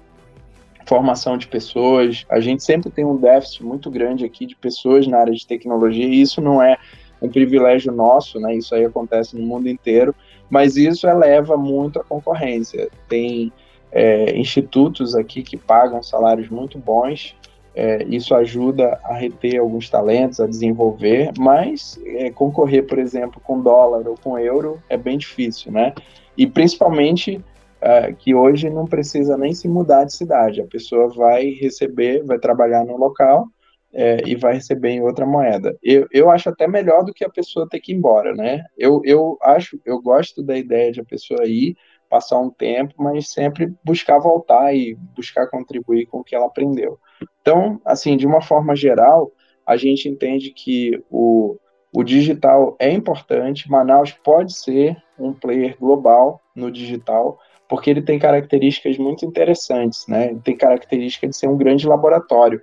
formação 0.86 1.38
de 1.38 1.47
pessoas. 1.47 2.26
A 2.30 2.39
gente 2.39 2.63
sempre 2.63 2.91
tem 2.91 3.05
um 3.05 3.15
déficit 3.15 3.63
muito 3.63 3.89
grande 3.89 4.26
aqui 4.26 4.45
de 4.45 4.55
pessoas 4.55 5.07
na 5.07 5.17
área 5.17 5.34
de 5.34 5.47
tecnologia, 5.47 6.05
e 6.05 6.21
isso 6.21 6.41
não 6.41 6.61
é 6.61 6.78
um 7.24 7.30
privilégio 7.30 7.91
nosso, 7.91 8.39
né? 8.39 8.55
Isso 8.55 8.76
aí 8.76 8.86
acontece 8.86 9.36
no 9.36 9.45
mundo 9.45 9.67
inteiro, 9.69 10.13
mas 10.49 10.76
isso 10.76 11.07
eleva 11.07 11.55
muito 11.57 11.99
a 11.99 12.03
concorrência. 12.03 12.89
Tem 13.07 13.51
é, 13.91 14.38
institutos 14.38 15.15
aqui 15.15 15.41
que 15.41 15.55
pagam 15.55 16.03
salários 16.03 16.49
muito 16.49 16.78
bons, 16.78 17.36
é, 17.76 18.03
isso 18.03 18.36
ajuda 18.36 18.99
a 19.03 19.15
reter 19.15 19.59
alguns 19.59 19.89
talentos, 19.89 20.39
a 20.39 20.45
desenvolver, 20.45 21.32
mas 21.39 21.99
é, 22.05 22.30
concorrer, 22.30 22.86
por 22.86 22.99
exemplo, 22.99 23.41
com 23.43 23.61
dólar 23.61 24.07
ou 24.07 24.15
com 24.15 24.38
euro 24.38 24.80
é 24.89 24.97
bem 24.97 25.17
difícil, 25.17 25.71
né? 25.71 25.93
E 26.38 26.45
principalmente 26.45 27.43
é, 27.82 28.13
que 28.13 28.36
hoje 28.36 28.69
não 28.69 28.86
precisa 28.86 29.38
nem 29.38 29.53
se 29.53 29.67
mudar 29.67 30.03
de 30.03 30.15
cidade, 30.15 30.61
a 30.61 30.65
pessoa 30.65 31.07
vai 31.07 31.49
receber, 31.49 32.24
vai 32.24 32.38
trabalhar 32.38 32.86
no 32.86 32.95
local 32.97 33.47
é, 33.94 34.22
e 34.26 34.36
vai 34.36 34.56
receber 34.56 34.89
em 34.89 35.02
outra 35.02 35.26
moeda. 35.26 35.78
Eu, 35.82 36.08
eu 36.12 36.30
acho 36.32 36.50
até 36.50 36.68
melhor 36.68 37.04
do 37.04 37.14
que 37.14 37.24
a 37.24 37.30
pessoa 37.30 37.68
ter 37.70 37.80
que 37.80 37.91
ir 37.91 37.96
embora, 37.96 38.34
né? 38.34 38.64
Eu, 38.78 39.02
eu 39.06 39.38
acho, 39.41 39.80
eu 39.86 40.02
gosto 40.02 40.41
da 40.41 40.58
ideia 40.58 40.91
de 40.91 41.00
a 41.00 41.06
pessoa 41.06 41.46
ir, 41.46 41.76
passar 42.10 42.39
um 42.39 42.50
tempo, 42.50 42.94
mas 42.98 43.32
sempre 43.32 43.74
buscar 43.84 44.20
voltar 44.20 44.76
e 44.76 44.96
buscar 45.16 45.48
contribuir 45.48 46.06
com 46.06 46.20
o 46.20 46.24
que 46.24 46.36
ela 46.36 46.46
aprendeu. 46.46 47.00
Então, 47.41 47.82
assim, 47.86 48.18
de 48.18 48.26
uma 48.26 48.41
forma 48.41 48.76
geral, 48.76 49.32
a 49.66 49.78
gente 49.78 50.10
entende 50.10 50.52
que 50.52 51.04
o, 51.10 51.58
o 51.94 52.04
digital 52.04 52.76
é 52.80 52.91
importante, 52.91 53.70
Manaus 53.70 54.12
pode 54.12 54.54
ser 54.54 54.98
um 55.18 55.34
player 55.34 55.78
global 55.80 56.41
no 56.56 56.72
digital, 56.72 57.39
porque 57.70 57.89
ele 57.89 58.02
tem 58.02 58.20
características 58.20 58.98
muito 58.98 59.26
interessantes, 59.26 60.06
né? 60.08 60.30
Ele 60.30 60.39
tem 60.39 60.56
característica 60.56 61.28
de 61.28 61.36
ser 61.36 61.48
um 61.48 61.58
grande 61.58 61.88
laboratório. 61.88 62.62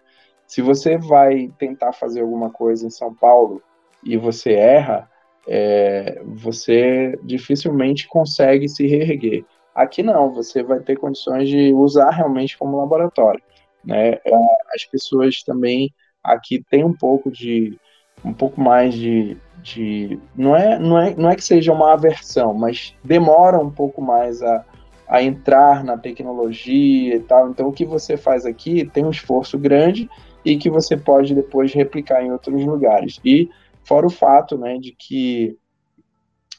Se 0.51 0.61
você 0.61 0.99
vai 0.99 1.49
tentar 1.61 1.93
fazer 1.93 2.23
alguma 2.23 2.51
coisa 2.51 2.85
em 2.85 2.91
São 2.91 3.15
Paulo 3.15 3.63
e 4.03 4.17
você 4.17 4.53
erra, 4.55 5.09
é, 5.47 6.21
você 6.27 7.17
dificilmente 7.23 8.09
consegue 8.09 8.69
se 8.69 8.85
reerguer. 8.85 9.45
Aqui 9.73 10.03
não, 10.03 10.35
você 10.35 10.61
vai 10.61 10.81
ter 10.81 10.97
condições 10.97 11.49
de 11.49 11.73
usar 11.73 12.11
realmente 12.11 12.59
como 12.59 12.79
laboratório. 12.79 13.41
Né? 13.85 14.15
É, 14.25 14.35
as 14.75 14.85
pessoas 14.85 15.41
também 15.45 15.95
aqui 16.21 16.61
têm 16.69 16.83
um 16.83 16.97
pouco 16.97 17.31
de 17.31 17.79
um 18.25 18.33
pouco 18.33 18.61
mais 18.61 18.93
de, 18.93 19.37
de 19.63 20.19
não 20.35 20.57
é 20.57 20.81
não 20.81 20.99
é 20.99 21.15
não 21.15 21.31
é 21.31 21.37
que 21.37 21.45
seja 21.45 21.73
uma 21.73 21.93
aversão, 21.93 22.53
mas 22.55 22.93
demora 23.05 23.57
um 23.57 23.71
pouco 23.71 24.03
mais 24.03 24.43
a, 24.43 24.65
a 25.07 25.23
entrar 25.23 25.85
na 25.85 25.97
tecnologia 25.97 27.15
e 27.15 27.21
tal. 27.21 27.51
Então 27.51 27.69
o 27.69 27.73
que 27.73 27.85
você 27.85 28.17
faz 28.17 28.45
aqui 28.45 28.85
tem 28.85 29.05
um 29.05 29.11
esforço 29.11 29.57
grande 29.57 30.11
e 30.45 30.57
que 30.57 30.71
você 30.71 30.97
pode 30.97 31.35
depois 31.35 31.73
replicar 31.73 32.23
em 32.25 32.33
outros 32.33 32.65
lugares. 32.65 33.21
E 33.25 33.49
fora 33.85 34.07
o 34.07 34.11
fato, 34.11 34.57
né, 34.57 34.79
de 34.79 34.93
que 34.93 35.57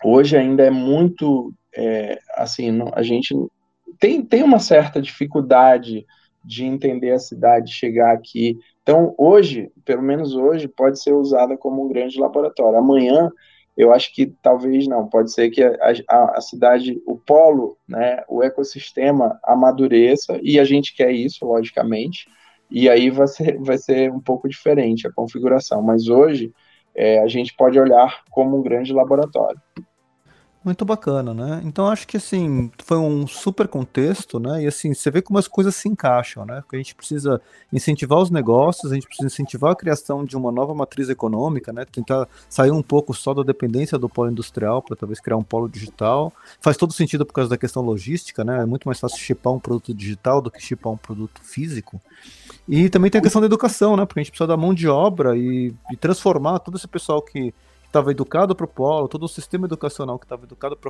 hoje 0.04 0.38
ainda 0.38 0.64
é 0.64 0.70
muito, 0.70 1.54
é, 1.76 2.20
assim, 2.36 2.80
a 2.94 3.02
gente 3.02 3.36
tem, 4.00 4.24
tem 4.24 4.44
uma 4.44 4.60
certa 4.60 5.02
dificuldade 5.02 6.06
de 6.44 6.66
entender 6.66 7.12
a 7.12 7.20
cidade, 7.20 7.72
chegar 7.72 8.12
aqui. 8.14 8.58
Então, 8.82 9.14
hoje, 9.18 9.72
pelo 9.86 10.02
menos 10.02 10.36
hoje, 10.36 10.68
pode 10.68 11.02
ser 11.02 11.14
usada 11.14 11.56
como 11.56 11.86
um 11.86 11.88
grande 11.88 12.20
laboratório. 12.20 12.80
Amanhã, 12.80 13.30
eu 13.78 13.94
acho 13.94 14.14
que 14.14 14.34
talvez 14.42 14.88
não, 14.88 15.08
pode 15.08 15.32
ser 15.32 15.50
que 15.50 15.64
a, 15.64 15.94
a, 16.10 16.38
a, 16.38 16.42
cidade, 16.42 17.02
o 17.06 17.16
polo, 17.16 17.78
né, 17.88 18.24
o 18.28 18.44
ecossistema 18.44 19.40
amadureça, 19.44 20.40
e 20.42 20.60
a 20.60 20.64
gente 20.64 20.96
quer 20.96 21.12
isso, 21.12 21.46
logicamente, 21.46 22.28
e 22.72 22.90
aí 22.90 23.10
vai 23.10 23.28
ser, 23.28 23.60
vai 23.60 23.78
ser 23.78 24.12
um 24.12 24.20
pouco 24.20 24.48
diferente 24.48 25.06
a 25.06 25.12
configuração. 25.12 25.82
Mas 25.82 26.08
hoje 26.08 26.54
é, 26.96 27.20
a 27.20 27.28
gente 27.28 27.54
pode 27.56 27.80
olhar 27.80 28.24
como 28.30 28.58
um 28.58 28.62
grande 28.62 28.94
laboratório. 28.94 29.60
Muito 30.64 30.86
bacana, 30.86 31.34
né? 31.34 31.60
Então 31.66 31.88
acho 31.88 32.08
que 32.08 32.18
assim, 32.18 32.72
foi 32.84 32.96
um 32.96 33.26
super 33.26 33.68
contexto, 33.68 34.40
né? 34.40 34.62
E 34.62 34.68
assim, 34.68 34.94
você 34.94 35.10
vê 35.10 35.20
como 35.20 35.40
as 35.40 35.48
coisas 35.48 35.76
se 35.76 35.90
encaixam, 35.90 36.46
né? 36.46 36.62
Porque 36.62 36.76
a 36.76 36.80
gente 36.80 36.94
precisa 36.94 37.42
incentivar 37.74 38.20
os 38.20 38.30
negócios, 38.30 38.92
a 38.92 38.94
gente 38.94 39.08
precisa 39.08 39.26
incentivar 39.26 39.72
a 39.72 39.76
criação 39.76 40.24
de 40.24 40.38
uma 40.38 40.52
nova 40.52 40.76
matriz 40.76 41.10
econômica, 41.10 41.74
né? 41.74 41.84
Tentar 41.92 42.28
sair 42.48 42.70
um 42.70 42.84
pouco 42.84 43.12
só 43.12 43.34
da 43.34 43.42
dependência 43.42 43.98
do 43.98 44.08
polo 44.08 44.30
industrial 44.30 44.84
para 44.84 44.96
talvez 44.96 45.20
criar 45.20 45.38
um 45.38 45.44
polo 45.44 45.68
digital. 45.68 46.32
Faz 46.60 46.78
todo 46.78 46.94
sentido 46.94 47.26
por 47.26 47.34
causa 47.34 47.50
da 47.50 47.58
questão 47.58 47.82
logística, 47.82 48.44
né? 48.44 48.62
É 48.62 48.66
muito 48.66 48.88
mais 48.88 49.00
fácil 49.00 49.18
chipar 49.18 49.52
um 49.54 49.60
produto 49.60 49.96
digital 49.96 50.44
do 50.44 50.52
que 50.52 50.62
chipar 50.62 50.94
um 50.94 50.98
produto 50.98 51.42
físico. 51.42 52.00
E 52.72 52.90
também 52.90 53.12
tem 53.12 53.20
a 53.20 53.22
questão 53.22 53.42
da 53.42 53.48
educação, 53.48 53.98
né? 53.98 54.06
Porque 54.06 54.22
a 54.22 54.24
gente 54.24 54.32
precisa 54.32 54.48
da 54.48 54.56
mão 54.56 54.74
de 54.74 54.88
obra 54.88 55.36
e, 55.36 55.74
e 55.92 55.98
transformar 55.98 56.60
todo 56.60 56.78
esse 56.78 56.88
pessoal 56.88 57.22
que 57.22 57.54
estava 57.86 58.12
educado 58.12 58.56
para 58.56 58.64
o 58.64 58.68
polo, 58.68 59.10
todo 59.10 59.24
o 59.24 59.28
sistema 59.28 59.68
educacional 59.68 60.18
que 60.18 60.24
estava 60.24 60.46
educado 60.46 60.78
para 60.78 60.90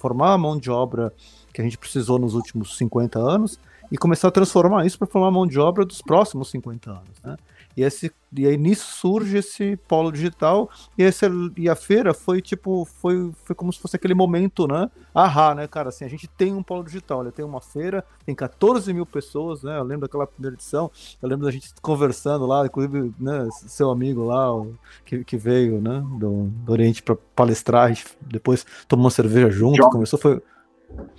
formar 0.00 0.32
a 0.32 0.38
mão 0.38 0.58
de 0.58 0.68
obra 0.68 1.12
que 1.54 1.60
a 1.60 1.64
gente 1.64 1.78
precisou 1.78 2.18
nos 2.18 2.34
últimos 2.34 2.76
50 2.76 3.20
anos 3.20 3.60
e 3.88 3.96
começar 3.96 4.26
a 4.26 4.30
transformar 4.32 4.84
isso 4.84 4.98
para 4.98 5.06
formar 5.06 5.28
a 5.28 5.30
mão 5.30 5.46
de 5.46 5.60
obra 5.60 5.84
dos 5.84 6.02
próximos 6.02 6.50
50 6.50 6.90
anos. 6.90 7.22
Né? 7.22 7.36
E, 7.76 7.82
esse, 7.82 8.12
e 8.36 8.46
aí 8.46 8.56
nisso 8.56 8.94
surge 8.96 9.38
esse 9.38 9.76
polo 9.88 10.12
digital, 10.12 10.70
e, 10.96 11.02
esse, 11.02 11.24
e 11.56 11.68
a 11.68 11.74
feira 11.74 12.12
foi 12.12 12.40
tipo, 12.40 12.84
foi, 12.84 13.32
foi 13.44 13.54
como 13.56 13.72
se 13.72 13.78
fosse 13.78 13.96
aquele 13.96 14.14
momento, 14.14 14.66
né? 14.66 14.90
Ahá, 15.14 15.54
né, 15.54 15.66
cara? 15.66 15.88
Assim, 15.88 16.04
a 16.04 16.08
gente 16.08 16.28
tem 16.28 16.54
um 16.54 16.62
polo 16.62 16.84
digital, 16.84 17.20
olha, 17.20 17.32
tem 17.32 17.44
uma 17.44 17.60
feira, 17.60 18.04
tem 18.24 18.34
14 18.34 18.92
mil 18.92 19.06
pessoas, 19.06 19.62
né? 19.62 19.78
Eu 19.78 19.84
lembro 19.84 20.06
daquela 20.06 20.26
primeira 20.26 20.54
edição, 20.54 20.90
eu 21.20 21.28
lembro 21.28 21.46
da 21.46 21.52
gente 21.52 21.72
conversando 21.80 22.46
lá, 22.46 22.66
inclusive, 22.66 23.12
né, 23.18 23.48
seu 23.52 23.90
amigo 23.90 24.24
lá, 24.24 24.54
o, 24.54 24.74
que, 25.04 25.24
que 25.24 25.36
veio, 25.36 25.80
né, 25.80 26.04
do, 26.18 26.44
do 26.48 26.72
Oriente 26.72 27.02
para 27.02 27.16
palestrar, 27.34 27.86
a 27.86 27.88
gente 27.88 28.06
depois 28.20 28.66
tomou 28.86 29.04
uma 29.04 29.10
cerveja 29.10 29.50
junto, 29.50 29.80
John. 29.80 29.90
começou, 29.90 30.18
foi. 30.18 30.42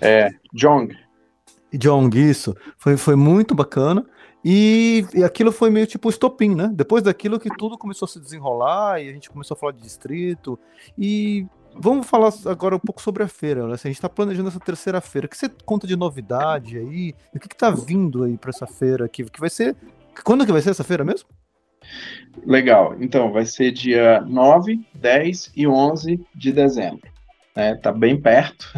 É, 0.00 0.30
Jong. 0.52 0.96
Jong, 1.72 2.16
isso. 2.16 2.56
Foi, 2.76 2.96
foi 2.96 3.16
muito 3.16 3.54
bacana. 3.54 4.06
E, 4.44 5.06
e, 5.14 5.24
aquilo 5.24 5.50
foi 5.50 5.70
meio 5.70 5.86
tipo 5.86 6.10
estopim, 6.10 6.54
né? 6.54 6.70
Depois 6.72 7.02
daquilo 7.02 7.40
que 7.40 7.48
tudo 7.56 7.78
começou 7.78 8.04
a 8.04 8.08
se 8.08 8.20
desenrolar 8.20 9.00
e 9.00 9.08
a 9.08 9.12
gente 9.12 9.30
começou 9.30 9.54
a 9.54 9.58
falar 9.58 9.72
de 9.72 9.80
distrito. 9.80 10.58
E 10.98 11.46
vamos 11.74 12.06
falar 12.06 12.30
agora 12.46 12.76
um 12.76 12.80
pouco 12.80 13.00
sobre 13.00 13.22
a 13.22 13.28
feira, 13.28 13.66
né? 13.66 13.72
A 13.72 13.76
gente 13.76 13.92
está 13.92 14.08
planejando 14.08 14.48
essa 14.48 14.60
terceira 14.60 15.00
feira. 15.00 15.26
O 15.26 15.30
que 15.30 15.36
você 15.38 15.48
conta 15.64 15.86
de 15.86 15.96
novidade 15.96 16.76
aí? 16.76 17.14
O 17.34 17.40
que 17.40 17.46
está 17.46 17.70
vindo 17.70 18.24
aí 18.24 18.36
para 18.36 18.50
essa 18.50 18.66
feira 18.66 19.06
aqui? 19.06 19.24
Que 19.24 19.40
vai 19.40 19.48
ser. 19.48 19.74
Quando 20.22 20.44
que 20.44 20.52
vai 20.52 20.60
ser 20.60 20.70
essa 20.70 20.84
feira 20.84 21.04
mesmo? 21.04 21.28
Legal. 22.44 22.96
Então, 23.00 23.32
vai 23.32 23.46
ser 23.46 23.72
dia 23.72 24.20
9, 24.22 24.80
10 24.94 25.52
e 25.56 25.66
11 25.66 26.20
de 26.34 26.52
dezembro. 26.52 27.08
Né? 27.56 27.74
Tá 27.76 27.92
bem 27.92 28.20
perto. 28.20 28.70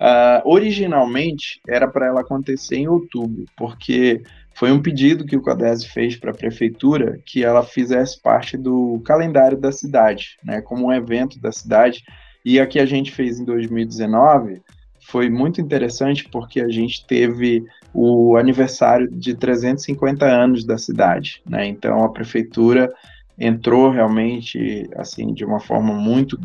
uh, 0.00 0.42
originalmente 0.48 1.60
era 1.66 1.88
para 1.88 2.06
ela 2.06 2.20
acontecer 2.20 2.76
em 2.76 2.88
outubro, 2.88 3.44
porque 3.56 4.22
foi 4.58 4.72
um 4.72 4.82
pedido 4.82 5.24
que 5.24 5.36
o 5.36 5.40
Codese 5.40 5.86
fez 5.86 6.16
para 6.16 6.32
a 6.32 6.34
prefeitura 6.34 7.20
que 7.24 7.44
ela 7.44 7.62
fizesse 7.62 8.20
parte 8.20 8.56
do 8.56 9.00
calendário 9.04 9.56
da 9.56 9.70
cidade, 9.70 10.36
né, 10.42 10.60
como 10.60 10.86
um 10.86 10.92
evento 10.92 11.40
da 11.40 11.52
cidade. 11.52 12.02
E 12.44 12.58
a 12.58 12.66
que 12.66 12.80
a 12.80 12.84
gente 12.84 13.12
fez 13.12 13.38
em 13.38 13.44
2019 13.44 14.60
foi 15.00 15.30
muito 15.30 15.60
interessante 15.60 16.28
porque 16.28 16.60
a 16.60 16.68
gente 16.68 17.06
teve 17.06 17.64
o 17.94 18.36
aniversário 18.36 19.08
de 19.08 19.32
350 19.32 20.26
anos 20.26 20.64
da 20.64 20.76
cidade, 20.76 21.40
né? 21.48 21.66
Então 21.66 22.02
a 22.02 22.08
prefeitura 22.08 22.92
entrou 23.38 23.90
realmente 23.90 24.90
assim 24.96 25.32
de 25.32 25.44
uma 25.44 25.60
forma 25.60 25.94
muito 25.94 26.38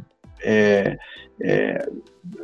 é, 0.44 0.98
é, 1.42 1.90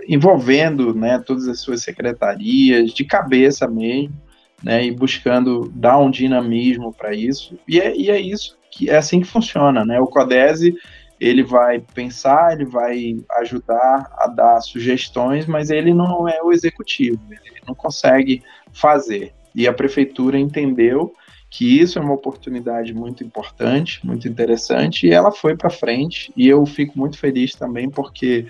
envolvendo 0.07 0.95
né, 0.95 1.19
todas 1.19 1.47
as 1.47 1.59
suas 1.59 1.83
secretarias 1.83 2.91
de 2.91 3.05
cabeça 3.05 3.67
mesmo, 3.67 4.15
né, 4.63 4.85
e 4.85 4.91
buscando 4.91 5.71
dar 5.73 5.97
um 5.97 6.11
dinamismo 6.11 6.93
para 6.93 7.13
isso. 7.13 7.57
E 7.67 7.79
é, 7.79 7.95
e 7.95 8.09
é 8.09 8.19
isso 8.19 8.57
que 8.71 8.89
é 8.89 8.97
assim 8.97 9.21
que 9.21 9.27
funciona, 9.27 9.83
né? 9.83 9.99
O 9.99 10.07
Codese 10.07 10.75
ele 11.19 11.43
vai 11.43 11.79
pensar, 11.93 12.53
ele 12.53 12.65
vai 12.65 13.17
ajudar 13.39 14.09
a 14.17 14.27
dar 14.27 14.61
sugestões, 14.61 15.45
mas 15.45 15.69
ele 15.69 15.93
não 15.93 16.29
é 16.29 16.41
o 16.41 16.51
executivo, 16.51 17.19
ele 17.29 17.59
não 17.67 17.75
consegue 17.75 18.41
fazer. 18.71 19.33
E 19.53 19.67
a 19.67 19.73
prefeitura 19.73 20.39
entendeu 20.39 21.13
que 21.49 21.79
isso 21.79 21.99
é 21.99 22.01
uma 22.01 22.13
oportunidade 22.13 22.93
muito 22.93 23.23
importante, 23.23 24.05
muito 24.05 24.27
interessante, 24.27 25.07
e 25.07 25.11
ela 25.11 25.31
foi 25.31 25.57
para 25.57 25.69
frente. 25.69 26.31
E 26.37 26.47
eu 26.47 26.65
fico 26.65 26.97
muito 26.97 27.17
feliz 27.17 27.53
também 27.53 27.89
porque 27.89 28.45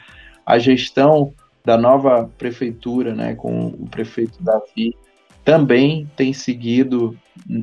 a 0.45 0.59
gestão 0.59 1.33
da 1.65 1.77
nova 1.77 2.29
prefeitura, 2.37 3.15
né, 3.15 3.35
com 3.35 3.67
o 3.67 3.87
prefeito 3.89 4.43
Davi, 4.43 4.95
também 5.43 6.09
tem 6.15 6.33
seguido 6.33 7.17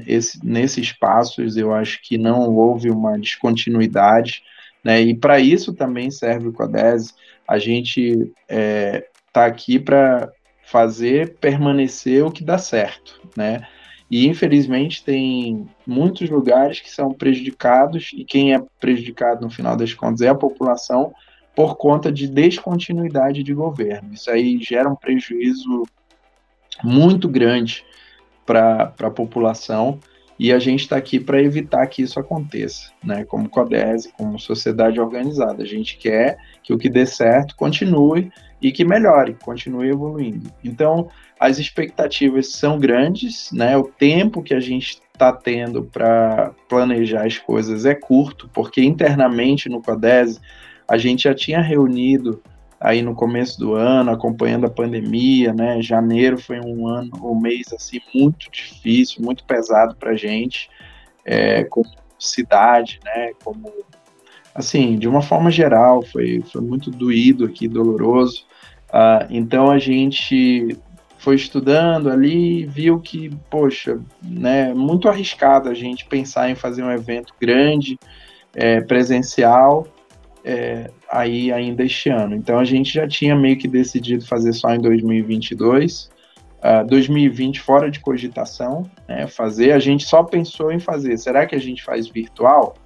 esse, 0.07 0.45
nesses 0.45 0.93
passos. 0.93 1.57
Eu 1.57 1.74
acho 1.74 2.01
que 2.03 2.18
não 2.18 2.55
houve 2.55 2.91
uma 2.91 3.18
descontinuidade, 3.18 4.43
né, 4.83 5.01
e 5.01 5.14
para 5.14 5.41
isso 5.41 5.72
também 5.72 6.11
serve 6.11 6.49
o 6.49 6.53
CODES. 6.53 7.14
A 7.47 7.59
gente 7.59 8.01
está 8.11 8.35
é, 8.49 9.09
tá 9.33 9.47
aqui 9.47 9.79
para 9.79 10.31
fazer 10.64 11.37
permanecer 11.37 12.24
o 12.24 12.31
que 12.31 12.43
dá 12.43 12.59
certo, 12.59 13.20
né? 13.37 13.66
E 14.11 14.27
infelizmente 14.27 15.05
tem 15.05 15.68
muitos 15.87 16.31
lugares 16.31 16.81
que 16.81 16.91
são 16.91 17.12
prejudicados 17.12 18.12
e 18.14 18.24
quem 18.24 18.55
é 18.55 18.62
prejudicado 18.81 19.43
no 19.43 19.51
final 19.51 19.77
das 19.77 19.93
contas 19.95 20.20
é 20.20 20.29
a 20.29 20.35
população 20.35 21.12
por 21.55 21.77
conta 21.77 22.12
de 22.12 22.29
descontinuidade 22.29 23.43
de 23.43 23.55
governo. 23.55 24.12
Isso 24.12 24.31
aí 24.31 24.59
gera 24.61 24.89
um 24.89 24.95
prejuízo 24.95 25.85
muito 26.83 27.29
grande 27.29 27.85
para 28.45 28.93
a 29.03 29.11
população 29.11 29.99
e 30.39 30.53
a 30.53 30.59
gente 30.59 30.81
está 30.81 30.97
aqui 30.97 31.18
para 31.18 31.41
evitar 31.41 31.87
que 31.87 32.03
isso 32.03 32.20
aconteça, 32.20 32.93
né? 33.03 33.24
Como 33.24 33.49
CODESE, 33.49 34.12
como 34.18 34.39
sociedade 34.39 35.01
organizada. 35.01 35.62
A 35.62 35.66
gente 35.66 35.97
quer 35.97 36.37
que 36.62 36.74
o 36.74 36.79
que 36.79 36.91
dê 36.91 37.07
certo 37.07 37.57
continue 37.57 38.31
e 38.61 38.70
que 38.70 38.85
melhore, 38.85 39.37
continue 39.43 39.89
evoluindo. 39.89 40.51
Então, 40.62 41.09
as 41.41 41.59
expectativas 41.59 42.53
são 42.53 42.79
grandes, 42.79 43.51
né? 43.51 43.77
O 43.79 43.85
tempo 43.85 44.43
que 44.43 44.53
a 44.53 44.61
gente 44.61 45.01
está 45.12 45.33
tendo 45.33 45.85
para 45.85 46.53
planejar 46.68 47.27
as 47.27 47.39
coisas 47.39 47.87
é 47.87 47.95
curto, 47.95 48.51
porque 48.53 48.83
internamente 48.83 49.70
no 49.70 49.81
CODES 49.81 50.41
a 50.87 50.99
gente 50.99 51.24
já 51.24 51.35
tinha 51.35 51.62
reunido 51.62 52.43
aí 52.87 53.03
no 53.03 53.16
começo 53.16 53.59
do 53.59 53.74
ano, 53.74 54.12
acompanhando 54.12 54.64
a 54.64 54.70
pandemia, 54.70 55.53
né? 55.53 55.82
Janeiro 55.82 56.39
foi 56.39 56.61
um 56.61 56.87
ano, 56.87 57.11
um 57.20 57.34
mês 57.34 57.72
assim 57.72 57.99
muito 58.14 58.49
difícil, 58.49 59.24
muito 59.24 59.43
pesado 59.43 59.97
para 59.97 60.14
gente, 60.14 60.70
é, 61.24 61.64
como 61.64 61.91
cidade, 62.16 63.01
né? 63.05 63.32
Como 63.43 63.72
assim, 64.55 64.97
de 64.97 65.09
uma 65.09 65.20
forma 65.20 65.51
geral, 65.51 66.01
foi, 66.01 66.45
foi 66.53 66.62
muito 66.62 66.89
doído 66.89 67.45
aqui, 67.45 67.66
doloroso. 67.66 68.47
Uh, 68.89 69.26
então 69.30 69.68
a 69.68 69.80
gente 69.80 70.78
foi 71.18 71.34
estudando 71.34 72.09
ali 72.09 72.61
e 72.61 72.66
viu 72.66 73.01
que, 73.01 73.30
poxa, 73.51 73.99
né, 74.22 74.72
muito 74.72 75.09
arriscado 75.09 75.68
a 75.68 75.74
gente 75.74 76.07
pensar 76.07 76.49
em 76.49 76.55
fazer 76.55 76.84
um 76.84 76.93
evento 76.93 77.34
grande, 77.41 77.99
é, 78.55 78.80
presencial, 78.80 79.89
é, 80.47 80.89
aí 81.11 81.53
ainda 81.53 81.83
este 81.83 82.09
ano. 82.09 82.37
Então 82.37 82.61
a 82.61 82.65
gente 82.65 82.95
já 82.95 83.09
tinha 83.09 83.35
meio 83.35 83.59
que 83.59 83.67
decidido 83.67 84.25
fazer 84.25 84.53
só 84.53 84.73
em 84.73 84.79
2022, 84.79 86.09
uh, 86.59 86.87
2020 86.87 87.61
fora 87.61 87.91
de 87.91 87.99
cogitação, 87.99 88.89
né, 89.09 89.27
fazer. 89.27 89.73
A 89.73 89.81
gente 89.81 90.05
só 90.05 90.23
pensou 90.23 90.71
em 90.71 90.79
fazer. 90.79 91.19
Será 91.19 91.45
que 91.47 91.57
a 91.57 91.61
gente 91.61 91.83
faz 91.83 92.07
virtual? 92.07 92.77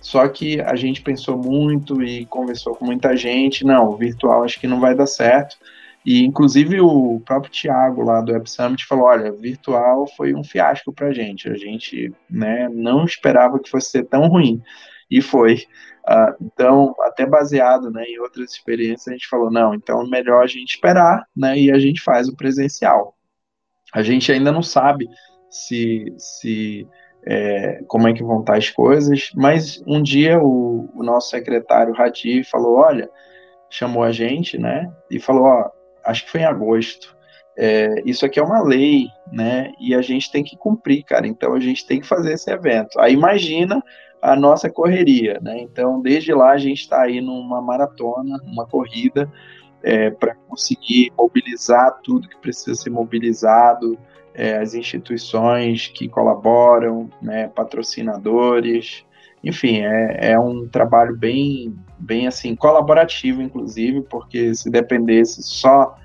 Só 0.00 0.28
que 0.28 0.60
a 0.60 0.76
gente 0.76 1.02
pensou 1.02 1.36
muito 1.36 2.00
e 2.04 2.24
conversou 2.26 2.76
com 2.76 2.84
muita 2.84 3.16
gente. 3.16 3.64
Não, 3.64 3.96
virtual 3.96 4.44
acho 4.44 4.60
que 4.60 4.68
não 4.68 4.78
vai 4.78 4.94
dar 4.94 5.08
certo. 5.08 5.56
E, 6.06 6.24
inclusive, 6.24 6.80
o 6.80 7.20
próprio 7.24 7.50
Tiago 7.50 8.02
lá 8.04 8.20
do 8.20 8.32
Web 8.32 8.48
Summit 8.48 8.86
falou: 8.86 9.06
olha, 9.06 9.32
virtual 9.32 10.06
foi 10.16 10.34
um 10.34 10.44
fiasco 10.44 10.92
para 10.92 11.08
a 11.08 11.12
gente. 11.12 11.48
A 11.48 11.56
gente 11.56 12.12
né, 12.30 12.68
não 12.72 13.04
esperava 13.04 13.58
que 13.58 13.68
fosse 13.68 13.90
ser 13.90 14.04
tão 14.04 14.28
ruim. 14.28 14.62
E 15.10 15.20
foi. 15.20 15.64
Uh, 16.08 16.34
então, 16.40 16.94
até 17.02 17.26
baseado 17.26 17.90
né, 17.90 18.02
em 18.04 18.18
outras 18.18 18.52
experiências, 18.52 19.08
a 19.08 19.12
gente 19.12 19.28
falou: 19.28 19.50
não, 19.50 19.74
então 19.74 20.02
é 20.02 20.08
melhor 20.08 20.42
a 20.42 20.46
gente 20.46 20.74
esperar 20.74 21.26
né, 21.36 21.58
e 21.58 21.70
a 21.70 21.78
gente 21.78 22.00
faz 22.00 22.28
o 22.28 22.36
presencial. 22.36 23.14
A 23.92 24.02
gente 24.02 24.32
ainda 24.32 24.50
não 24.50 24.62
sabe 24.62 25.06
se, 25.50 26.06
se 26.16 26.88
é, 27.26 27.82
como 27.86 28.08
é 28.08 28.14
que 28.14 28.22
vão 28.22 28.40
estar 28.40 28.56
as 28.56 28.70
coisas, 28.70 29.30
mas 29.34 29.82
um 29.86 30.02
dia 30.02 30.38
o, 30.42 30.88
o 30.94 31.02
nosso 31.02 31.28
secretário 31.28 31.92
Radi 31.92 32.42
falou: 32.42 32.76
olha, 32.76 33.10
chamou 33.68 34.02
a 34.02 34.10
gente, 34.10 34.56
né, 34.56 34.90
e 35.10 35.20
falou: 35.20 35.44
ó, 35.44 35.70
acho 36.06 36.24
que 36.24 36.30
foi 36.30 36.40
em 36.40 36.46
agosto. 36.46 37.14
É, 37.60 38.02
isso 38.06 38.24
aqui 38.24 38.38
é 38.38 38.42
uma 38.42 38.62
lei, 38.62 39.08
né? 39.32 39.72
E 39.80 39.92
a 39.92 40.00
gente 40.00 40.30
tem 40.30 40.44
que 40.44 40.56
cumprir, 40.56 41.02
cara. 41.02 41.26
Então 41.26 41.54
a 41.54 41.60
gente 41.60 41.84
tem 41.84 42.00
que 42.00 42.06
fazer 42.06 42.34
esse 42.34 42.48
evento. 42.50 42.98
Aí 43.00 43.12
imagina 43.12 43.82
a 44.20 44.34
nossa 44.36 44.68
correria, 44.68 45.38
né? 45.40 45.60
Então 45.60 46.00
desde 46.00 46.32
lá 46.32 46.52
a 46.52 46.58
gente 46.58 46.80
está 46.80 47.02
aí 47.02 47.20
numa 47.20 47.60
maratona, 47.60 48.40
uma 48.44 48.66
corrida 48.66 49.30
é, 49.82 50.10
para 50.10 50.34
conseguir 50.48 51.12
mobilizar 51.16 52.00
tudo 52.02 52.28
que 52.28 52.36
precisa 52.38 52.74
ser 52.74 52.90
mobilizado, 52.90 53.98
é, 54.34 54.56
as 54.58 54.74
instituições 54.74 55.88
que 55.88 56.08
colaboram, 56.08 57.08
né? 57.22 57.48
Patrocinadores, 57.48 59.04
enfim, 59.42 59.82
é, 59.82 60.32
é 60.32 60.38
um 60.38 60.68
trabalho 60.68 61.16
bem, 61.16 61.74
bem 61.98 62.26
assim, 62.26 62.56
colaborativo, 62.56 63.40
inclusive, 63.40 64.02
porque 64.02 64.54
se 64.54 64.70
dependesse 64.70 65.42
só 65.42 65.96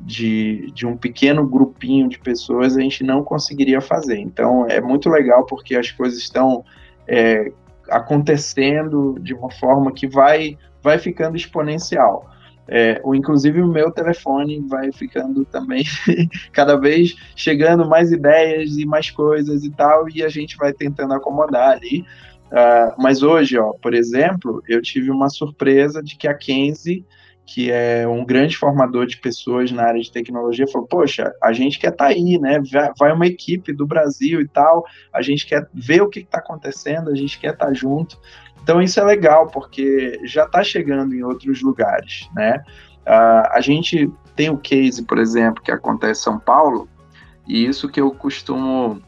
de, 0.00 0.70
de 0.72 0.86
um 0.86 0.96
pequeno 0.96 1.46
grupinho 1.46 2.08
de 2.08 2.18
pessoas, 2.18 2.76
a 2.76 2.80
gente 2.80 3.04
não 3.04 3.22
conseguiria 3.22 3.80
fazer. 3.80 4.18
Então, 4.18 4.66
é 4.68 4.80
muito 4.80 5.08
legal 5.08 5.44
porque 5.46 5.76
as 5.76 5.90
coisas 5.90 6.18
estão 6.18 6.64
é, 7.06 7.52
acontecendo 7.90 9.16
de 9.20 9.34
uma 9.34 9.50
forma 9.50 9.92
que 9.92 10.06
vai, 10.06 10.56
vai 10.82 10.98
ficando 10.98 11.36
exponencial. 11.36 12.28
É, 12.72 13.00
ou 13.02 13.16
inclusive 13.16 13.60
o 13.60 13.66
meu 13.66 13.90
telefone 13.90 14.64
vai 14.68 14.92
ficando 14.92 15.44
também 15.44 15.82
cada 16.52 16.76
vez 16.76 17.16
chegando 17.34 17.84
mais 17.88 18.12
ideias 18.12 18.76
e 18.76 18.86
mais 18.86 19.10
coisas 19.10 19.64
e 19.64 19.70
tal, 19.70 20.08
e 20.08 20.22
a 20.22 20.28
gente 20.28 20.56
vai 20.56 20.72
tentando 20.72 21.14
acomodar 21.14 21.72
ali. 21.72 22.04
Uh, 22.50 22.94
mas 22.96 23.22
hoje, 23.22 23.58
ó, 23.58 23.72
por 23.72 23.94
exemplo, 23.94 24.62
eu 24.68 24.80
tive 24.80 25.10
uma 25.10 25.28
surpresa 25.28 26.02
de 26.02 26.16
que 26.16 26.28
a 26.28 26.34
Kenzie, 26.34 27.04
que 27.52 27.68
é 27.68 28.06
um 28.06 28.24
grande 28.24 28.56
formador 28.56 29.06
de 29.06 29.16
pessoas 29.16 29.72
na 29.72 29.82
área 29.82 30.00
de 30.00 30.12
tecnologia, 30.12 30.68
falou: 30.68 30.86
Poxa, 30.86 31.34
a 31.42 31.52
gente 31.52 31.80
quer 31.80 31.90
estar 31.90 32.04
tá 32.04 32.10
aí, 32.12 32.38
né? 32.38 32.62
Vai 32.96 33.12
uma 33.12 33.26
equipe 33.26 33.72
do 33.72 33.84
Brasil 33.84 34.40
e 34.40 34.46
tal, 34.46 34.84
a 35.12 35.20
gente 35.20 35.44
quer 35.44 35.68
ver 35.74 36.00
o 36.00 36.08
que 36.08 36.20
está 36.20 36.38
acontecendo, 36.38 37.10
a 37.10 37.14
gente 37.16 37.40
quer 37.40 37.54
estar 37.54 37.66
tá 37.66 37.72
junto. 37.74 38.16
Então, 38.62 38.80
isso 38.80 39.00
é 39.00 39.04
legal, 39.04 39.48
porque 39.48 40.20
já 40.24 40.44
está 40.44 40.62
chegando 40.62 41.12
em 41.12 41.24
outros 41.24 41.60
lugares, 41.60 42.28
né? 42.36 42.62
Uh, 43.00 43.50
a 43.50 43.60
gente 43.60 44.08
tem 44.36 44.48
o 44.48 44.56
case, 44.56 45.02
por 45.04 45.18
exemplo, 45.18 45.60
que 45.60 45.72
acontece 45.72 46.20
em 46.20 46.24
São 46.24 46.38
Paulo, 46.38 46.88
e 47.48 47.66
isso 47.66 47.88
que 47.88 48.00
eu 48.00 48.12
costumo 48.12 49.02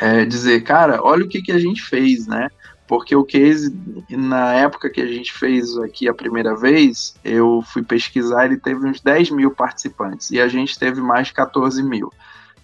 é, 0.00 0.24
dizer, 0.24 0.62
cara, 0.62 1.00
olha 1.00 1.24
o 1.24 1.28
que, 1.28 1.40
que 1.40 1.52
a 1.52 1.58
gente 1.60 1.80
fez, 1.80 2.26
né? 2.26 2.48
Porque 2.92 3.16
o 3.16 3.24
case, 3.24 3.74
na 4.10 4.52
época 4.52 4.90
que 4.90 5.00
a 5.00 5.06
gente 5.06 5.32
fez 5.32 5.78
aqui 5.78 6.06
a 6.06 6.12
primeira 6.12 6.54
vez, 6.54 7.18
eu 7.24 7.62
fui 7.62 7.82
pesquisar, 7.82 8.44
ele 8.44 8.58
teve 8.58 8.86
uns 8.86 9.00
10 9.00 9.30
mil 9.30 9.50
participantes, 9.50 10.30
e 10.30 10.38
a 10.38 10.46
gente 10.46 10.78
teve 10.78 11.00
mais 11.00 11.28
de 11.28 11.32
14 11.32 11.82
mil, 11.82 12.12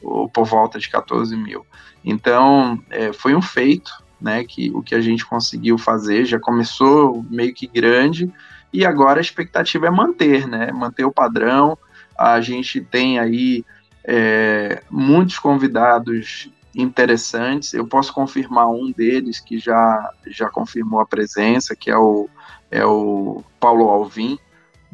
ou 0.03 0.29
por 0.29 0.45
volta 0.45 0.79
de 0.79 0.87
14 0.91 1.35
mil. 1.35 1.65
Então, 2.05 2.79
é, 2.91 3.11
foi 3.11 3.35
um 3.35 3.41
feito, 3.41 3.91
né, 4.21 4.45
que 4.45 4.71
o 4.75 4.83
que 4.83 4.95
a 4.95 5.01
gente 5.01 5.25
conseguiu 5.25 5.79
fazer, 5.79 6.27
já 6.27 6.39
começou 6.39 7.25
meio 7.31 7.55
que 7.55 7.67
grande, 7.67 8.31
e 8.71 8.85
agora 8.85 9.21
a 9.21 9.23
expectativa 9.23 9.87
é 9.87 9.91
manter, 9.91 10.47
né, 10.47 10.71
manter 10.73 11.07
o 11.07 11.11
padrão, 11.11 11.79
a 12.19 12.39
gente 12.43 12.83
tem 12.83 13.19
aí 13.19 13.65
é, 14.05 14.83
muitos 14.91 15.39
convidados 15.39 16.51
interessantes. 16.81 17.75
Eu 17.75 17.87
posso 17.87 18.13
confirmar 18.13 18.69
um 18.69 18.93
deles 18.93 19.41
que 19.41 19.59
já, 19.59 20.11
já 20.27 20.49
confirmou 20.49 21.01
a 21.01 21.07
presença, 21.07 21.75
que 21.75 21.91
é 21.91 21.97
o, 21.97 22.29
é 22.71 22.85
o 22.85 23.43
Paulo 23.59 23.89
Alvim. 23.89 24.39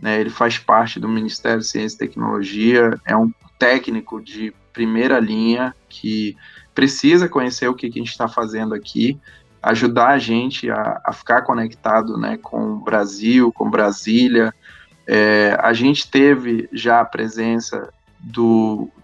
Né, 0.01 0.21
ele 0.21 0.31
faz 0.31 0.59
parte 0.59 0.99
do 0.99 1.09
Ministério 1.09 1.61
de 1.61 1.67
Ciência 1.67 1.97
e 1.97 1.99
Tecnologia, 1.99 2.99
é 3.07 3.17
um 3.17 3.33
técnico 3.59 4.21
de 4.21 4.53
primeira 4.73 5.21
linha 5.21 5.75
que 5.89 6.37
precisa 6.75 7.29
conhecer 7.29 7.69
o 7.69 7.75
que, 7.75 7.89
que 7.89 8.01
a 8.01 8.03
gente 8.03 8.11
está 8.11 8.27
fazendo 8.27 8.75
aqui, 8.75 9.19
ajudar 9.63 10.09
a 10.09 10.19
gente 10.19 10.69
a, 10.69 11.01
a, 11.05 11.13
ficar 11.13 11.43
conectado 11.43 12.19
né, 12.19 12.37
com 12.37 12.73
o 12.73 12.81
Brasil, 12.81 13.53
com 13.53 13.71
Brasília. 13.71 14.53
É, 15.07 15.57
a 15.61 15.73
gente 15.73 16.11
teve 16.11 16.69
já 16.73 17.01
a 17.01 17.05
presença 17.05 17.89
do, 18.19 18.91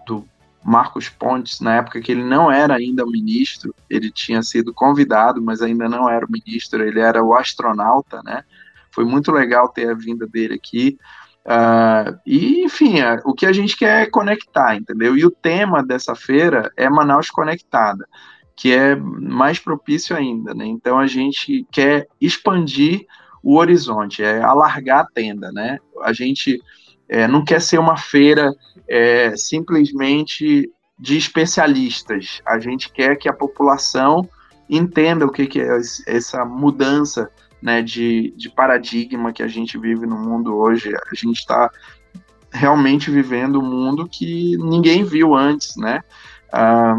Marcos 0.63 1.09
Pontes, 1.09 1.59
na 1.59 1.75
época 1.75 2.01
que 2.01 2.11
ele 2.11 2.23
não 2.23 2.51
era 2.51 2.75
ainda 2.75 3.03
o 3.03 3.09
ministro, 3.09 3.73
ele 3.89 4.11
tinha 4.11 4.43
sido 4.43 4.73
convidado, 4.73 5.41
mas 5.41 5.61
ainda 5.61 5.89
não 5.89 6.09
era 6.09 6.25
o 6.25 6.31
ministro, 6.31 6.83
ele 6.83 6.99
era 6.99 7.23
o 7.23 7.33
astronauta, 7.33 8.21
né? 8.23 8.43
Foi 8.91 9.05
muito 9.05 9.31
legal 9.31 9.69
ter 9.69 9.89
a 9.89 9.93
vinda 9.93 10.27
dele 10.27 10.53
aqui. 10.53 10.97
Uh, 11.45 12.19
e, 12.25 12.63
enfim, 12.63 12.99
é, 12.99 13.19
o 13.25 13.33
que 13.33 13.45
a 13.45 13.53
gente 13.53 13.75
quer 13.75 14.03
é 14.03 14.09
conectar, 14.09 14.75
entendeu? 14.75 15.17
E 15.17 15.25
o 15.25 15.31
tema 15.31 15.83
dessa 15.83 16.13
feira 16.13 16.71
é 16.77 16.87
Manaus 16.89 17.31
Conectada, 17.31 18.07
que 18.55 18.71
é 18.71 18.95
mais 18.95 19.57
propício 19.57 20.15
ainda, 20.15 20.53
né? 20.53 20.65
Então 20.65 20.99
a 20.99 21.07
gente 21.07 21.65
quer 21.71 22.07
expandir 22.19 23.05
o 23.41 23.57
horizonte, 23.57 24.21
é 24.21 24.41
alargar 24.41 24.99
a 24.99 25.07
tenda, 25.07 25.51
né? 25.51 25.79
A 26.03 26.13
gente 26.13 26.61
é, 27.11 27.27
não 27.27 27.43
quer 27.43 27.61
ser 27.61 27.77
uma 27.77 27.97
feira 27.97 28.55
é, 28.87 29.35
simplesmente 29.35 30.71
de 30.97 31.17
especialistas. 31.17 32.41
A 32.47 32.57
gente 32.57 32.89
quer 32.89 33.17
que 33.17 33.27
a 33.27 33.33
população 33.33 34.27
entenda 34.69 35.25
o 35.25 35.31
que, 35.31 35.45
que 35.45 35.59
é 35.59 35.77
essa 36.07 36.45
mudança 36.45 37.29
né, 37.61 37.81
de, 37.81 38.33
de 38.37 38.49
paradigma 38.49 39.33
que 39.33 39.43
a 39.43 39.47
gente 39.47 39.77
vive 39.77 40.05
no 40.05 40.17
mundo 40.17 40.55
hoje. 40.55 40.95
A 40.95 41.13
gente 41.13 41.39
está 41.39 41.69
realmente 42.49 43.11
vivendo 43.11 43.59
um 43.59 43.69
mundo 43.69 44.07
que 44.07 44.55
ninguém 44.57 45.03
viu 45.03 45.35
antes, 45.35 45.75
né? 45.75 46.01
Ah, 46.51 46.97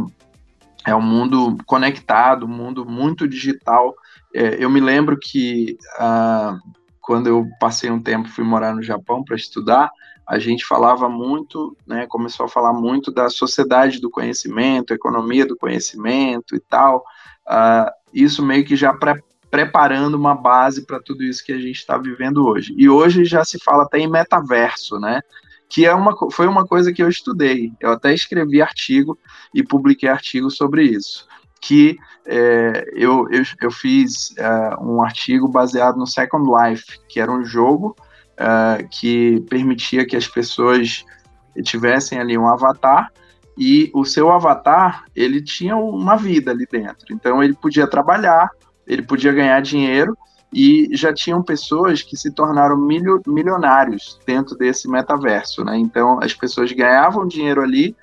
é 0.86 0.94
um 0.94 1.00
mundo 1.00 1.56
conectado, 1.64 2.44
um 2.44 2.48
mundo 2.48 2.84
muito 2.84 3.26
digital. 3.26 3.94
É, 4.34 4.62
eu 4.62 4.68
me 4.68 4.80
lembro 4.80 5.18
que 5.18 5.78
ah, 5.98 6.58
quando 7.02 7.26
eu 7.26 7.46
passei 7.58 7.90
um 7.90 8.00
tempo, 8.00 8.28
fui 8.28 8.44
morar 8.44 8.74
no 8.74 8.82
Japão 8.82 9.24
para 9.24 9.36
estudar, 9.36 9.90
a 10.26 10.38
gente 10.38 10.64
falava 10.64 11.08
muito, 11.08 11.76
né, 11.86 12.06
começou 12.06 12.46
a 12.46 12.48
falar 12.48 12.72
muito 12.72 13.10
da 13.10 13.28
sociedade 13.28 14.00
do 14.00 14.08
conhecimento, 14.08 14.94
economia 14.94 15.44
do 15.44 15.56
conhecimento 15.56 16.54
e 16.54 16.60
tal. 16.60 17.04
Uh, 17.46 17.90
isso 18.14 18.42
meio 18.42 18.64
que 18.64 18.76
já 18.76 18.94
pre 18.94 19.20
preparando 19.50 20.14
uma 20.14 20.34
base 20.34 20.86
para 20.86 20.98
tudo 20.98 21.22
isso 21.22 21.44
que 21.44 21.52
a 21.52 21.58
gente 21.58 21.76
está 21.76 21.98
vivendo 21.98 22.46
hoje. 22.46 22.74
E 22.78 22.88
hoje 22.88 23.26
já 23.26 23.44
se 23.44 23.58
fala 23.62 23.82
até 23.82 23.98
em 23.98 24.08
metaverso, 24.08 24.98
né? 24.98 25.20
Que 25.68 25.84
é 25.84 25.92
uma, 25.92 26.16
foi 26.30 26.46
uma 26.46 26.66
coisa 26.66 26.90
que 26.90 27.02
eu 27.02 27.08
estudei. 27.10 27.70
Eu 27.78 27.92
até 27.92 28.14
escrevi 28.14 28.62
artigo 28.62 29.18
e 29.52 29.62
publiquei 29.62 30.08
artigo 30.08 30.50
sobre 30.50 30.84
isso. 30.84 31.28
Que 31.62 31.96
é, 32.26 32.84
eu, 32.92 33.26
eu, 33.30 33.42
eu, 33.62 33.70
fiz 33.70 34.34
é, 34.36 34.76
um 34.80 35.02
artigo 35.02 35.48
baseado 35.48 35.96
no 35.96 36.06
Second 36.06 36.44
Life, 36.50 36.98
que 37.08 37.20
era 37.20 37.30
um 37.30 37.44
jogo 37.44 37.96
uh, 38.32 38.88
que 38.90 39.40
permitia 39.48 40.04
que 40.04 40.16
as 40.16 40.26
pessoas 40.26 41.04
tivessem 41.62 42.18
ali 42.18 42.36
um 42.36 42.48
avatar 42.48 43.12
e 43.56 43.90
o 43.94 44.04
seu 44.04 44.32
avatar 44.32 45.04
ele 45.14 45.42
tinha 45.42 45.76
uma 45.76 46.16
vida 46.16 46.50
ali 46.50 46.66
dentro. 46.70 47.06
Então 47.10 47.42
ele 47.42 47.54
podia 47.54 47.86
trabalhar, 47.86 48.50
ele 48.86 49.02
podia 49.02 49.32
ganhar 49.32 49.60
dinheiro 49.60 50.16
e 50.52 50.88
já 50.92 51.12
tinham 51.12 51.42
pessoas 51.42 52.02
que 52.02 52.16
se 52.16 52.30
tornaram 52.32 52.76
milionários 53.26 54.18
dentro 54.26 54.56
desse 54.56 54.88
metaverso, 54.88 55.64
né? 55.64 55.78
Então 55.78 56.18
as 56.22 56.34
pessoas 56.34 56.72
ganhavam 56.72 57.26
dinheiro 57.26 57.62
ali, 57.62 57.96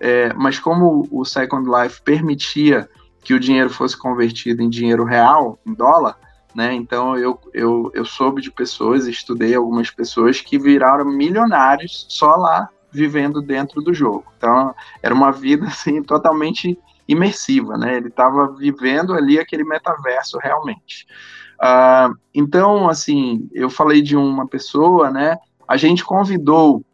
é, 0.00 0.32
mas 0.34 0.58
como 0.58 1.06
o 1.10 1.24
Second 1.24 1.68
Life 1.68 2.02
permitia 2.02 2.88
que 3.24 3.34
o 3.34 3.40
dinheiro 3.40 3.70
fosse 3.70 3.96
convertido 3.96 4.62
em 4.62 4.68
dinheiro 4.68 5.02
real, 5.04 5.58
em 5.66 5.72
dólar, 5.72 6.16
né? 6.54 6.74
Então 6.74 7.16
eu, 7.16 7.40
eu, 7.52 7.90
eu 7.94 8.04
soube 8.04 8.42
de 8.42 8.50
pessoas, 8.50 9.06
estudei 9.06 9.54
algumas 9.54 9.90
pessoas 9.90 10.40
que 10.40 10.58
viraram 10.58 11.06
milionários 11.06 12.06
só 12.08 12.36
lá 12.36 12.68
vivendo 12.92 13.42
dentro 13.42 13.82
do 13.82 13.92
jogo. 13.92 14.24
Então 14.36 14.74
era 15.02 15.14
uma 15.14 15.32
vida 15.32 15.66
assim 15.66 16.02
totalmente 16.02 16.78
imersiva, 17.08 17.76
né? 17.76 17.96
Ele 17.96 18.08
estava 18.08 18.52
vivendo 18.52 19.14
ali 19.14 19.38
aquele 19.38 19.64
metaverso 19.64 20.38
realmente. 20.38 21.06
Uh, 21.54 22.14
então 22.34 22.88
assim 22.88 23.48
eu 23.52 23.70
falei 23.70 24.02
de 24.02 24.16
uma 24.16 24.46
pessoa, 24.46 25.10
né? 25.10 25.36
A 25.66 25.78
gente 25.78 26.04
convidou 26.04 26.84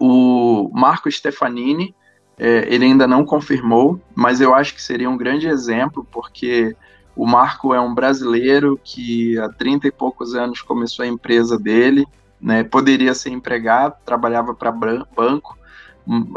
o 0.00 0.70
Marco 0.72 1.10
Stefanini. 1.10 1.94
É, 2.38 2.66
ele 2.72 2.84
ainda 2.86 3.06
não 3.06 3.24
confirmou, 3.24 4.00
mas 4.14 4.40
eu 4.40 4.54
acho 4.54 4.74
que 4.74 4.82
seria 4.82 5.08
um 5.08 5.16
grande 5.16 5.46
exemplo, 5.46 6.06
porque 6.10 6.74
o 7.14 7.26
Marco 7.26 7.74
é 7.74 7.80
um 7.80 7.94
brasileiro 7.94 8.80
que 8.82 9.38
há 9.38 9.48
30 9.48 9.88
e 9.88 9.92
poucos 9.92 10.34
anos 10.34 10.62
começou 10.62 11.04
a 11.04 11.08
empresa 11.08 11.58
dele, 11.58 12.06
né? 12.40 12.64
Poderia 12.64 13.14
ser 13.14 13.30
empregado, 13.30 13.96
trabalhava 14.04 14.54
para 14.54 14.72
banco, 14.72 15.56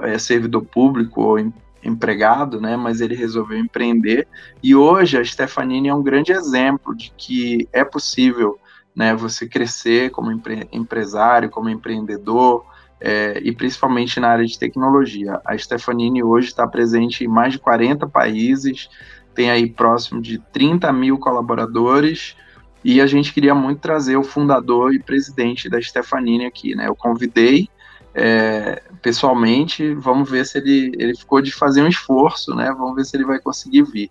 é, 0.03 0.17
servidor 0.19 0.63
público 0.65 1.21
ou 1.21 1.39
empregado, 1.83 2.59
né? 2.59 2.75
Mas 2.75 2.99
ele 2.99 3.15
resolveu 3.15 3.57
empreender. 3.57 4.27
E 4.61 4.75
hoje 4.75 5.17
a 5.17 5.23
Stefanini 5.23 5.87
é 5.87 5.93
um 5.93 6.03
grande 6.03 6.31
exemplo 6.31 6.95
de 6.95 7.11
que 7.17 7.67
é 7.71 7.83
possível, 7.83 8.59
né? 8.93 9.15
Você 9.15 9.47
crescer 9.47 10.11
como 10.11 10.31
empre 10.31 10.67
empresário, 10.71 11.49
como 11.49 11.69
empreendedor. 11.69 12.65
É, 13.07 13.39
e 13.43 13.51
principalmente 13.51 14.19
na 14.19 14.29
área 14.29 14.45
de 14.45 14.57
tecnologia. 14.57 15.39
A 15.45 15.55
Stefanini 15.55 16.23
hoje 16.23 16.47
está 16.47 16.67
presente 16.67 17.23
em 17.23 17.27
mais 17.27 17.53
de 17.53 17.59
40 17.59 18.07
países, 18.07 18.89
tem 19.35 19.51
aí 19.51 19.69
próximo 19.69 20.19
de 20.19 20.39
30 20.51 20.91
mil 20.91 21.19
colaboradores, 21.19 22.35
e 22.83 22.99
a 22.99 23.05
gente 23.05 23.31
queria 23.31 23.53
muito 23.53 23.79
trazer 23.79 24.17
o 24.17 24.23
fundador 24.23 24.91
e 24.91 24.97
presidente 24.97 25.69
da 25.69 25.79
Stefanini 25.79 26.47
aqui, 26.47 26.73
né? 26.73 26.87
Eu 26.87 26.95
convidei 26.95 27.69
é, 28.15 28.81
pessoalmente, 29.03 29.93
vamos 29.93 30.27
ver 30.27 30.43
se 30.43 30.57
ele, 30.57 30.91
ele 30.97 31.15
ficou 31.15 31.41
de 31.41 31.51
fazer 31.51 31.83
um 31.83 31.87
esforço, 31.87 32.55
né? 32.55 32.73
Vamos 32.75 32.95
ver 32.95 33.05
se 33.05 33.15
ele 33.15 33.25
vai 33.25 33.37
conseguir 33.39 33.83
vir. 33.83 34.09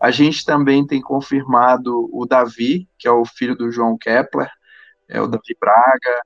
A 0.00 0.10
gente 0.10 0.44
também 0.44 0.84
tem 0.84 1.00
confirmado 1.00 2.10
o 2.12 2.26
Davi, 2.26 2.88
que 2.98 3.06
é 3.06 3.12
o 3.12 3.24
filho 3.24 3.54
do 3.54 3.70
João 3.70 3.96
Kepler, 3.96 4.50
é 5.08 5.20
o 5.20 5.28
Davi 5.28 5.56
Braga. 5.60 6.22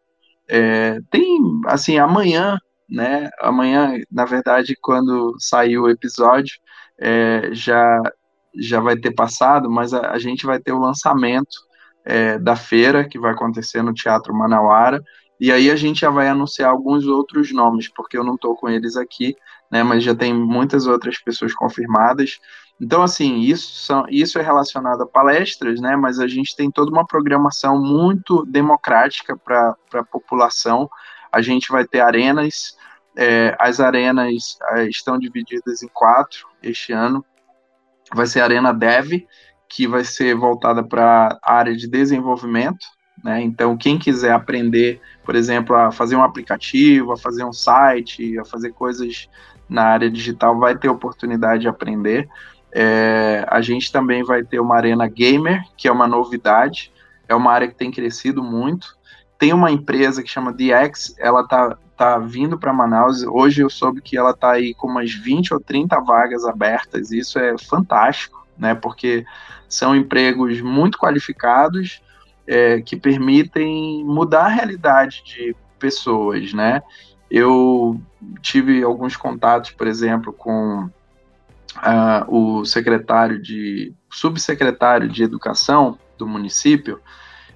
É, 0.49 1.01
tem, 1.11 1.39
assim, 1.67 1.99
amanhã, 1.99 2.59
né? 2.89 3.31
Amanhã, 3.41 3.95
na 4.11 4.25
verdade, 4.25 4.77
quando 4.81 5.35
sair 5.39 5.79
o 5.79 5.89
episódio, 5.89 6.57
é, 7.01 7.51
já 7.53 8.01
já 8.59 8.81
vai 8.81 8.97
ter 8.97 9.13
passado, 9.15 9.71
mas 9.71 9.93
a, 9.93 10.13
a 10.13 10.19
gente 10.19 10.47
vai 10.47 10.59
ter 10.59 10.73
o 10.73 10.79
lançamento 10.79 11.57
é, 12.05 12.39
da 12.39 12.57
feira, 12.57 13.07
que 13.07 13.19
vai 13.19 13.33
acontecer 13.33 13.83
no 13.83 13.93
Teatro 13.93 14.35
Manauara, 14.35 15.03
e 15.39 15.53
aí 15.53 15.71
a 15.71 15.77
gente 15.77 16.01
já 16.01 16.11
vai 16.11 16.29
anunciar 16.29 16.71
alguns 16.71 17.07
outros 17.07 17.53
nomes, 17.53 17.89
porque 17.89 18.17
eu 18.17 18.25
não 18.25 18.37
estou 18.37 18.57
com 18.57 18.69
eles 18.69 18.97
aqui, 18.97 19.35
né, 19.71 19.83
mas 19.83 20.03
já 20.03 20.15
tem 20.15 20.33
muitas 20.33 20.87
outras 20.87 21.19
pessoas 21.19 21.53
confirmadas. 21.55 22.39
Então, 22.81 23.03
assim, 23.03 23.39
isso, 23.41 23.85
são, 23.85 24.05
isso 24.09 24.39
é 24.39 24.43
relacionado 24.43 25.03
a 25.03 25.07
palestras, 25.07 25.81
né, 25.81 25.97
mas 25.97 26.19
a 26.19 26.29
gente 26.29 26.55
tem 26.55 26.71
toda 26.71 26.91
uma 26.91 27.07
programação 27.07 27.81
muito 27.81 28.45
democrática 28.45 29.37
para 29.37 29.75
a 29.95 30.05
população. 30.05 30.89
A 31.33 31.41
gente 31.41 31.71
vai 31.71 31.87
ter 31.87 32.01
arenas, 32.01 32.77
é, 33.17 33.57
as 33.59 33.81
arenas 33.81 34.59
é, 34.73 34.89
estão 34.89 35.19
divididas 35.19 35.83
em 35.83 35.89
quatro 35.89 36.47
este 36.63 36.93
ano, 36.93 37.25
vai 38.15 38.27
ser 38.27 38.41
a 38.41 38.45
Arena 38.45 38.75
Dev, 38.75 39.25
que 39.69 39.89
vai 39.89 40.05
ser 40.05 40.35
voltada 40.35 40.85
para 40.85 41.39
a 41.43 41.55
área 41.55 41.75
de 41.75 41.89
desenvolvimento. 41.89 42.87
Né? 43.25 43.41
Então, 43.43 43.77
quem 43.77 43.99
quiser 43.99 44.33
aprender, 44.33 45.01
por 45.25 45.35
exemplo, 45.35 45.75
a 45.75 45.91
fazer 45.91 46.15
um 46.15 46.23
aplicativo, 46.23 47.13
a 47.13 47.17
fazer 47.17 47.45
um 47.45 47.53
site, 47.53 48.39
a 48.39 48.45
fazer 48.45 48.73
coisas 48.73 49.29
na 49.69 49.85
área 49.85 50.11
digital, 50.11 50.59
vai 50.59 50.77
ter 50.77 50.89
oportunidade 50.89 51.63
de 51.63 51.69
aprender. 51.69 52.29
É, 52.79 53.43
a 53.49 53.63
gente 53.63 53.91
também 53.91 54.23
vai 54.23 54.45
ter 54.45 54.61
uma 54.61 54.77
Arena 54.77 55.09
Gamer, 55.09 55.65
que 55.79 55.89
é 55.89 55.93
uma 55.93 56.07
novidade, 56.07 56.93
é 57.27 57.35
uma 57.35 57.51
área 57.51 57.69
que 57.69 57.75
tem 57.75 57.91
crescido 57.91 58.43
muito. 58.43 58.95
Tem 59.39 59.55
uma 59.55 59.71
empresa 59.71 60.23
que 60.23 60.29
chama 60.29 60.53
DX, 60.53 61.17
ela 61.19 61.41
está 61.41 61.79
tá 61.97 62.19
vindo 62.19 62.59
para 62.59 62.75
Manaus. 62.75 63.23
Hoje 63.23 63.63
eu 63.63 63.71
soube 63.71 64.03
que 64.03 64.15
ela 64.15 64.33
está 64.33 64.53
aí 64.53 64.75
com 64.75 64.89
umas 64.89 65.11
20 65.11 65.55
ou 65.55 65.61
30 65.61 65.99
vagas 66.01 66.45
abertas. 66.45 67.11
Isso 67.13 67.39
é 67.39 67.57
fantástico, 67.57 68.47
né? 68.59 68.75
Porque 68.75 69.25
são 69.67 69.97
empregos 69.97 70.61
muito 70.61 70.99
qualificados 70.99 72.03
é, 72.47 72.83
que 72.83 72.95
permitem 72.95 74.05
mudar 74.05 74.45
a 74.45 74.49
realidade 74.49 75.23
de 75.25 75.57
pessoas, 75.79 76.53
né? 76.53 76.83
Eu 77.31 77.99
tive 78.43 78.83
alguns 78.83 79.17
contatos, 79.17 79.71
por 79.71 79.87
exemplo, 79.87 80.31
com 80.31 80.91
uh, 81.79 82.35
o 82.35 82.65
secretário 82.65 83.41
de 83.41 83.93
subsecretário 84.11 85.09
de 85.09 85.23
educação 85.23 85.99
do 86.19 86.27
município 86.27 87.01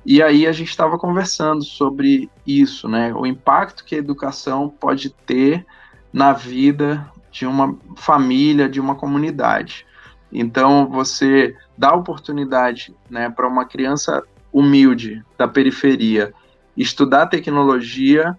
e 0.05 0.23
aí 0.23 0.47
a 0.47 0.53
gente 0.53 0.71
estava 0.71 0.99
conversando 0.99 1.63
sobre 1.63 2.31
isso, 2.47 2.89
né? 2.89 3.13
O 3.15 3.27
impacto 3.27 3.85
que 3.85 3.95
a 3.95 3.99
educação 3.99 4.69
pode 4.69 5.11
ter 5.11 5.67
na 6.13 6.33
vida 6.33 7.07
de 7.31 7.47
uma 7.47 7.77
família, 7.97 8.69
de 8.69 8.81
uma 8.81 8.95
comunidade. 8.95 9.87
Então, 10.33 10.89
você 10.89 11.55
dá 11.77 11.93
oportunidade 11.93 12.95
né, 13.09 13.29
para 13.29 13.47
uma 13.47 13.65
criança 13.65 14.23
humilde 14.53 15.23
da 15.37 15.47
periferia 15.47 16.33
estudar 16.77 17.27
tecnologia, 17.27 18.39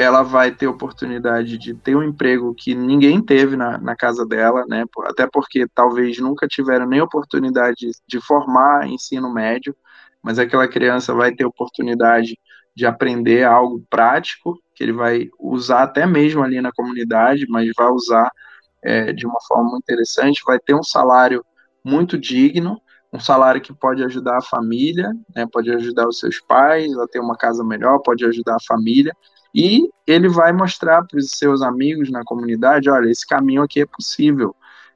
ela 0.00 0.22
vai 0.22 0.52
ter 0.52 0.66
oportunidade 0.66 1.58
de 1.58 1.74
ter 1.74 1.96
um 1.96 2.02
emprego 2.02 2.54
que 2.54 2.74
ninguém 2.74 3.20
teve 3.20 3.56
na, 3.56 3.78
na 3.78 3.96
casa 3.96 4.24
dela, 4.26 4.64
né? 4.68 4.84
Até 5.04 5.26
porque 5.26 5.66
talvez 5.74 6.18
nunca 6.18 6.46
tiveram 6.46 6.86
nem 6.86 7.00
oportunidade 7.00 7.90
de 8.06 8.20
formar 8.20 8.86
ensino 8.86 9.32
médio 9.32 9.74
mas 10.22 10.38
aquela 10.38 10.68
criança 10.68 11.14
vai 11.14 11.32
ter 11.34 11.44
oportunidade 11.44 12.38
de 12.74 12.86
aprender 12.86 13.44
algo 13.44 13.84
prático, 13.90 14.58
que 14.74 14.84
ele 14.84 14.92
vai 14.92 15.28
usar 15.38 15.82
até 15.82 16.06
mesmo 16.06 16.42
ali 16.42 16.60
na 16.60 16.72
comunidade, 16.72 17.46
mas 17.48 17.70
vai 17.76 17.88
usar 17.88 18.30
é, 18.82 19.12
de 19.12 19.26
uma 19.26 19.40
forma 19.46 19.70
muito 19.70 19.84
interessante, 19.84 20.42
vai 20.46 20.58
ter 20.58 20.74
um 20.74 20.82
salário 20.82 21.44
muito 21.84 22.18
digno, 22.18 22.80
um 23.12 23.18
salário 23.18 23.60
que 23.60 23.72
pode 23.72 24.04
ajudar 24.04 24.36
a 24.38 24.42
família, 24.42 25.12
né, 25.34 25.46
pode 25.50 25.72
ajudar 25.72 26.06
os 26.06 26.18
seus 26.18 26.40
pais 26.40 26.96
a 26.98 27.06
ter 27.08 27.20
uma 27.20 27.36
casa 27.36 27.64
melhor, 27.64 27.98
pode 28.00 28.24
ajudar 28.24 28.56
a 28.56 28.66
família, 28.66 29.16
e 29.58 29.90
ele 30.06 30.28
vai 30.28 30.52
mostrar 30.52 31.02
para 31.04 31.18
os 31.18 31.30
seus 31.30 31.62
amigos 31.62 32.12
na 32.12 32.22
comunidade, 32.22 32.88
olha, 32.88 33.10
esse 33.10 33.26
caminho 33.26 33.64
aqui 33.64 33.80
é 33.80 33.86
possível, 33.86 34.54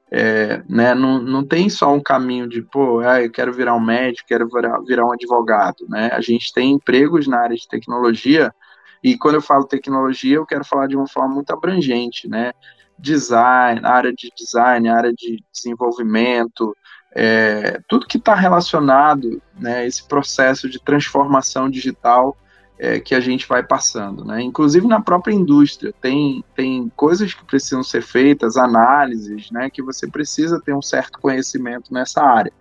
é, 0.09 0.63
né, 0.69 0.95
não, 0.95 1.21
não 1.21 1.45
tem 1.45 1.67
só 1.67 1.93
um 1.93 1.99
caminho 1.99 2.47
de, 2.47 2.61
pô, 2.61 3.01
ah, 3.01 3.21
eu 3.21 3.29
quero 3.29 3.51
virar 3.51 3.75
um 3.75 3.79
médico, 3.81 4.25
quero 4.25 4.47
virar, 4.47 4.79
virar 4.79 5.05
um 5.05 5.11
advogado, 5.11 5.85
né? 5.89 6.09
A 6.13 6.21
gente 6.21 6.53
tem 6.53 6.71
empregos 6.71 7.27
na 7.27 7.39
área 7.39 7.57
de 7.57 7.67
tecnologia, 7.67 8.55
e 9.03 9.17
quando 9.17 9.35
eu 9.35 9.41
falo 9.41 9.65
tecnologia, 9.65 10.37
eu 10.37 10.45
quero 10.45 10.63
falar 10.63 10.87
de 10.87 10.95
uma 10.95 11.09
forma 11.09 11.35
muito 11.35 11.51
abrangente, 11.51 12.29
né? 12.29 12.53
Design, 12.97 13.81
área 13.83 14.13
de 14.13 14.31
design, 14.33 14.87
área 14.87 15.11
de 15.11 15.43
desenvolvimento, 15.51 16.73
é, 17.13 17.81
tudo 17.89 18.07
que 18.07 18.17
está 18.17 18.33
relacionado, 18.33 19.41
né, 19.59 19.85
esse 19.85 20.07
processo 20.07 20.69
de 20.69 20.81
transformação 20.81 21.69
digital 21.69 22.37
é, 22.77 22.99
que 22.99 23.13
a 23.13 23.19
gente 23.19 23.47
vai 23.47 23.63
passando, 23.63 24.25
né? 24.25 24.41
Inclusive 24.41 24.87
na 24.87 25.01
própria 25.01 25.33
indústria 25.33 25.93
tem 26.01 26.43
tem 26.55 26.91
coisas 26.95 27.33
que 27.33 27.43
precisam 27.45 27.83
ser 27.83 28.01
feitas, 28.01 28.57
análises, 28.57 29.51
né? 29.51 29.69
Que 29.69 29.81
você 29.81 30.07
precisa 30.07 30.61
ter 30.61 30.73
um 30.73 30.81
certo 30.81 31.19
conhecimento 31.19 31.93
nessa 31.93 32.23
área. 32.23 32.51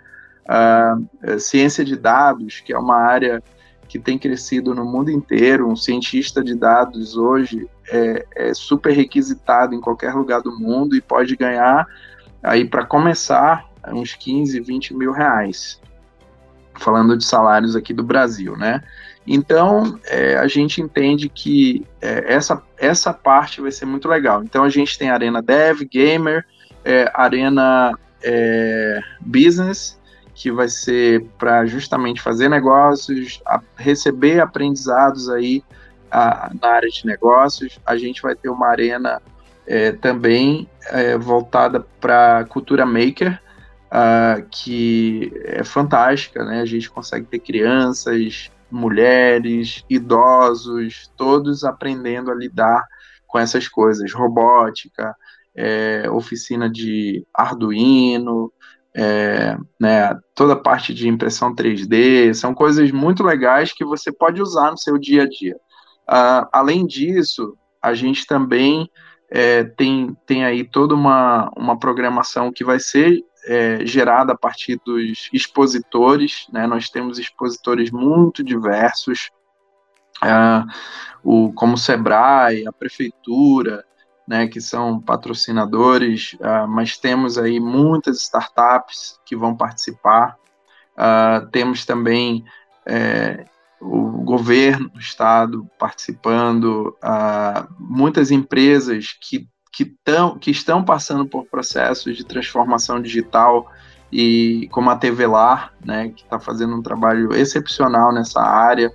Uh, 0.43 1.39
ciência 1.39 1.85
de 1.85 1.97
dados, 1.97 2.61
que 2.61 2.73
é 2.73 2.79
uma 2.79 2.97
área 2.97 3.43
que 3.89 3.99
tem 3.99 4.19
crescido 4.19 4.75
no 4.75 4.85
mundo 4.85 5.11
inteiro, 5.11 5.69
um 5.69 5.77
cientista 5.77 6.43
de 6.43 6.55
dados 6.55 7.17
hoje 7.17 7.69
é, 7.91 8.27
é 8.35 8.55
super 8.55 8.93
requisitado 8.93 9.75
em 9.75 9.81
qualquer 9.81 10.15
lugar 10.15 10.41
do 10.41 10.59
mundo 10.59 10.97
e 10.97 11.01
pode 11.01 11.37
ganhar 11.37 11.87
aí 12.43 12.65
para 12.67 12.87
começar 12.87 13.69
uns 13.89 14.15
15, 14.15 14.59
20 14.61 14.95
mil 14.95 15.13
reais. 15.13 15.81
Falando 16.79 17.17
de 17.19 17.25
salários 17.25 17.77
aqui 17.77 17.93
do 17.93 18.03
Brasil, 18.03 18.57
né? 18.57 18.83
Então, 19.27 19.99
é, 20.07 20.37
a 20.37 20.49
gente 20.49 20.81
entende 20.81 21.29
que 21.29 21.87
é, 22.01 22.33
essa, 22.33 22.63
essa 22.77 23.13
parte 23.13 23.61
vai 23.61 23.71
ser 23.71 23.87
muito 23.87 24.09
legal. 24.09 24.43
Então, 24.43 24.65
a 24.65 24.69
gente 24.69 24.99
tem 24.99 25.11
Arena 25.11 25.41
Dev, 25.41 25.83
Gamer, 25.83 26.45
é, 26.85 27.11
Arena 27.15 27.97
é, 28.23 29.01
Business, 29.21 30.01
que 30.35 30.51
vai 30.51 30.69
ser 30.69 31.25
para 31.39 31.65
justamente 31.67 32.21
fazer 32.21 32.49
negócios, 32.49 33.41
a, 33.47 33.61
receber 33.77 34.41
aprendizados 34.41 35.29
aí 35.29 35.63
a, 36.11 36.51
na 36.61 36.69
área 36.69 36.89
de 36.89 37.07
negócios. 37.07 37.79
A 37.87 37.97
gente 37.97 38.21
vai 38.23 38.35
ter 38.35 38.49
uma 38.49 38.69
arena 38.69 39.23
é, 39.67 39.93
também 39.93 40.69
é, 40.91 41.17
voltada 41.17 41.87
para 42.01 42.45
cultura 42.49 42.85
maker, 42.85 43.41
uh, 43.93 44.45
que 44.51 45.33
é 45.45 45.63
fantástica, 45.63 46.45
né? 46.45 46.61
A 46.61 46.65
gente 46.65 46.91
consegue 46.91 47.27
ter 47.27 47.39
crianças, 47.39 48.51
mulheres, 48.73 49.85
idosos, 49.89 51.11
todos 51.17 51.65
aprendendo 51.65 52.31
a 52.31 52.35
lidar 52.35 52.85
com 53.27 53.39
essas 53.39 53.69
coisas, 53.69 54.13
robótica, 54.13 55.15
é, 55.55 56.09
oficina 56.11 56.69
de 56.69 57.27
Arduino, 57.35 58.53
é, 58.95 59.57
né, 59.81 60.15
toda 60.35 60.53
a 60.53 60.61
parte 60.61 60.93
de 60.93 61.09
impressão 61.09 61.55
3D, 61.55 62.35
são 62.35 62.55
coisas 62.55 62.91
muito 62.91 63.23
legais 63.23 63.73
que 63.73 63.85
você 63.85 64.13
pode 64.13 64.41
usar 64.41 64.71
no 64.71 64.79
seu 64.79 64.99
dia 64.99 65.23
a 65.23 65.29
dia. 65.29 65.57
Uh, 66.09 66.47
além 66.53 66.87
disso, 66.87 67.57
a 67.81 67.95
gente 67.95 68.27
também 68.27 68.89
é, 69.31 69.65
tem, 69.65 70.15
tem 70.27 70.45
aí 70.45 70.63
toda 70.63 70.95
uma, 70.95 71.51
uma 71.57 71.79
programação 71.79 72.53
que 72.53 72.65
vai 72.65 72.79
ser 72.79 73.19
é, 73.45 73.85
gerada 73.85 74.33
a 74.33 74.39
partir 74.39 74.81
dos 74.85 75.29
expositores, 75.33 76.47
né? 76.53 76.67
nós 76.67 76.89
temos 76.89 77.19
expositores 77.19 77.91
muito 77.91 78.43
diversos, 78.43 79.31
uh, 80.23 80.67
o, 81.23 81.53
como 81.53 81.75
o 81.75 81.79
Sebrae, 81.79 82.67
a 82.67 82.73
Prefeitura, 82.73 83.85
né, 84.27 84.47
que 84.47 84.61
são 84.61 85.01
patrocinadores, 85.01 86.35
uh, 86.35 86.69
mas 86.69 86.97
temos 86.97 87.37
aí 87.37 87.59
muitas 87.59 88.23
startups 88.23 89.19
que 89.27 89.37
vão 89.37 89.57
participar, 89.57 90.37
uh, 90.97 91.47
temos 91.51 91.85
também 91.85 92.45
é, 92.87 93.45
o 93.81 94.23
governo 94.23 94.89
do 94.89 94.99
estado 94.99 95.69
participando, 95.79 96.97
muitas 97.79 98.31
empresas 98.31 99.17
que 99.21 99.49
que, 99.73 99.87
tão, 100.05 100.39
que 100.39 100.51
estão 100.51 100.85
passando 100.85 101.27
por 101.27 101.47
processos 101.47 102.17
de 102.17 102.25
transformação 102.25 103.01
digital 103.01 103.71
e 104.13 104.69
como 104.71 104.91
a 104.91 104.97
TV 104.97 105.27
Lar, 105.27 105.73
né, 105.83 106.11
que 106.11 106.23
está 106.23 106.39
fazendo 106.39 106.77
um 106.77 106.83
trabalho 106.83 107.35
excepcional 107.35 108.13
nessa 108.13 108.43
área, 108.43 108.93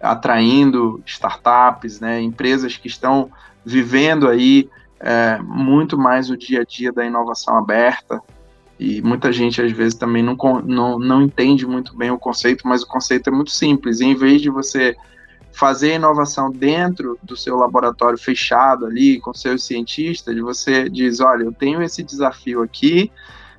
atraindo 0.00 1.02
startups, 1.04 1.98
né, 1.98 2.20
empresas 2.20 2.76
que 2.76 2.86
estão 2.86 3.30
vivendo 3.64 4.28
aí 4.28 4.70
é, 5.00 5.38
muito 5.42 5.98
mais 5.98 6.30
o 6.30 6.36
dia 6.36 6.60
a 6.60 6.64
dia 6.64 6.92
da 6.92 7.04
inovação 7.04 7.58
aberta, 7.58 8.22
e 8.78 9.02
muita 9.02 9.32
gente 9.32 9.60
às 9.60 9.72
vezes 9.72 9.94
também 9.94 10.22
não, 10.22 10.36
não, 10.64 10.98
não 10.98 11.22
entende 11.22 11.66
muito 11.66 11.96
bem 11.96 12.10
o 12.12 12.18
conceito, 12.18 12.66
mas 12.66 12.82
o 12.82 12.86
conceito 12.86 13.28
é 13.28 13.32
muito 13.32 13.50
simples, 13.50 14.00
e 14.00 14.06
em 14.06 14.14
vez 14.14 14.40
de 14.40 14.48
você 14.48 14.96
fazer 15.52 15.94
inovação 15.94 16.50
dentro 16.50 17.18
do 17.22 17.36
seu 17.36 17.56
laboratório 17.56 18.18
fechado 18.18 18.86
ali, 18.86 19.20
com 19.20 19.32
seus 19.34 19.64
cientistas, 19.64 20.36
você 20.38 20.88
diz, 20.88 21.20
olha, 21.20 21.44
eu 21.44 21.52
tenho 21.52 21.82
esse 21.82 22.02
desafio 22.02 22.62
aqui, 22.62 23.10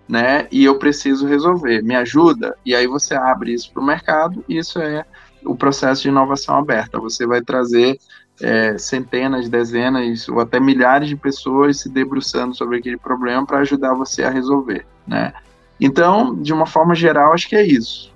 né, 0.08 0.48
e 0.52 0.66
eu 0.66 0.78
preciso 0.78 1.26
resolver, 1.28 1.82
me 1.82 1.96
ajuda? 1.96 2.56
E 2.66 2.76
aí 2.76 2.88
você 2.88 3.16
abre 3.16 3.54
isso 3.54 3.72
para 3.72 3.82
o 3.82 3.86
mercado, 3.86 4.44
e 4.50 4.58
isso 4.58 4.80
é 4.80 5.06
o 5.46 5.56
processo 5.56 6.02
de 6.02 6.10
inovação 6.10 6.58
aberta. 6.58 7.00
Você 7.00 7.26
vai 7.26 7.42
trazer 7.42 7.98
é, 8.42 8.78
centenas, 8.78 9.48
dezenas 9.48 10.28
ou 10.28 10.40
até 10.40 10.60
milhares 10.60 11.08
de 11.08 11.16
pessoas 11.16 11.80
se 11.80 11.90
debruçando 11.90 12.56
sobre 12.56 12.78
aquele 12.78 12.98
problema 12.98 13.46
para 13.46 13.60
ajudar 13.60 13.94
você 13.94 14.24
a 14.24 14.30
resolver, 14.30 14.86
né? 15.08 15.34
Então, 15.80 16.36
de 16.36 16.54
uma 16.54 16.66
forma 16.66 16.96
geral, 16.96 17.34
acho 17.34 17.48
que 17.48 17.56
é 17.56 17.64
isso. 17.64 18.12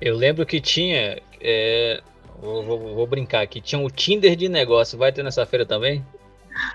Eu 0.00 0.16
lembro 0.16 0.44
que 0.44 0.60
tinha 0.60 1.20
é, 1.40 2.02
Vou, 2.42 2.64
vou, 2.64 2.94
vou, 2.96 3.06
brincar 3.06 3.42
aqui. 3.42 3.60
Tinha 3.60 3.80
o 3.80 3.88
Tinder 3.88 4.34
de 4.34 4.48
negócio. 4.48 4.98
Vai 4.98 5.12
ter 5.12 5.22
nessa 5.22 5.46
feira 5.46 5.64
também? 5.64 6.04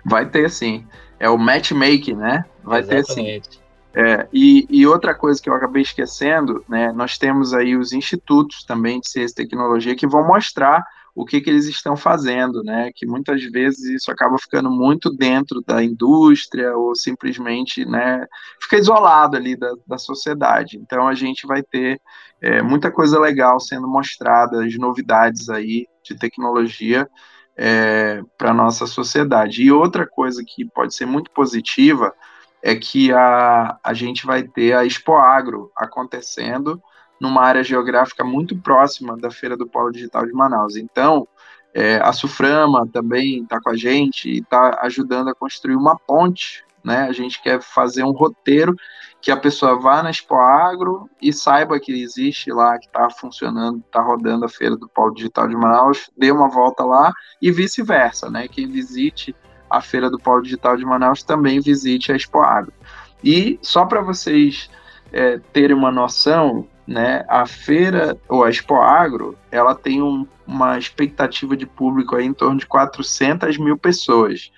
Vai 0.05 0.26
ter 0.26 0.49
sim. 0.49 0.88
É 1.20 1.30
o 1.30 1.38
matchmaking, 1.38 2.15
né? 2.15 2.45
Vai 2.63 2.80
Exatamente. 2.80 3.49
ter 3.49 3.53
sim. 3.53 3.59
É, 3.93 4.28
e, 4.32 4.65
e, 4.70 4.88
outra 4.88 5.13
coisa 5.13 5.41
que 5.41 5.49
eu 5.49 5.53
acabei 5.53 5.82
esquecendo, 5.82 6.63
né? 6.70 6.91
Nós 6.93 7.18
temos 7.18 7.53
aí 7.53 7.76
os 7.76 7.91
institutos 7.91 8.63
também 8.63 8.99
de 9.01 9.09
ciência 9.09 9.34
e 9.34 9.43
tecnologia 9.43 9.95
que 9.95 10.07
vão 10.07 10.26
mostrar 10.26 10.86
o 11.15 11.26
que, 11.26 11.41
que 11.41 11.49
eles 11.49 11.65
estão 11.65 11.97
fazendo, 11.97 12.63
né? 12.63 12.91
Que 12.95 13.07
muitas 13.07 13.43
vezes 13.43 13.84
isso 13.86 14.11
acaba 14.11 14.38
ficando 14.38 14.70
muito 14.70 15.09
dentro 15.09 15.63
da 15.65 15.84
indústria 15.84 16.78
ou 16.78 16.95
simplesmente, 16.95 17.84
né? 17.86 18.26
Fica 18.61 18.78
isolado 18.78 19.36
ali 19.36 19.55
da, 19.55 19.74
da 19.86 19.97
sociedade. 19.97 20.78
Então 20.78 21.07
a 21.07 21.15
gente 21.15 21.47
vai 21.47 21.63
ter 21.63 21.99
é, 22.42 22.62
muita 22.62 22.92
coisa 22.92 23.20
legal 23.20 23.60
sendo 23.60 23.88
mostrada, 23.88 24.64
as 24.64 24.76
novidades 24.78 25.50
aí 25.50 25.88
de 26.04 26.16
tecnologia 26.16 27.10
é, 27.56 28.22
para 28.38 28.54
nossa 28.54 28.86
sociedade. 28.86 29.64
E 29.64 29.72
outra 29.72 30.06
coisa 30.06 30.44
que 30.46 30.66
pode 30.66 30.96
ser 30.96 31.06
muito 31.06 31.32
positiva 31.32 32.14
é 32.62 32.76
que 32.76 33.12
a, 33.12 33.78
a 33.84 33.94
gente 33.94 34.26
vai 34.26 34.44
ter 34.44 34.74
a 34.74 34.86
Expo 34.86 35.16
Agro 35.16 35.72
acontecendo 35.76 36.82
numa 37.20 37.42
área 37.42 37.64
geográfica 37.64 38.24
muito 38.24 38.56
próxima 38.62 39.18
da 39.18 39.32
Feira 39.32 39.58
do 39.58 39.68
Polo 39.68 39.92
Digital 39.92 40.26
de 40.26 40.34
Manaus. 40.34 40.76
Então, 40.76 41.28
é, 41.74 41.96
a 41.98 42.14
Suframa 42.14 42.88
também 42.88 43.42
está 43.42 43.60
com 43.60 43.72
a 43.72 43.76
gente 43.76 44.30
e 44.30 44.40
está 44.40 44.80
ajudando 44.84 45.30
a 45.30 45.36
construir 45.36 45.76
uma 45.76 45.98
ponte 45.98 46.64
né? 46.88 47.02
A 47.02 47.12
gente 47.12 47.42
quer 47.42 47.62
fazer 47.62 48.04
um 48.04 48.12
roteiro 48.12 48.74
que 49.22 49.30
a 49.30 49.36
pessoa 49.36 49.78
vá 49.78 50.02
na 50.02 50.10
Expo 50.10 50.36
Agro 50.36 51.10
e 51.22 51.34
saiba 51.34 51.80
que 51.82 51.92
existe 51.92 52.50
lá, 52.50 52.80
que 52.80 52.86
está 52.86 53.10
funcionando, 53.10 53.80
está 53.86 54.02
rodando 54.02 54.46
a 54.46 54.50
feira 54.50 54.78
do 54.78 54.88
Polo 54.88 55.14
Digital 55.14 55.50
de 55.50 55.56
Manaus, 55.56 56.10
dê 56.18 56.32
uma 56.32 56.48
volta 56.48 56.86
lá 56.86 57.12
e 57.42 57.52
vice-versa, 57.52 58.30
né? 58.30 58.48
Quem 58.48 58.72
visite 58.72 59.36
a 59.70 59.82
feira 59.82 60.10
do 60.10 60.18
Polo 60.18 60.42
Digital 60.42 60.78
de 60.78 60.86
Manaus 60.86 61.24
também 61.24 61.60
visite 61.60 62.14
a 62.14 62.16
Expo 62.16 62.40
Agro. 62.40 62.72
E 63.22 63.60
só 63.62 63.86
para 63.86 64.02
vocês 64.02 64.70
é, 65.12 65.40
terem 65.52 65.76
uma 65.76 65.92
noção, 65.92 66.66
né, 66.88 67.26
a 67.28 67.46
feira 67.46 68.18
ou 68.30 68.46
a 68.46 68.50
Expo 68.50 68.76
Agro, 68.76 69.38
ela 69.52 69.76
tem 69.76 70.02
um, 70.02 70.26
uma 70.46 70.80
expectativa 70.80 71.58
de 71.58 71.66
público 71.66 72.16
aí 72.16 72.26
em 72.26 72.34
torno 72.34 72.58
de 72.58 72.66
400 72.66 73.58
mil 73.58 73.78
pessoas. 73.78 74.54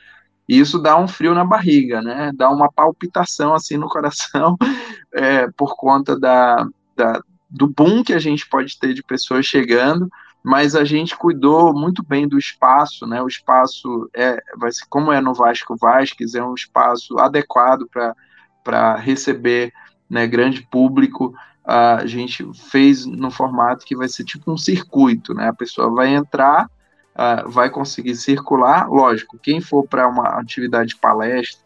E 0.50 0.60
isso 0.60 0.80
dá 0.80 0.98
um 0.98 1.08
frio 1.08 1.36
na 1.36 1.46
barriga, 1.46 2.02
né? 2.02 2.32
Dá 2.36 2.50
uma 2.50 2.72
palpitação 2.72 3.54
assim 3.54 3.78
no 3.78 3.88
coração 3.88 4.58
é, 5.14 5.48
por 5.52 5.76
conta 5.78 6.20
da, 6.20 6.68
da, 6.96 7.22
do 7.48 7.68
boom 7.68 8.04
que 8.04 8.14
a 8.14 8.20
gente 8.20 8.50
pode 8.50 8.80
ter 8.80 8.96
de 8.96 9.04
pessoas 9.04 9.46
chegando, 9.46 10.10
mas 10.44 10.76
a 10.76 10.84
gente 10.84 11.16
cuidou 11.16 11.72
muito 11.72 12.04
bem 12.04 12.28
do 12.28 12.40
espaço, 12.40 13.06
né? 13.06 13.22
O 13.22 13.28
espaço 13.28 14.10
é, 14.16 14.42
vai 14.58 14.72
ser 14.72 14.86
como 14.90 15.12
é 15.12 15.22
no 15.22 15.36
Vasco 15.36 15.78
Vasques, 15.78 16.34
é 16.34 16.44
um 16.44 16.56
espaço 16.56 17.20
adequado 17.20 17.88
para 18.64 18.96
receber 18.96 19.72
né, 20.10 20.26
grande 20.26 20.64
público 20.64 21.36
a 21.64 22.04
gente 22.08 22.44
fez 22.72 23.06
no 23.06 23.30
formato 23.30 23.86
que 23.86 23.96
vai 23.96 24.08
ser 24.08 24.24
tipo 24.24 24.52
um 24.52 24.58
circuito, 24.58 25.36
né? 25.36 25.50
A 25.50 25.54
pessoa 25.54 25.94
vai 25.94 26.16
entrar, 26.16 26.68
uh, 27.16 27.50
vai 27.50 27.70
conseguir 27.70 28.16
circular, 28.16 28.90
lógico, 28.90 29.38
quem 29.38 29.62
for 29.62 29.88
para 29.88 30.08
uma 30.08 30.40
atividade 30.40 30.90
de 30.90 30.96
palestra, 30.98 31.60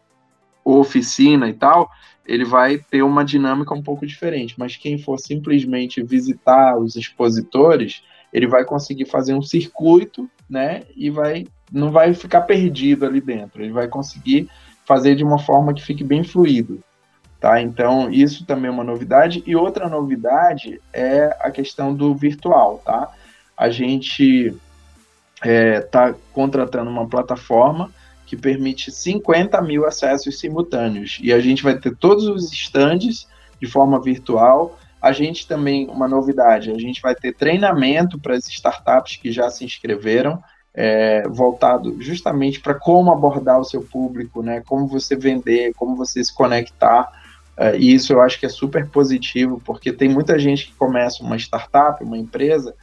oficina 0.64 1.48
e 1.48 1.52
tal, 1.52 1.90
ele 2.26 2.44
vai 2.44 2.78
ter 2.78 3.02
uma 3.02 3.24
dinâmica 3.24 3.74
um 3.74 3.82
pouco 3.82 4.06
diferente, 4.06 4.54
mas 4.58 4.76
quem 4.76 4.96
for 4.96 5.18
simplesmente 5.18 6.02
visitar 6.02 6.78
os 6.78 6.96
expositores, 6.96 8.02
ele 8.32 8.46
vai 8.46 8.64
conseguir 8.64 9.04
fazer 9.04 9.34
um 9.34 9.42
circuito, 9.42 10.28
né? 10.48 10.82
E 10.96 11.10
vai 11.10 11.46
não 11.70 11.90
vai 11.90 12.14
ficar 12.14 12.42
perdido 12.42 13.04
ali 13.04 13.20
dentro, 13.20 13.62
ele 13.62 13.72
vai 13.72 13.88
conseguir 13.88 14.48
fazer 14.84 15.14
de 15.14 15.24
uma 15.24 15.38
forma 15.38 15.74
que 15.74 15.82
fique 15.82 16.04
bem 16.04 16.22
fluido. 16.22 16.82
Tá? 17.40 17.60
Então, 17.60 18.10
isso 18.10 18.46
também 18.46 18.68
é 18.68 18.70
uma 18.70 18.84
novidade. 18.84 19.42
E 19.46 19.56
outra 19.56 19.88
novidade 19.88 20.80
é 20.92 21.36
a 21.40 21.50
questão 21.50 21.94
do 21.94 22.14
virtual. 22.14 22.80
Tá? 22.84 23.12
A 23.56 23.68
gente 23.68 24.56
está 25.44 26.08
é, 26.08 26.10
tá 26.10 26.14
contratando 26.32 26.90
uma 26.90 27.06
plataforma 27.06 27.90
que 28.26 28.36
permite 28.36 28.90
50 28.90 29.60
mil 29.62 29.86
acessos 29.86 30.38
simultâneos. 30.38 31.18
E 31.22 31.32
a 31.32 31.40
gente 31.40 31.62
vai 31.62 31.78
ter 31.78 31.94
todos 31.94 32.26
os 32.26 32.52
estandes 32.52 33.28
de 33.60 33.66
forma 33.66 34.00
virtual. 34.00 34.78
A 35.00 35.12
gente 35.12 35.46
também, 35.46 35.86
uma 35.88 36.08
novidade, 36.08 36.70
a 36.70 36.78
gente 36.78 37.02
vai 37.02 37.14
ter 37.14 37.34
treinamento 37.34 38.18
para 38.18 38.34
as 38.34 38.48
startups 38.48 39.16
que 39.16 39.30
já 39.30 39.50
se 39.50 39.64
inscreveram, 39.64 40.42
é, 40.72 41.28
voltado 41.28 42.00
justamente 42.00 42.60
para 42.60 42.74
como 42.74 43.12
abordar 43.12 43.60
o 43.60 43.64
seu 43.64 43.82
público, 43.82 44.42
né? 44.42 44.62
como 44.66 44.86
você 44.88 45.14
vender, 45.14 45.72
como 45.74 45.94
você 45.94 46.24
se 46.24 46.34
conectar 46.34 47.10
Uh, 47.56 47.76
e 47.78 47.94
isso 47.94 48.12
eu 48.12 48.20
acho 48.20 48.38
que 48.38 48.46
é 48.46 48.48
super 48.48 48.88
positivo, 48.88 49.60
porque 49.64 49.92
tem 49.92 50.08
muita 50.08 50.38
gente 50.38 50.66
que 50.66 50.74
começa 50.74 51.22
uma 51.22 51.36
startup, 51.36 52.02
uma 52.02 52.18
empresa, 52.18 52.74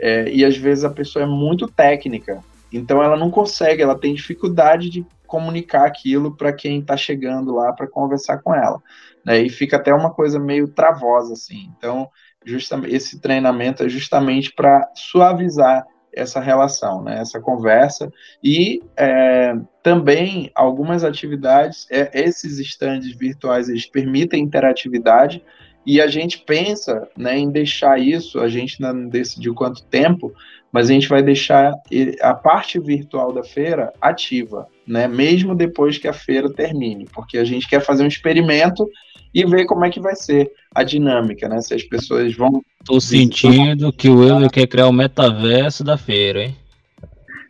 é, 0.00 0.28
e 0.30 0.44
às 0.44 0.56
vezes 0.56 0.84
a 0.84 0.90
pessoa 0.90 1.24
é 1.24 1.28
muito 1.28 1.66
técnica, 1.68 2.42
então 2.72 3.02
ela 3.02 3.16
não 3.16 3.30
consegue, 3.30 3.82
ela 3.82 3.98
tem 3.98 4.14
dificuldade 4.14 4.90
de 4.90 5.06
comunicar 5.26 5.86
aquilo 5.86 6.36
para 6.36 6.52
quem 6.52 6.80
está 6.80 6.96
chegando 6.96 7.54
lá 7.54 7.72
para 7.72 7.86
conversar 7.86 8.38
com 8.38 8.54
ela. 8.54 8.80
Né? 9.24 9.40
E 9.40 9.50
fica 9.50 9.76
até 9.76 9.92
uma 9.92 10.10
coisa 10.10 10.38
meio 10.38 10.68
travosa, 10.68 11.32
assim. 11.32 11.70
Então, 11.76 12.08
justamente, 12.44 12.94
esse 12.94 13.20
treinamento 13.20 13.82
é 13.82 13.88
justamente 13.88 14.52
para 14.52 14.88
suavizar 14.94 15.84
essa 16.16 16.40
relação, 16.40 17.02
né, 17.02 17.20
essa 17.20 17.38
conversa, 17.38 18.10
e 18.42 18.82
é, 18.96 19.54
também 19.82 20.50
algumas 20.54 21.04
atividades, 21.04 21.86
é, 21.90 22.10
esses 22.14 22.58
estandes 22.58 23.14
virtuais, 23.14 23.68
eles 23.68 23.84
permitem 23.84 24.42
interatividade, 24.42 25.44
e 25.86 26.00
a 26.00 26.08
gente 26.08 26.38
pensa 26.38 27.08
né, 27.16 27.38
em 27.38 27.50
deixar 27.50 28.00
isso, 28.00 28.40
a 28.40 28.48
gente 28.48 28.80
não 28.80 29.08
decidiu 29.08 29.54
quanto 29.54 29.84
tempo, 29.84 30.32
mas 30.72 30.90
a 30.90 30.92
gente 30.92 31.08
vai 31.08 31.22
deixar 31.22 31.72
a 32.20 32.34
parte 32.34 32.78
virtual 32.80 33.32
da 33.32 33.44
feira 33.44 33.92
ativa, 34.00 34.66
né, 34.86 35.06
mesmo 35.06 35.54
depois 35.54 35.96
que 35.96 36.08
a 36.08 36.12
feira 36.12 36.52
termine, 36.52 37.06
porque 37.14 37.38
a 37.38 37.44
gente 37.44 37.68
quer 37.68 37.80
fazer 37.80 38.02
um 38.02 38.08
experimento 38.08 38.86
e 39.32 39.44
ver 39.44 39.66
como 39.66 39.84
é 39.84 39.90
que 39.90 40.00
vai 40.00 40.16
ser 40.16 40.50
a 40.74 40.82
dinâmica, 40.82 41.46
né? 41.46 41.60
Se 41.60 41.74
as 41.74 41.82
pessoas 41.82 42.34
vão. 42.34 42.62
Tô 42.86 42.98
sentindo 42.98 43.92
que 43.92 44.08
o 44.08 44.24
Euler 44.24 44.50
quer 44.50 44.66
criar 44.66 44.88
o 44.88 44.92
metaverso 44.92 45.84
da 45.84 45.98
feira, 45.98 46.44
hein? 46.44 46.56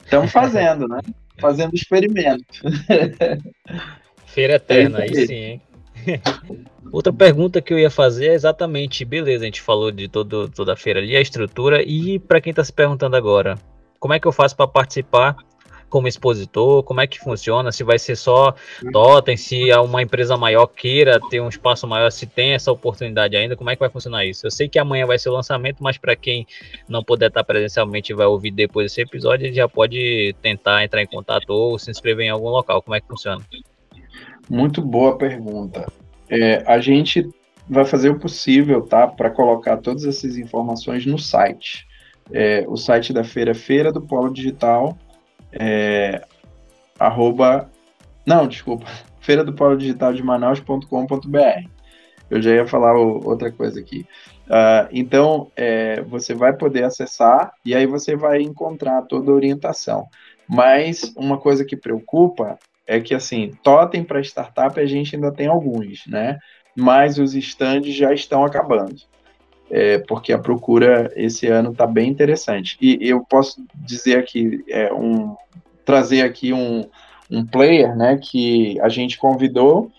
Estamos 0.03 0.33
fazendo, 0.33 0.89
né? 0.89 0.99
Fazendo 1.39 1.75
experimento. 1.75 2.45
Feira 4.27 4.55
eterna, 4.55 4.99
é 4.99 5.03
aí 5.03 5.27
sim, 5.27 5.35
hein? 5.35 5.61
Outra 6.93 7.13
pergunta 7.13 7.61
que 7.61 7.73
eu 7.73 7.79
ia 7.79 7.91
fazer 7.91 8.29
é 8.29 8.35
exatamente, 8.35 9.05
beleza, 9.05 9.43
a 9.43 9.47
gente 9.47 9.61
falou 9.61 9.91
de 9.91 10.09
todo, 10.09 10.49
toda 10.49 10.73
a 10.73 10.77
feira 10.77 11.01
ali, 11.01 11.17
a 11.17 11.21
estrutura, 11.21 11.83
e 11.83 12.19
para 12.19 12.41
quem 12.41 12.51
está 12.51 12.63
se 12.63 12.73
perguntando 12.73 13.17
agora, 13.17 13.59
como 13.99 14.15
é 14.15 14.21
que 14.21 14.27
eu 14.27 14.33
faço 14.33 14.57
para 14.57 14.69
participar 14.69 15.37
como 15.89 16.09
expositor? 16.09 16.83
Como 16.83 17.01
é 17.01 17.07
que 17.07 17.19
funciona? 17.19 17.71
Se 17.73 17.85
vai 17.85 17.99
ser 17.99 18.17
só 18.17 18.55
totem, 18.93 19.37
se 19.37 19.73
uma 19.75 20.03
empresa 20.03 20.37
maior 20.37 20.67
queira 20.67 21.21
ter 21.31 21.41
um 21.41 21.49
espaço 21.49 21.87
maior, 21.87 22.11
se 22.11 22.27
tem 22.27 22.53
essa 22.53 22.71
oportunidade 22.73 23.37
ainda, 23.37 23.57
como 23.57 23.71
é 23.71 23.77
que 23.77 23.81
vai 23.81 23.91
funcionar 23.91 24.25
isso? 24.25 24.47
Eu 24.47 24.51
sei 24.51 24.69
que 24.69 24.79
amanhã 24.79 25.07
vai 25.07 25.19
ser 25.19 25.29
o 25.29 25.33
lançamento, 25.33 25.83
mas 25.83 25.97
para 25.97 26.17
quem 26.17 26.47
não 26.89 27.03
puder 27.03 27.29
estar 27.29 27.45
presencialmente 27.45 28.13
e 28.13 28.17
vai 28.17 28.27
ouvir 28.27 28.51
depois 28.51 28.87
desse 28.87 29.01
episódio, 29.01 29.53
já 29.53 29.69
pode 29.69 30.35
tentar 30.43 30.85
entrar 30.85 31.03
em 31.03 31.07
contato 31.07 31.51
ou 31.51 31.79
se 31.79 31.91
inscrever 31.91 32.27
em 32.27 32.31
algum 32.31 32.49
local. 32.49 32.83
Como 32.83 32.95
é 32.95 33.01
que 33.01 33.07
funciona? 33.07 33.43
Muito 34.49 34.81
boa 34.83 35.17
pergunta. 35.17 35.87
É, 36.29 36.63
a 36.67 36.79
gente 36.81 37.29
vai 37.69 37.85
fazer 37.85 38.11
o 38.11 38.19
possível, 38.19 38.83
tá, 38.83 39.07
para 39.07 39.31
colocar 39.31 39.77
todas 39.79 40.05
essas 40.05 40.37
informações 40.37 41.05
no 41.05 41.19
site. 41.19 41.87
É, 42.33 42.65
o 42.69 42.77
site 42.77 43.13
da 43.13 43.25
feira 43.25 43.53
é 43.53 43.55
feira 43.55 43.93
do 43.93 44.01
polo 44.01 44.33
digital 44.33 44.97
é, 45.53 46.23
arroba, 46.99 47.71
não, 48.25 48.47
desculpa, 48.47 48.87
feira 49.21 49.45
do 49.45 49.53
polo 49.53 49.77
digital 49.77 50.13
de 50.13 50.23
Manaus.com.br. 50.23 51.69
Eu 52.29 52.43
já 52.43 52.51
ia 52.51 52.67
falar 52.67 52.97
o, 52.97 53.27
outra 53.27 53.51
coisa 53.53 53.81
aqui. 53.81 54.07
Uh, 54.47 54.87
então, 54.93 55.51
é, 55.57 56.01
você 56.03 56.35
vai 56.35 56.53
poder 56.53 56.85
acessar 56.85 57.53
e 57.65 57.75
aí 57.75 57.87
você 57.87 58.17
vai 58.17 58.41
encontrar 58.41 59.03
toda 59.03 59.31
a 59.31 59.35
orientação. 59.35 60.07
Mas 60.49 61.13
uma 61.17 61.39
coisa 61.39 61.65
que 61.65 61.77
preocupa 61.77 62.59
é 62.87 63.01
que, 63.01 63.15
assim, 63.15 63.53
totem 63.63 64.05
para 64.05 64.21
startup 64.21 64.79
a 64.79 64.87
gente 64.87 65.17
ainda 65.17 65.33
tem 65.33 65.47
alguns, 65.47 66.07
né? 66.07 66.39
Mas 66.75 67.19
os 67.19 67.35
stands 67.35 67.95
já 67.95 68.13
estão 68.13 68.45
acabando 68.45 68.97
é, 69.71 69.99
porque 69.99 70.33
a 70.33 70.39
procura 70.39 71.13
esse 71.17 71.47
ano 71.47 71.73
está 71.73 71.87
bem 71.87 72.09
interessante. 72.09 72.77
E 72.81 72.99
eu 73.01 73.25
posso 73.25 73.65
dizer 73.75 74.19
aqui, 74.19 74.65
é, 74.69 74.93
um, 74.93 75.37
trazer 75.85 76.23
aqui 76.23 76.53
um, 76.53 76.89
um 77.31 77.45
player 77.45 77.97
né, 77.97 78.19
que 78.23 78.81
a 78.81 78.89
gente 78.89 79.19
convidou 79.19 79.91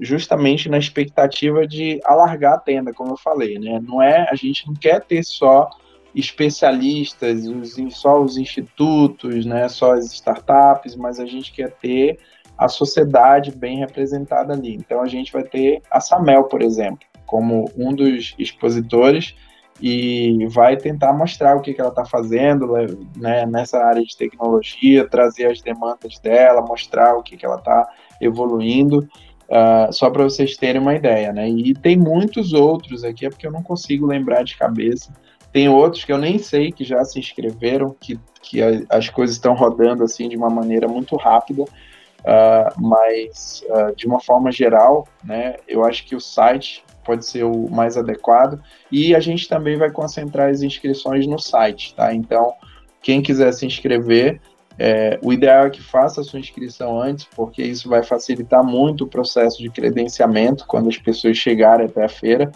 justamente 0.00 0.68
na 0.68 0.78
expectativa 0.78 1.66
de 1.66 2.00
alargar 2.04 2.54
a 2.54 2.58
tenda, 2.58 2.92
como 2.92 3.12
eu 3.12 3.16
falei, 3.16 3.58
né? 3.60 3.80
Não 3.80 4.02
é, 4.02 4.26
a 4.28 4.34
gente 4.34 4.66
não 4.66 4.74
quer 4.74 5.00
ter 5.00 5.22
só 5.22 5.70
especialistas, 6.14 7.46
os, 7.46 7.76
só 7.96 8.22
os 8.22 8.36
institutos, 8.36 9.44
né, 9.44 9.68
só 9.68 9.92
as 9.92 10.12
startups, 10.12 10.94
mas 10.94 11.18
a 11.18 11.26
gente 11.26 11.52
quer 11.52 11.70
ter 11.72 12.18
a 12.56 12.68
sociedade 12.68 13.50
bem 13.50 13.78
representada 13.78 14.52
ali. 14.52 14.74
Então 14.74 15.00
a 15.00 15.06
gente 15.08 15.32
vai 15.32 15.42
ter 15.42 15.82
a 15.90 16.00
Samel, 16.00 16.44
por 16.44 16.62
exemplo, 16.62 17.04
como 17.26 17.70
um 17.76 17.92
dos 17.92 18.34
expositores 18.38 19.34
e 19.80 20.46
vai 20.50 20.76
tentar 20.76 21.12
mostrar 21.12 21.56
o 21.56 21.60
que, 21.60 21.74
que 21.74 21.80
ela 21.80 21.90
está 21.90 22.04
fazendo 22.04 22.72
né, 23.16 23.44
nessa 23.44 23.78
área 23.78 24.02
de 24.02 24.16
tecnologia, 24.16 25.08
trazer 25.08 25.46
as 25.50 25.60
demandas 25.60 26.18
dela, 26.20 26.62
mostrar 26.62 27.16
o 27.16 27.22
que, 27.22 27.36
que 27.36 27.44
ela 27.44 27.56
está 27.56 27.88
evoluindo, 28.20 29.00
uh, 29.48 29.92
só 29.92 30.10
para 30.10 30.22
vocês 30.22 30.56
terem 30.56 30.80
uma 30.80 30.94
ideia. 30.94 31.32
Né? 31.32 31.48
E 31.48 31.74
tem 31.74 31.96
muitos 31.96 32.52
outros 32.52 33.02
aqui, 33.02 33.26
é 33.26 33.30
porque 33.30 33.46
eu 33.46 33.52
não 33.52 33.62
consigo 33.62 34.06
lembrar 34.06 34.44
de 34.44 34.56
cabeça. 34.56 35.12
Tem 35.54 35.68
outros 35.68 36.04
que 36.04 36.12
eu 36.12 36.18
nem 36.18 36.36
sei 36.36 36.72
que 36.72 36.82
já 36.82 37.04
se 37.04 37.16
inscreveram, 37.18 37.94
que, 38.00 38.18
que 38.42 38.60
as 38.90 39.08
coisas 39.08 39.36
estão 39.36 39.54
rodando 39.54 40.02
assim 40.02 40.28
de 40.28 40.36
uma 40.36 40.50
maneira 40.50 40.88
muito 40.88 41.14
rápida, 41.14 41.62
uh, 41.62 42.74
mas 42.76 43.62
uh, 43.68 43.94
de 43.94 44.04
uma 44.04 44.18
forma 44.18 44.50
geral, 44.50 45.06
né, 45.22 45.54
eu 45.68 45.84
acho 45.84 46.04
que 46.06 46.16
o 46.16 46.20
site 46.20 46.84
pode 47.04 47.24
ser 47.24 47.44
o 47.44 47.70
mais 47.70 47.96
adequado. 47.96 48.60
E 48.90 49.14
a 49.14 49.20
gente 49.20 49.48
também 49.48 49.76
vai 49.76 49.92
concentrar 49.92 50.50
as 50.50 50.60
inscrições 50.62 51.24
no 51.24 51.38
site, 51.38 51.94
tá? 51.94 52.12
Então, 52.12 52.52
quem 53.00 53.22
quiser 53.22 53.52
se 53.52 53.64
inscrever, 53.64 54.40
É, 54.76 55.20
o 55.22 55.32
ideal 55.32 55.66
é 55.66 55.70
que 55.70 55.80
faça 55.80 56.20
a 56.20 56.24
sua 56.24 56.40
inscrição 56.40 57.00
antes, 57.00 57.28
porque 57.36 57.62
isso 57.62 57.88
vai 57.88 58.02
facilitar 58.02 58.64
muito 58.64 59.04
o 59.04 59.06
processo 59.06 59.62
de 59.62 59.70
credenciamento 59.70 60.66
quando 60.66 60.88
as 60.88 60.98
pessoas 60.98 61.36
chegarem 61.36 61.86
até 61.86 62.02
a 62.04 62.08
feira. 62.08 62.50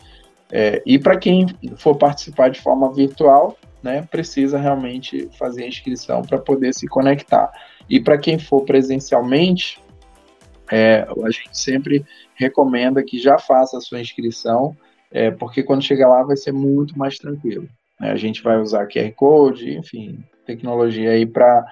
É, 0.51 0.83
e 0.87 0.99
para 0.99 1.19
quem 1.19 1.47
for 1.77 1.97
participar 1.97 2.49
de 2.49 2.61
forma 2.61 2.93
virtual, 2.93 3.57
né, 3.83 4.03
precisa 4.11 4.59
realmente 4.59 5.29
fazer 5.39 5.65
a 5.65 5.69
inscrição 5.69 6.23
para 6.23 6.39
poder 6.39 6.75
se 6.75 6.87
conectar. 6.87 7.51
E 7.89 8.01
para 8.01 8.19
quem 8.19 8.39
for 8.39 8.65
presencialmente, 8.65 9.81
é, 10.71 11.07
a 11.25 11.31
gente 11.31 11.59
sempre 11.59 12.05
recomenda 12.35 13.03
que 13.03 13.19
já 13.19 13.39
faça 13.39 13.79
a 13.79 13.81
sua 13.81 14.01
inscrição, 14.01 14.77
é, 15.11 15.31
porque 15.31 15.63
quando 15.63 15.83
chegar 15.83 16.09
lá 16.09 16.23
vai 16.23 16.37
ser 16.37 16.53
muito 16.53 16.99
mais 16.99 17.19
tranquilo. 17.19 17.69
Né? 18.01 18.11
A 18.11 18.17
gente 18.17 18.43
vai 18.43 18.59
usar 18.59 18.87
QR 18.87 19.13
Code, 19.15 19.77
enfim, 19.77 20.23
tecnologia 20.45 21.13
aí 21.13 21.25
para 21.25 21.65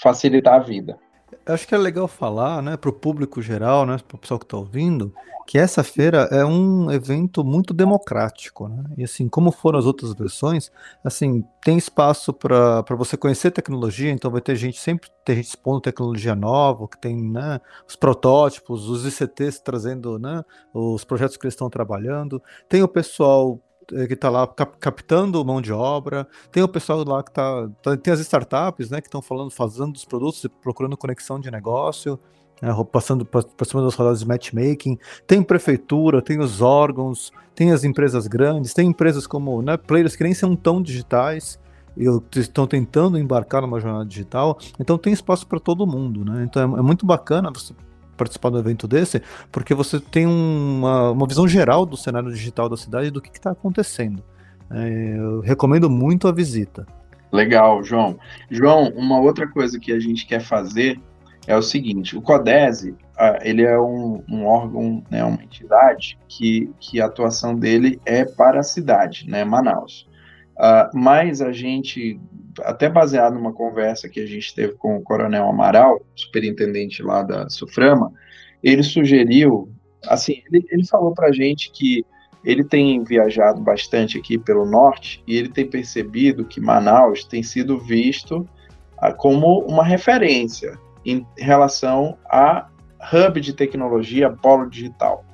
facilitar 0.00 0.54
a 0.54 0.58
vida. 0.58 0.98
Acho 1.46 1.66
que 1.66 1.74
é 1.74 1.78
legal 1.78 2.06
falar, 2.06 2.62
né, 2.62 2.76
para 2.76 2.90
o 2.90 2.92
público 2.92 3.40
geral, 3.42 3.86
né, 3.86 3.98
para 4.06 4.16
o 4.16 4.18
pessoal 4.18 4.38
que 4.38 4.44
está 4.44 4.56
ouvindo, 4.56 5.12
que 5.46 5.58
essa 5.58 5.82
feira 5.82 6.28
é 6.30 6.44
um 6.44 6.90
evento 6.92 7.42
muito 7.42 7.74
democrático, 7.74 8.68
né? 8.68 8.84
E 8.96 9.02
assim, 9.02 9.28
como 9.28 9.50
foram 9.50 9.78
as 9.78 9.84
outras 9.84 10.12
versões, 10.14 10.70
assim, 11.02 11.44
tem 11.64 11.76
espaço 11.76 12.32
para 12.32 12.84
você 12.96 13.16
conhecer 13.16 13.50
tecnologia, 13.50 14.12
então 14.12 14.30
vai 14.30 14.40
ter 14.40 14.54
gente, 14.54 14.78
sempre 14.78 15.10
ter 15.24 15.34
gente 15.36 15.48
expondo 15.48 15.80
tecnologia 15.80 16.36
nova, 16.36 16.86
que 16.86 16.98
tem, 16.98 17.16
né, 17.16 17.60
os 17.88 17.96
protótipos, 17.96 18.88
os 18.88 19.04
ICTs 19.04 19.58
trazendo, 19.58 20.18
né, 20.20 20.44
os 20.72 21.04
projetos 21.04 21.36
que 21.36 21.44
eles 21.44 21.54
estão 21.54 21.68
trabalhando. 21.68 22.40
Tem 22.68 22.82
o 22.82 22.88
pessoal 22.88 23.60
que 23.86 24.14
está 24.14 24.30
lá 24.30 24.46
cap 24.46 24.76
captando 24.78 25.44
mão 25.44 25.60
de 25.60 25.72
obra, 25.72 26.26
tem 26.52 26.62
o 26.62 26.68
pessoal 26.68 27.04
lá 27.04 27.22
que 27.22 27.30
está, 27.30 27.68
tá, 27.82 27.96
tem 27.96 28.12
as 28.12 28.20
startups, 28.20 28.90
né, 28.90 29.00
que 29.00 29.08
estão 29.08 29.20
falando, 29.20 29.50
fazendo 29.50 29.94
os 29.94 30.04
produtos, 30.04 30.46
procurando 30.62 30.96
conexão 30.96 31.40
de 31.40 31.50
negócio, 31.50 32.18
né, 32.62 32.72
passando 32.92 33.24
por 33.24 33.66
cima 33.66 33.82
das 33.82 33.94
rodadas 33.94 34.20
de 34.20 34.28
matchmaking, 34.28 34.98
tem 35.26 35.42
prefeitura, 35.42 36.22
tem 36.22 36.38
os 36.38 36.60
órgãos, 36.60 37.32
tem 37.54 37.72
as 37.72 37.84
empresas 37.84 38.26
grandes, 38.26 38.72
tem 38.72 38.88
empresas 38.88 39.26
como 39.26 39.60
né, 39.62 39.76
players 39.76 40.14
que 40.14 40.22
nem 40.22 40.34
são 40.34 40.54
tão 40.54 40.80
digitais 40.80 41.58
e 41.96 42.04
estão 42.38 42.66
tentando 42.66 43.18
embarcar 43.18 43.62
numa 43.62 43.80
jornada 43.80 44.06
digital, 44.06 44.58
então 44.78 44.96
tem 44.96 45.12
espaço 45.12 45.46
para 45.46 45.58
todo 45.58 45.86
mundo, 45.86 46.24
né? 46.24 46.44
Então 46.44 46.76
é, 46.76 46.78
é 46.78 46.82
muito 46.82 47.04
bacana 47.04 47.50
você 47.50 47.74
participar 48.20 48.50
do 48.50 48.58
evento 48.58 48.86
desse, 48.86 49.22
porque 49.50 49.74
você 49.74 49.98
tem 49.98 50.26
uma, 50.26 51.10
uma 51.10 51.26
visão 51.26 51.48
geral 51.48 51.86
do 51.86 51.96
cenário 51.96 52.30
digital 52.30 52.68
da 52.68 52.76
cidade 52.76 53.08
e 53.08 53.10
do 53.10 53.20
que 53.20 53.30
está 53.30 53.50
acontecendo. 53.50 54.22
É, 54.70 55.16
eu 55.18 55.40
recomendo 55.40 55.88
muito 55.88 56.28
a 56.28 56.32
visita. 56.32 56.86
Legal, 57.32 57.82
João. 57.82 58.18
João, 58.50 58.88
uma 58.90 59.18
outra 59.18 59.48
coisa 59.48 59.78
que 59.78 59.92
a 59.92 59.98
gente 59.98 60.26
quer 60.26 60.40
fazer 60.40 61.00
é 61.46 61.56
o 61.56 61.62
seguinte: 61.62 62.16
o 62.16 62.22
CODESE 62.22 62.94
ele 63.42 63.62
é 63.62 63.78
um, 63.78 64.22
um 64.28 64.46
órgão, 64.46 65.02
né, 65.10 65.22
uma 65.24 65.42
entidade 65.42 66.18
que, 66.26 66.70
que 66.80 67.00
a 67.00 67.06
atuação 67.06 67.54
dele 67.54 68.00
é 68.04 68.24
para 68.24 68.60
a 68.60 68.62
cidade, 68.62 69.28
né, 69.28 69.44
Manaus. 69.44 70.08
Uh, 70.56 70.90
mas 70.94 71.40
a 71.40 71.52
gente, 71.52 72.20
até 72.64 72.88
baseado 72.88 73.34
numa 73.34 73.52
conversa 73.52 74.08
que 74.08 74.20
a 74.20 74.26
gente 74.26 74.54
teve 74.54 74.74
com 74.74 74.96
o 74.96 75.02
Coronel 75.02 75.48
Amaral, 75.48 76.00
superintendente 76.14 77.02
lá 77.02 77.22
da 77.22 77.48
Suframa, 77.48 78.12
ele 78.62 78.82
sugeriu, 78.82 79.70
assim, 80.06 80.42
ele, 80.50 80.64
ele 80.70 80.86
falou 80.86 81.12
para 81.12 81.28
a 81.28 81.32
gente 81.32 81.70
que 81.70 82.04
ele 82.44 82.64
tem 82.64 83.02
viajado 83.04 83.60
bastante 83.60 84.18
aqui 84.18 84.38
pelo 84.38 84.64
norte 84.64 85.22
e 85.26 85.36
ele 85.36 85.48
tem 85.48 85.68
percebido 85.68 86.44
que 86.44 86.60
Manaus 86.60 87.24
tem 87.24 87.42
sido 87.42 87.78
visto 87.78 88.48
uh, 89.02 89.14
como 89.16 89.60
uma 89.60 89.84
referência 89.84 90.78
em 91.04 91.26
relação 91.36 92.16
a 92.26 92.68
hub 93.12 93.40
de 93.40 93.52
tecnologia, 93.52 94.30
polo 94.30 94.68
digital. 94.68 95.24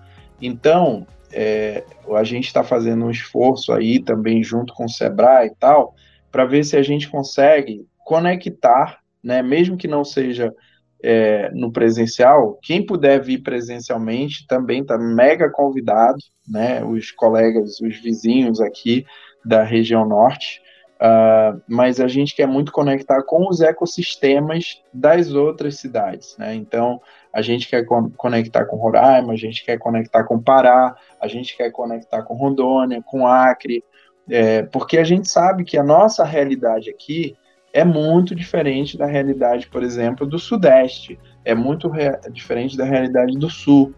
Então, 0.40 1.06
é, 1.32 1.84
a 2.14 2.24
gente 2.24 2.46
está 2.46 2.62
fazendo 2.62 3.04
um 3.04 3.10
esforço 3.10 3.72
aí 3.72 4.00
também 4.00 4.42
junto 4.42 4.72
com 4.74 4.84
o 4.84 4.88
Sebrae 4.88 5.48
e 5.48 5.54
tal, 5.54 5.94
para 6.37 6.45
ver 6.45 6.64
se 6.64 6.76
a 6.76 6.82
gente 6.82 7.09
consegue 7.09 7.89
conectar, 8.05 8.99
né, 9.24 9.41
mesmo 9.41 9.74
que 9.74 9.89
não 9.89 10.05
seja 10.05 10.55
é, 11.03 11.51
no 11.55 11.72
presencial, 11.72 12.59
quem 12.62 12.84
puder 12.84 13.22
vir 13.22 13.39
presencialmente 13.39 14.47
também 14.47 14.82
está 14.82 14.99
mega 14.99 15.49
convidado, 15.51 16.18
né, 16.47 16.84
os 16.84 17.11
colegas, 17.11 17.80
os 17.80 17.99
vizinhos 18.03 18.61
aqui 18.61 19.07
da 19.47 19.62
região 19.62 20.07
norte, 20.07 20.61
uh, 20.97 21.59
mas 21.66 22.01
a 22.01 22.07
gente 22.07 22.37
quer 22.37 22.47
muito 22.47 22.70
conectar 22.70 23.22
com 23.22 23.49
os 23.49 23.62
ecossistemas 23.62 24.82
das 24.93 25.32
outras 25.32 25.78
cidades, 25.78 26.37
né, 26.37 26.55
então 26.55 27.01
a 27.32 27.41
gente 27.41 27.66
quer 27.66 27.87
conectar 28.18 28.66
com 28.66 28.76
Roraima, 28.76 29.32
a 29.32 29.37
gente 29.37 29.64
quer 29.64 29.78
conectar 29.78 30.22
com 30.24 30.39
Pará, 30.39 30.95
a 31.18 31.28
gente 31.28 31.57
quer 31.57 31.70
conectar 31.70 32.22
com 32.24 32.34
Rondônia, 32.34 33.03
com 33.03 33.26
Acre, 33.26 33.82
é, 34.28 34.62
porque 34.62 34.98
a 34.98 35.04
gente 35.04 35.28
sabe 35.28 35.64
que 35.64 35.78
a 35.78 35.82
nossa 35.82 36.24
realidade 36.24 36.90
aqui 36.90 37.36
é 37.72 37.84
muito 37.84 38.34
diferente 38.34 38.96
da 38.96 39.06
realidade, 39.06 39.66
por 39.66 39.82
exemplo, 39.82 40.26
do 40.26 40.38
Sudeste, 40.38 41.18
é 41.44 41.54
muito 41.54 41.90
diferente 42.32 42.76
da 42.76 42.84
realidade 42.84 43.38
do 43.38 43.50
Sul, 43.50 43.94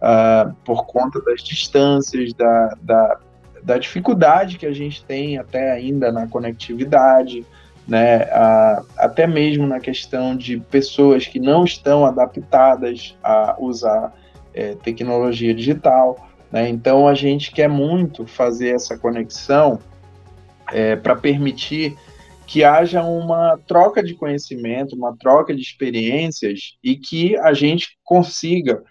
uh, 0.00 0.54
por 0.64 0.86
conta 0.86 1.20
das 1.22 1.42
distâncias, 1.42 2.32
da, 2.34 2.76
da, 2.82 3.20
da 3.62 3.78
dificuldade 3.78 4.58
que 4.58 4.66
a 4.66 4.72
gente 4.72 5.04
tem 5.04 5.38
até 5.38 5.70
ainda 5.70 6.10
na 6.10 6.26
conectividade, 6.26 7.46
né, 7.86 8.22
a, 8.32 8.82
até 8.98 9.26
mesmo 9.26 9.66
na 9.66 9.80
questão 9.80 10.36
de 10.36 10.58
pessoas 10.58 11.26
que 11.26 11.38
não 11.38 11.64
estão 11.64 12.04
adaptadas 12.04 13.16
a 13.22 13.56
usar 13.58 14.12
é, 14.54 14.74
tecnologia 14.76 15.54
digital. 15.54 16.29
Né, 16.50 16.68
então, 16.68 17.06
a 17.06 17.14
gente 17.14 17.52
quer 17.52 17.68
muito 17.68 18.26
fazer 18.26 18.74
essa 18.74 18.98
conexão 18.98 19.78
é, 20.72 20.96
para 20.96 21.14
permitir 21.14 21.96
que 22.46 22.64
haja 22.64 23.04
uma 23.04 23.56
troca 23.66 24.02
de 24.02 24.14
conhecimento, 24.14 24.96
uma 24.96 25.16
troca 25.16 25.54
de 25.54 25.62
experiências 25.62 26.76
e 26.82 26.96
que 26.96 27.36
a 27.36 27.52
gente 27.52 27.96
consiga, 28.02 28.82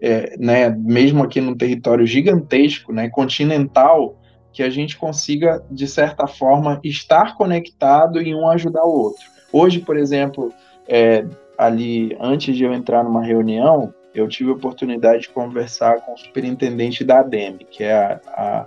é, 0.00 0.36
né, 0.36 0.68
mesmo 0.70 1.22
aqui 1.22 1.40
num 1.40 1.56
território 1.56 2.04
gigantesco, 2.04 2.92
né, 2.92 3.08
continental, 3.08 4.18
que 4.52 4.64
a 4.64 4.70
gente 4.70 4.96
consiga, 4.96 5.64
de 5.70 5.86
certa 5.86 6.26
forma, 6.26 6.80
estar 6.82 7.36
conectado 7.36 8.20
e 8.20 8.34
um 8.34 8.48
ajudar 8.48 8.84
o 8.84 9.04
outro. 9.04 9.24
Hoje, 9.52 9.78
por 9.78 9.96
exemplo, 9.96 10.52
é, 10.88 11.24
ali, 11.56 12.16
antes 12.20 12.56
de 12.56 12.64
eu 12.64 12.72
entrar 12.72 13.04
numa 13.04 13.22
reunião, 13.22 13.94
eu 14.14 14.28
tive 14.28 14.50
a 14.50 14.54
oportunidade 14.54 15.22
de 15.22 15.28
conversar 15.30 16.00
com 16.02 16.14
o 16.14 16.18
superintendente 16.18 17.04
da 17.04 17.20
ADEME, 17.20 17.66
que 17.70 17.82
é 17.82 17.94
a, 17.94 18.20
a 18.28 18.66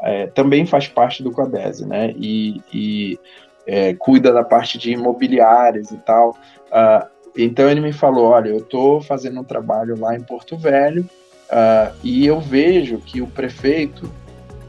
é, 0.00 0.26
também 0.26 0.66
faz 0.66 0.88
parte 0.88 1.22
do 1.22 1.30
CODESE, 1.30 1.86
né? 1.86 2.12
E, 2.16 2.60
e 2.72 3.18
é, 3.66 3.94
cuida 3.94 4.32
da 4.32 4.44
parte 4.44 4.78
de 4.78 4.92
imobiliárias 4.92 5.90
e 5.90 5.96
tal. 5.98 6.36
Uh, 6.66 7.06
então 7.36 7.68
ele 7.68 7.80
me 7.80 7.92
falou, 7.92 8.26
olha, 8.26 8.50
eu 8.50 8.58
estou 8.58 9.00
fazendo 9.00 9.40
um 9.40 9.44
trabalho 9.44 9.98
lá 9.98 10.14
em 10.14 10.20
Porto 10.20 10.56
Velho 10.56 11.02
uh, 11.02 11.94
e 12.02 12.26
eu 12.26 12.40
vejo 12.40 12.98
que 12.98 13.20
o 13.20 13.26
prefeito 13.26 14.10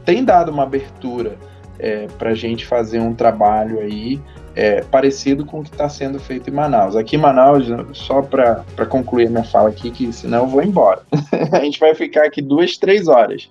tem 0.04 0.24
dado 0.24 0.50
uma 0.50 0.64
abertura 0.64 1.36
é, 1.78 2.06
para 2.18 2.30
a 2.30 2.34
gente 2.34 2.66
fazer 2.66 2.98
um 2.98 3.14
trabalho 3.14 3.78
aí 3.80 4.20
é, 4.58 4.82
parecido 4.82 5.46
com 5.46 5.60
o 5.60 5.62
que 5.62 5.70
está 5.70 5.88
sendo 5.88 6.18
feito 6.18 6.50
em 6.50 6.52
Manaus. 6.52 6.96
Aqui 6.96 7.14
em 7.14 7.20
Manaus, 7.20 7.68
só 7.92 8.20
para 8.20 8.64
concluir 8.88 9.30
minha 9.30 9.44
fala 9.44 9.68
aqui, 9.68 9.88
que 9.88 10.12
senão 10.12 10.40
eu 10.40 10.46
vou 10.48 10.60
embora. 10.60 11.02
a 11.52 11.60
gente 11.60 11.78
vai 11.78 11.94
ficar 11.94 12.24
aqui 12.24 12.42
duas, 12.42 12.76
três 12.76 13.06
horas. 13.06 13.48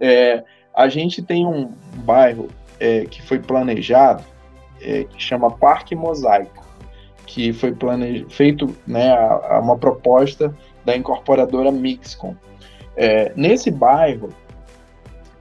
É, 0.00 0.42
a 0.74 0.88
gente 0.88 1.22
tem 1.22 1.46
um 1.46 1.70
bairro 1.98 2.48
é, 2.80 3.04
que 3.04 3.22
foi 3.22 3.38
planejado, 3.38 4.24
é, 4.82 5.04
que 5.04 5.22
chama 5.22 5.48
Parque 5.48 5.94
Mosaico, 5.94 6.66
que 7.24 7.52
foi 7.52 7.70
planej... 7.70 8.26
feito 8.28 8.74
né, 8.84 9.12
a, 9.12 9.58
a 9.58 9.60
uma 9.60 9.78
proposta 9.78 10.52
da 10.84 10.96
incorporadora 10.96 11.70
Mixcom. 11.70 12.34
É, 12.96 13.32
nesse 13.36 13.70
bairro, 13.70 14.30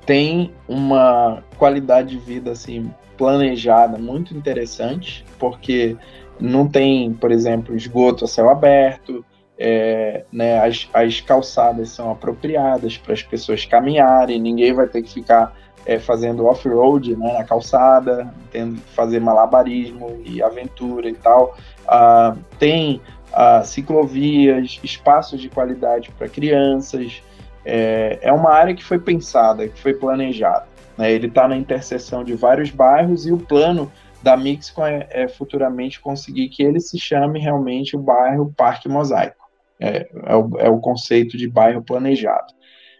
tem 0.05 0.53
uma 0.67 1.43
qualidade 1.57 2.09
de 2.09 2.19
vida 2.19 2.51
assim 2.51 2.93
planejada 3.17 3.97
muito 3.97 4.35
interessante, 4.35 5.25
porque 5.39 5.97
não 6.39 6.67
tem, 6.67 7.13
por 7.13 7.31
exemplo, 7.31 7.75
esgoto 7.75 8.25
a 8.25 8.27
céu 8.27 8.49
aberto, 8.49 9.25
é, 9.57 10.23
né, 10.31 10.59
as, 10.59 10.87
as 10.93 11.19
calçadas 11.19 11.89
são 11.89 12.11
apropriadas 12.11 12.97
para 12.97 13.13
as 13.13 13.23
pessoas 13.23 13.65
caminharem, 13.65 14.39
ninguém 14.39 14.71
vai 14.71 14.87
ter 14.87 15.01
que 15.01 15.11
ficar 15.11 15.55
é, 15.85 15.97
fazendo 15.97 16.45
off-road 16.45 17.15
né, 17.15 17.33
na 17.33 17.43
calçada, 17.43 18.31
tendo 18.51 18.79
que 18.79 18.89
fazer 18.91 19.19
malabarismo 19.19 20.21
e 20.23 20.43
aventura 20.43 21.09
e 21.09 21.13
tal. 21.13 21.57
Ah, 21.87 22.35
tem 22.59 23.01
ah, 23.33 23.63
ciclovias, 23.63 24.79
espaços 24.83 25.39
de 25.39 25.49
qualidade 25.49 26.11
para 26.11 26.27
crianças, 26.27 27.23
é, 27.65 28.19
é 28.21 28.31
uma 28.31 28.51
área 28.51 28.75
que 28.75 28.83
foi 28.83 28.99
pensada, 28.99 29.67
que 29.67 29.79
foi 29.79 29.93
planejada. 29.93 30.67
Né? 30.97 31.11
Ele 31.11 31.27
está 31.27 31.47
na 31.47 31.55
interseção 31.55 32.23
de 32.23 32.33
vários 32.33 32.71
bairros 32.71 33.25
e 33.25 33.31
o 33.31 33.37
plano 33.37 33.91
da 34.21 34.35
Mixcom 34.35 34.85
é, 34.85 35.07
é, 35.11 35.27
futuramente 35.27 36.01
conseguir 36.01 36.49
que 36.49 36.63
ele 36.63 36.79
se 36.79 36.99
chame 36.99 37.39
realmente 37.39 37.95
o 37.95 37.99
bairro 37.99 38.53
Parque 38.55 38.89
Mosaico. 38.89 39.45
É, 39.79 40.09
é, 40.25 40.35
o, 40.35 40.57
é 40.57 40.69
o 40.69 40.79
conceito 40.79 41.37
de 41.37 41.47
bairro 41.47 41.83
planejado. 41.83 42.51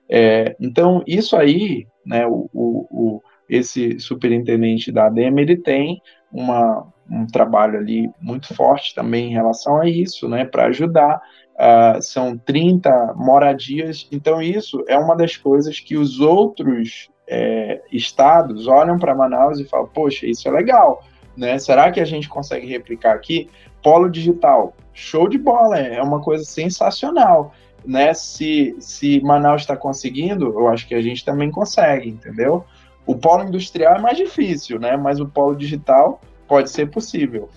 É, 0.09 0.55
então, 0.59 1.03
isso 1.07 1.35
aí, 1.35 1.87
né, 2.05 2.25
o, 2.27 2.47
o, 2.53 3.21
esse 3.49 3.99
superintendente 3.99 4.91
da 4.91 5.07
ADEM, 5.07 5.39
ele 5.39 5.57
tem 5.57 5.99
uma, 6.31 6.87
um 7.09 7.25
trabalho 7.25 7.79
ali 7.79 8.09
muito 8.21 8.53
forte 8.53 8.93
também 8.93 9.29
em 9.29 9.33
relação 9.33 9.81
a 9.81 9.89
isso, 9.89 10.29
né, 10.29 10.45
para 10.45 10.67
ajudar. 10.67 11.19
Uh, 11.55 11.99
são 12.03 12.37
30 12.37 13.15
moradias, 13.15 14.07
então 14.11 14.39
isso 14.39 14.85
é 14.87 14.95
uma 14.95 15.15
das 15.15 15.35
coisas 15.35 15.79
que 15.79 15.97
os 15.97 16.19
outros 16.19 17.09
é, 17.27 17.81
estados 17.91 18.67
olham 18.67 18.97
para 18.97 19.13
Manaus 19.13 19.59
e 19.59 19.65
falam: 19.65 19.87
poxa, 19.87 20.25
isso 20.25 20.47
é 20.47 20.51
legal, 20.51 21.03
né? 21.35 21.59
Será 21.59 21.91
que 21.91 21.99
a 21.99 22.05
gente 22.05 22.29
consegue 22.29 22.67
replicar 22.67 23.13
aqui? 23.13 23.49
Polo 23.83 24.09
digital, 24.09 24.75
show 24.93 25.27
de 25.27 25.37
bola, 25.37 25.77
é 25.77 26.01
uma 26.01 26.21
coisa 26.21 26.43
sensacional. 26.43 27.53
Né, 27.85 28.13
se, 28.13 28.75
se 28.79 29.21
Manaus 29.21 29.61
está 29.61 29.77
conseguindo, 29.77 30.47
eu 30.47 30.67
acho 30.67 30.85
que 30.85 30.95
a 30.95 30.99
gente 30.99 31.23
também 31.23 31.49
consegue, 31.49 32.09
entendeu? 32.09 32.65
O 33.05 33.15
polo 33.15 33.43
industrial 33.43 33.95
é 33.95 33.99
mais 33.99 34.17
difícil, 34.17 34.77
né? 34.77 34.97
Mas 34.97 35.21
o 35.21 35.25
polo 35.25 35.55
digital 35.55 36.19
pode 36.47 36.69
ser 36.69 36.89
possível. 36.89 37.49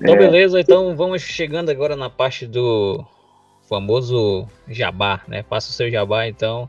Então, 0.00 0.14
é... 0.14 0.18
beleza. 0.18 0.58
Então, 0.58 0.96
vamos 0.96 1.22
chegando 1.22 1.70
agora 1.70 1.94
na 1.94 2.10
parte 2.10 2.46
do 2.46 3.04
famoso 3.68 4.48
jabá, 4.66 5.20
né? 5.28 5.44
Faça 5.44 5.70
o 5.70 5.72
seu 5.72 5.90
jabá, 5.90 6.26
então. 6.26 6.68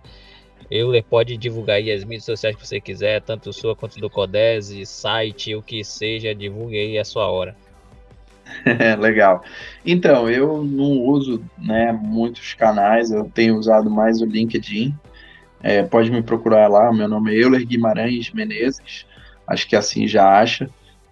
Euler 0.70 1.04
pode 1.04 1.36
divulgar 1.38 1.78
aí 1.78 1.92
as 1.92 2.04
mídias 2.04 2.26
sociais 2.26 2.56
que 2.56 2.66
você 2.66 2.80
quiser, 2.80 3.22
tanto 3.22 3.52
sua 3.52 3.76
quanto 3.76 4.00
do 4.00 4.10
Codese, 4.10 4.86
site, 4.86 5.56
o 5.56 5.62
que 5.62 5.84
seja, 5.84 6.36
divulgue 6.36 6.78
aí 6.78 6.98
a 6.98 7.06
sua 7.06 7.28
hora. 7.28 7.56
Legal. 9.00 9.44
Então, 9.86 10.30
eu 10.30 10.64
não 10.64 11.00
uso 11.06 11.44
né, 11.58 11.92
muitos 11.92 12.54
canais, 12.54 13.12
eu 13.12 13.26
tenho 13.26 13.58
usado 13.58 13.90
mais 13.90 14.22
o 14.22 14.26
LinkedIn. 14.26 14.94
É, 15.62 15.84
pode 15.84 16.12
me 16.12 16.22
procurar 16.22 16.68
lá, 16.70 16.94
meu 16.94 17.08
nome 17.08 17.34
é 17.34 17.44
Euler 17.44 17.66
Guimarães 17.66 18.32
Menezes, 18.32 19.06
acho 19.46 19.68
que 19.68 19.76
assim 19.76 20.08
já 20.08 20.40
acha. 20.40 20.70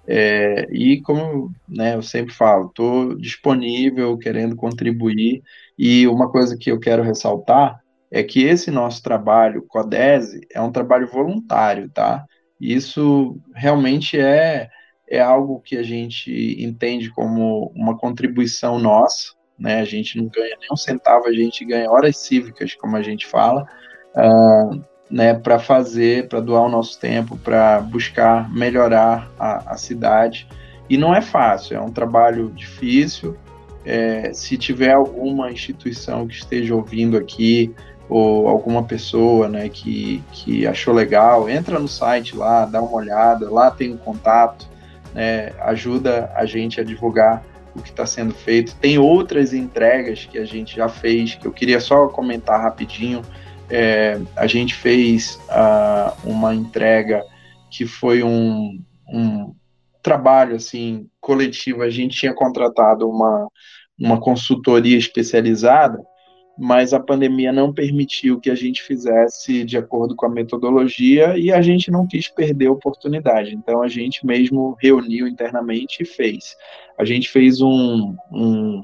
É, 0.07 0.67
e 0.71 1.01
como 1.01 1.51
né, 1.67 1.95
eu 1.95 2.01
sempre 2.01 2.33
falo, 2.33 2.67
estou 2.67 3.15
disponível, 3.15 4.17
querendo 4.17 4.55
contribuir. 4.55 5.43
E 5.77 6.07
uma 6.07 6.31
coisa 6.31 6.57
que 6.57 6.71
eu 6.71 6.79
quero 6.79 7.03
ressaltar 7.03 7.81
é 8.11 8.23
que 8.23 8.43
esse 8.43 8.71
nosso 8.71 9.03
trabalho, 9.03 9.65
Codese, 9.67 10.41
é 10.53 10.61
um 10.61 10.71
trabalho 10.71 11.07
voluntário, 11.07 11.89
tá? 11.89 12.25
Isso 12.59 13.37
realmente 13.53 14.19
é, 14.19 14.69
é 15.09 15.19
algo 15.19 15.61
que 15.61 15.77
a 15.77 15.83
gente 15.83 16.31
entende 16.59 17.09
como 17.11 17.71
uma 17.75 17.97
contribuição 17.97 18.79
nossa, 18.79 19.33
né? 19.59 19.79
A 19.79 19.85
gente 19.85 20.17
não 20.17 20.27
ganha 20.27 20.55
nem 20.59 20.69
um 20.71 20.77
centavo, 20.77 21.27
a 21.27 21.33
gente 21.33 21.65
ganha 21.65 21.91
horas 21.91 22.17
cívicas, 22.17 22.73
como 22.75 22.95
a 22.95 23.01
gente 23.01 23.27
fala, 23.27 23.67
uh, 24.15 24.81
né? 25.11 25.33
Para 25.33 25.59
fazer, 25.59 26.27
para 26.27 26.39
doar 26.39 26.63
o 26.63 26.69
nosso 26.69 26.99
tempo, 26.99 27.37
para 27.37 27.81
buscar 27.81 28.51
melhorar 28.51 29.29
a, 29.37 29.73
a 29.73 29.77
cidade. 29.77 30.47
E 30.89 30.97
não 30.97 31.13
é 31.13 31.21
fácil, 31.21 31.75
é 31.75 31.81
um 31.81 31.91
trabalho 31.91 32.49
difícil. 32.51 33.37
É, 33.85 34.33
se 34.33 34.57
tiver 34.57 34.93
alguma 34.93 35.49
instituição 35.49 36.27
que 36.27 36.35
esteja 36.35 36.75
ouvindo 36.75 37.15
aqui, 37.17 37.73
ou 38.09 38.47
alguma 38.47 38.83
pessoa 38.83 39.49
né, 39.49 39.67
que, 39.69 40.23
que 40.31 40.65
achou 40.65 40.93
legal, 40.93 41.49
entra 41.49 41.77
no 41.77 41.87
site 41.87 42.35
lá, 42.35 42.65
dá 42.65 42.81
uma 42.81 42.95
olhada, 42.95 43.49
lá 43.51 43.69
tem 43.69 43.93
um 43.93 43.97
contato, 43.97 44.67
né, 45.13 45.51
ajuda 45.59 46.31
a 46.35 46.45
gente 46.45 46.79
a 46.79 46.83
divulgar 46.83 47.43
o 47.75 47.81
que 47.81 47.89
está 47.89 48.05
sendo 48.05 48.33
feito. 48.33 48.75
Tem 48.75 48.97
outras 48.97 49.53
entregas 49.53 50.25
que 50.25 50.37
a 50.37 50.45
gente 50.45 50.75
já 50.75 50.87
fez, 50.87 51.35
que 51.35 51.45
eu 51.45 51.51
queria 51.51 51.79
só 51.79 52.07
comentar 52.07 52.61
rapidinho. 52.61 53.21
É, 53.69 54.19
a 54.35 54.47
gente 54.47 54.73
fez 54.73 55.39
uh, 55.49 56.15
uma 56.23 56.55
entrega 56.55 57.21
que 57.69 57.85
foi 57.85 58.23
um, 58.23 58.81
um 59.07 59.53
trabalho 60.01 60.55
assim 60.55 61.07
coletivo. 61.19 61.83
A 61.83 61.89
gente 61.89 62.17
tinha 62.17 62.33
contratado 62.33 63.07
uma, 63.07 63.47
uma 63.99 64.19
consultoria 64.19 64.97
especializada 64.97 65.99
mas 66.57 66.91
a 66.91 66.99
pandemia 66.99 67.53
não 67.53 67.71
permitiu 67.71 68.39
que 68.39 68.49
a 68.49 68.55
gente 68.55 68.81
fizesse 68.81 69.63
de 69.63 69.77
acordo 69.77 70.15
com 70.15 70.25
a 70.25 70.29
metodologia 70.29 71.37
e 71.37 71.51
a 71.51 71.61
gente 71.61 71.91
não 71.91 72.07
quis 72.07 72.27
perder 72.27 72.67
a 72.67 72.71
oportunidade. 72.71 73.53
Então 73.53 73.83
a 73.83 73.87
gente 73.87 74.25
mesmo 74.25 74.75
reuniu 74.81 75.27
internamente 75.27 76.01
e 76.01 76.05
fez. 76.05 76.57
A 76.97 77.05
gente 77.05 77.29
fez 77.29 77.61
um, 77.61 78.15
um, 78.31 78.83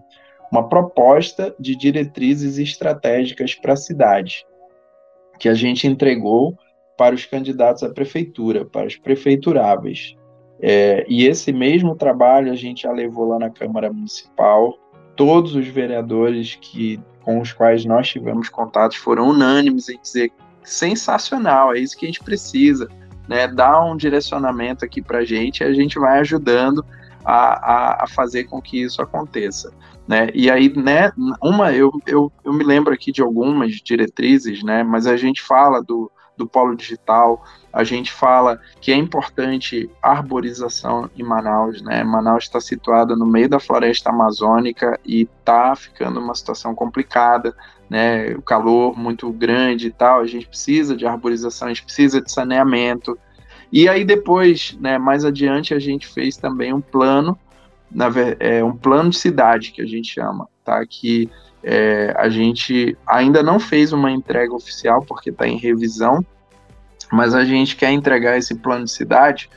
uma 0.52 0.70
proposta 0.70 1.56
de 1.60 1.76
diretrizes 1.76 2.60
estratégicas 2.60 3.56
para 3.56 3.74
a 3.74 3.78
cidade, 3.78 4.46
que 5.40 5.50
a 5.50 5.56
gente 5.56 5.88
entregou 5.88 6.56
para 6.96 7.16
os 7.16 7.26
candidatos 7.26 7.82
à 7.82 7.90
prefeitura, 7.90 8.64
para 8.64 8.86
os 8.86 8.96
prefeituráveis. 8.96 10.16
É, 10.62 11.04
e 11.10 11.26
esse 11.26 11.52
mesmo 11.52 11.96
trabalho 11.96 12.52
a 12.52 12.56
gente 12.56 12.84
já 12.84 12.92
levou 12.92 13.28
lá 13.28 13.40
na 13.40 13.50
Câmara 13.50 13.92
Municipal. 13.92 14.78
Todos 15.16 15.56
os 15.56 15.68
vereadores 15.68 16.56
que 16.56 17.00
com 17.24 17.40
os 17.40 17.52
quais 17.52 17.86
nós 17.86 18.08
tivemos 18.08 18.50
contatos 18.50 18.98
foram 18.98 19.30
unânimes 19.30 19.90
em 19.90 20.00
dizer 20.00 20.32
sensacional, 20.64 21.74
é 21.74 21.80
isso 21.80 21.98
que 21.98 22.06
a 22.06 22.10
gente 22.10 22.24
precisa, 22.24 22.90
né? 23.28 23.48
Dar 23.48 23.84
um 23.84 23.98
direcionamento 23.98 24.86
aqui 24.86 25.02
para 25.02 25.20
a 25.20 25.26
gente 25.26 25.62
e 25.62 25.64
a 25.64 25.74
gente 25.74 26.00
vai 26.00 26.20
ajudando 26.20 26.86
a, 27.24 27.34
a, 27.34 28.04
a, 28.04 28.08
fazer 28.08 28.46
com 28.46 28.62
que 28.62 28.82
isso 28.82 29.02
aconteça. 29.02 29.74
Né? 30.08 30.30
E 30.34 30.52
aí, 30.52 30.74
né, 30.76 31.12
uma, 31.42 31.72
eu, 31.72 31.92
eu, 32.06 32.32
eu 32.44 32.52
me 32.52 32.64
lembro 32.64 32.94
aqui 32.94 33.12
de 33.12 33.22
algumas 33.22 33.76
diretrizes, 33.76 34.62
né, 34.62 34.84
mas 34.84 35.08
a 35.08 35.16
gente 35.16 35.42
fala 35.42 35.82
do, 35.82 36.12
do 36.38 36.48
polo 36.48 36.76
digital, 36.76 37.44
a 37.72 37.84
gente 37.84 38.12
fala 38.12 38.60
que 38.82 38.92
é 38.92 38.96
importante 38.96 39.90
arborização 40.02 41.10
em 41.16 41.24
Manaus, 41.24 41.82
né? 41.82 42.04
Manaus 42.04 42.44
está 42.44 42.60
situada 42.60 43.16
no 43.16 43.26
meio 43.26 43.50
da 43.50 43.60
floresta 43.60 44.10
amazônica 44.10 45.00
e 45.06 45.28
está 45.40 45.76
ficando 45.76 46.20
uma 46.20 46.36
situação 46.36 46.74
complicada, 46.76 47.56
né? 47.90 48.34
O 48.36 48.42
calor 48.42 48.98
muito 48.98 49.32
grande 49.32 49.88
e 49.88 49.92
tal, 49.92 50.20
a 50.20 50.28
gente 50.28 50.48
precisa 50.48 50.96
de 50.96 51.06
arborização, 51.06 51.68
a 51.68 51.74
gente 51.74 51.84
precisa 51.84 52.22
de 52.22 52.32
saneamento. 52.32 53.18
E 53.72 53.88
aí 53.90 54.06
depois, 54.06 54.78
né, 54.80 54.98
mais 54.98 55.26
adiante, 55.26 55.74
a 55.74 55.80
gente 55.80 56.08
fez 56.08 56.38
também 56.38 56.74
um 56.74 56.82
plano, 56.82 57.38
na, 57.90 58.08
é, 58.40 58.64
um 58.64 58.76
plano 58.76 59.10
de 59.10 59.18
cidade 59.18 59.72
que 59.72 59.82
a 59.82 59.86
gente 59.86 60.14
chama, 60.14 60.48
tá? 60.64 60.86
Que 60.86 61.30
é, 61.64 62.14
a 62.18 62.28
gente 62.30 62.98
ainda 63.08 63.42
não 63.42 63.60
fez 63.60 63.94
uma 63.94 64.12
entrega 64.12 64.54
oficial 64.54 65.02
porque 65.02 65.30
está 65.30 65.48
em 65.48 65.58
revisão, 65.58 66.24
mas 67.12 67.34
a 67.34 67.46
gente 67.46 67.76
quer 67.76 67.92
entregar 67.92 68.38
esse 68.38 68.56
plano 68.56 68.86
de 68.86 68.92
cidade 68.92 69.50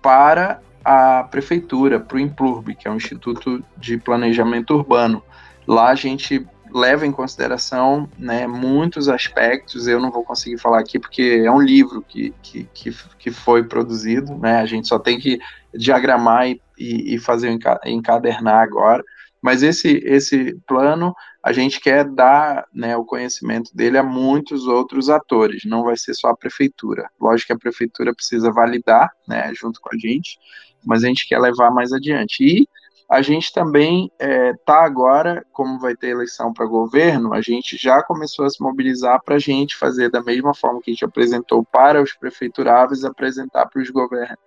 para 0.00 0.60
a 0.84 1.24
prefeitura, 1.24 2.00
para 2.00 2.16
o 2.16 2.20
Implurb, 2.20 2.74
que 2.74 2.88
é 2.88 2.90
o 2.90 2.96
Instituto 2.96 3.64
de 3.76 3.96
Planejamento 3.96 4.74
Urbano. 4.74 5.22
Lá 5.66 5.90
a 5.90 5.94
gente 5.94 6.44
leva 6.74 7.06
em 7.06 7.12
consideração 7.12 8.08
né, 8.18 8.46
muitos 8.46 9.08
aspectos, 9.08 9.86
eu 9.86 10.00
não 10.00 10.10
vou 10.10 10.24
conseguir 10.24 10.58
falar 10.58 10.80
aqui 10.80 10.98
porque 10.98 11.42
é 11.44 11.50
um 11.50 11.60
livro 11.60 12.02
que, 12.02 12.34
que, 12.42 12.66
que, 12.72 12.96
que 13.18 13.30
foi 13.30 13.62
produzido, 13.62 14.34
né, 14.38 14.56
a 14.56 14.66
gente 14.66 14.88
só 14.88 14.98
tem 14.98 15.18
que 15.18 15.38
diagramar 15.74 16.48
e, 16.48 16.58
e, 16.78 17.18
fazer 17.18 17.56
encadernar 17.84 18.62
agora, 18.62 19.04
mas 19.40 19.62
esse, 19.62 20.02
esse 20.04 20.58
plano 20.66 21.14
a 21.42 21.52
gente 21.52 21.80
quer 21.80 22.04
dar 22.04 22.66
né, 22.72 22.96
o 22.96 23.04
conhecimento 23.04 23.74
dele 23.74 23.98
a 23.98 24.02
muitos 24.02 24.66
outros 24.68 25.10
atores, 25.10 25.64
não 25.64 25.82
vai 25.82 25.96
ser 25.96 26.14
só 26.14 26.28
a 26.28 26.36
prefeitura. 26.36 27.10
Lógico 27.20 27.48
que 27.48 27.52
a 27.52 27.58
prefeitura 27.58 28.14
precisa 28.14 28.52
validar 28.52 29.10
né, 29.26 29.52
junto 29.52 29.80
com 29.80 29.90
a 29.92 29.98
gente, 29.98 30.38
mas 30.84 31.02
a 31.02 31.08
gente 31.08 31.26
quer 31.26 31.40
levar 31.40 31.72
mais 31.72 31.92
adiante. 31.92 32.44
E 32.44 32.68
a 33.10 33.20
gente 33.22 33.52
também 33.52 34.10
está 34.20 34.24
é, 34.24 34.54
tá 34.64 34.84
agora, 34.84 35.44
como 35.52 35.80
vai 35.80 35.96
ter 35.96 36.10
eleição 36.10 36.52
para 36.52 36.64
governo, 36.64 37.34
a 37.34 37.40
gente 37.40 37.76
já 37.76 38.02
começou 38.04 38.44
a 38.44 38.50
se 38.50 38.62
mobilizar 38.62 39.20
para 39.24 39.34
a 39.34 39.40
gente 39.40 39.76
fazer 39.76 40.10
da 40.10 40.22
mesma 40.22 40.54
forma 40.54 40.80
que 40.80 40.92
a 40.92 40.94
gente 40.94 41.04
apresentou 41.04 41.64
para 41.64 42.00
os 42.00 42.12
prefeituráveis, 42.14 43.04
apresentar 43.04 43.66
para 43.66 43.82
os 43.82 43.90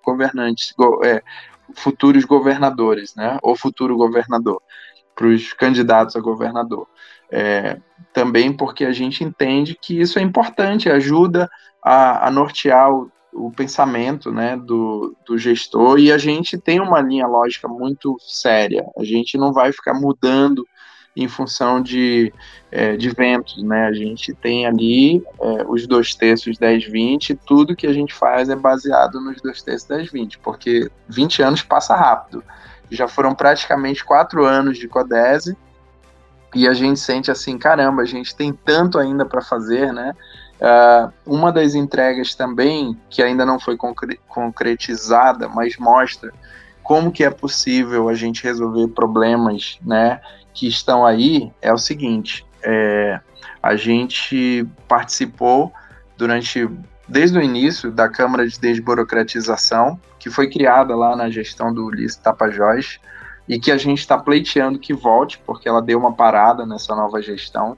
governantes, 0.04 0.74
go, 0.78 1.04
é, 1.04 1.22
futuros 1.76 2.24
governadores, 2.24 3.14
né, 3.16 3.38
ou 3.44 3.56
futuro 3.56 3.98
governador 3.98 4.62
para 5.16 5.28
os 5.28 5.54
candidatos 5.54 6.16
a 6.16 6.20
governador. 6.20 6.88
É, 7.32 7.80
também 8.14 8.54
porque 8.54 8.86
a 8.86 8.92
gente 8.92 9.24
entende 9.24 9.78
que 9.80 10.00
isso 10.00 10.20
é 10.20 10.22
importante, 10.22 10.90
ajuda 10.90 11.50
a, 11.84 12.28
a 12.28 12.32
nortear 12.32 12.92
o, 12.92 13.12
o, 13.34 13.52
pensamento 13.52 14.32
né, 14.32 14.56
do, 14.56 15.16
do 15.26 15.38
gestor 15.38 16.00
e 16.00 16.12
a 16.12 16.18
gente 16.18 16.58
tem 16.58 16.80
uma 16.80 17.02
linha 17.02 17.28
lógica 17.28 17.68
muito 17.68 18.16
séria. 18.20 18.86
A 18.98 19.04
gente 19.04 19.38
não 19.38 19.52
vai 19.52 19.72
ficar 19.72 19.94
mudando 19.94 20.66
em 21.16 21.28
função 21.28 21.82
de, 21.82 22.34
é, 22.72 22.98
de 22.98 23.10
ventos, 23.10 23.64
né? 23.64 23.86
A 23.86 23.94
gente 23.94 24.34
tem 24.34 24.66
ali 24.66 25.24
é, 25.40 25.66
os 25.68 25.88
dois 25.88 26.14
terços 26.14 26.58
10, 26.58 26.86
20, 26.86 27.36
tudo 27.48 27.76
que 27.76 27.88
a 27.88 27.94
gente 27.94 28.14
faz 28.14 28.50
é 28.50 28.56
baseado 28.56 29.22
nos 29.22 29.42
dois 29.42 29.62
terços 29.62 29.88
10, 29.88 30.12
20, 30.12 30.40
porque 30.40 30.90
20 31.08 31.42
anos 31.42 31.62
passa 31.62 31.96
rápido. 31.96 32.44
Já 32.90 33.08
foram 33.08 33.34
praticamente 33.34 34.04
quatro 34.04 34.46
anos 34.46 34.78
de 34.78 34.88
Codese 34.88 35.58
e 36.54 36.68
a 36.68 36.74
gente 36.74 37.00
sente 37.00 37.30
assim, 37.30 37.58
caramba, 37.58 38.02
a 38.02 38.06
gente 38.06 38.36
tem 38.36 38.54
tanto 38.54 38.98
ainda 38.98 39.26
para 39.26 39.42
fazer, 39.42 39.92
né? 39.92 40.14
Uh, 40.56 41.12
uma 41.26 41.52
das 41.52 41.76
entregas 41.76 42.34
também, 42.34 42.98
que 43.10 43.22
ainda 43.22 43.46
não 43.46 43.60
foi 43.60 43.76
concre 43.76 44.18
concretizada, 44.28 45.50
mas 45.50 45.76
mostra 45.78 46.32
como 46.86 47.12
que 47.12 47.24
é 47.24 47.30
possível 47.30 48.08
a 48.08 48.14
gente 48.14 48.44
resolver 48.44 48.88
problemas, 48.90 49.80
né, 49.82 50.22
que 50.54 50.68
estão 50.68 51.04
aí, 51.04 51.52
é 51.60 51.74
o 51.74 51.80
seguinte, 51.80 52.46
é, 52.64 53.20
a 53.62 53.76
gente 53.76 54.66
participou 54.88 55.74
durante, 56.16 56.70
desde 57.08 57.40
o 57.40 57.42
início, 57.42 57.92
da 57.92 58.08
Câmara 58.08 58.48
de 58.48 58.60
Desburocratização, 58.60 60.00
que 60.26 60.32
foi 60.32 60.50
criada 60.50 60.96
lá 60.96 61.16
na 61.16 61.30
gestão 61.30 61.72
do 61.72 61.86
Ulisses 61.86 62.18
Tapajós, 62.18 63.00
e 63.48 63.60
que 63.60 63.72
a 63.72 63.78
gente 63.78 64.00
está 64.00 64.18
pleiteando 64.18 64.80
que 64.80 64.92
volte, 64.92 65.40
porque 65.46 65.70
ela 65.70 65.84
deu 65.84 66.00
uma 66.00 66.16
parada 66.16 66.66
nessa 66.66 66.96
nova 66.96 67.22
gestão. 67.22 67.78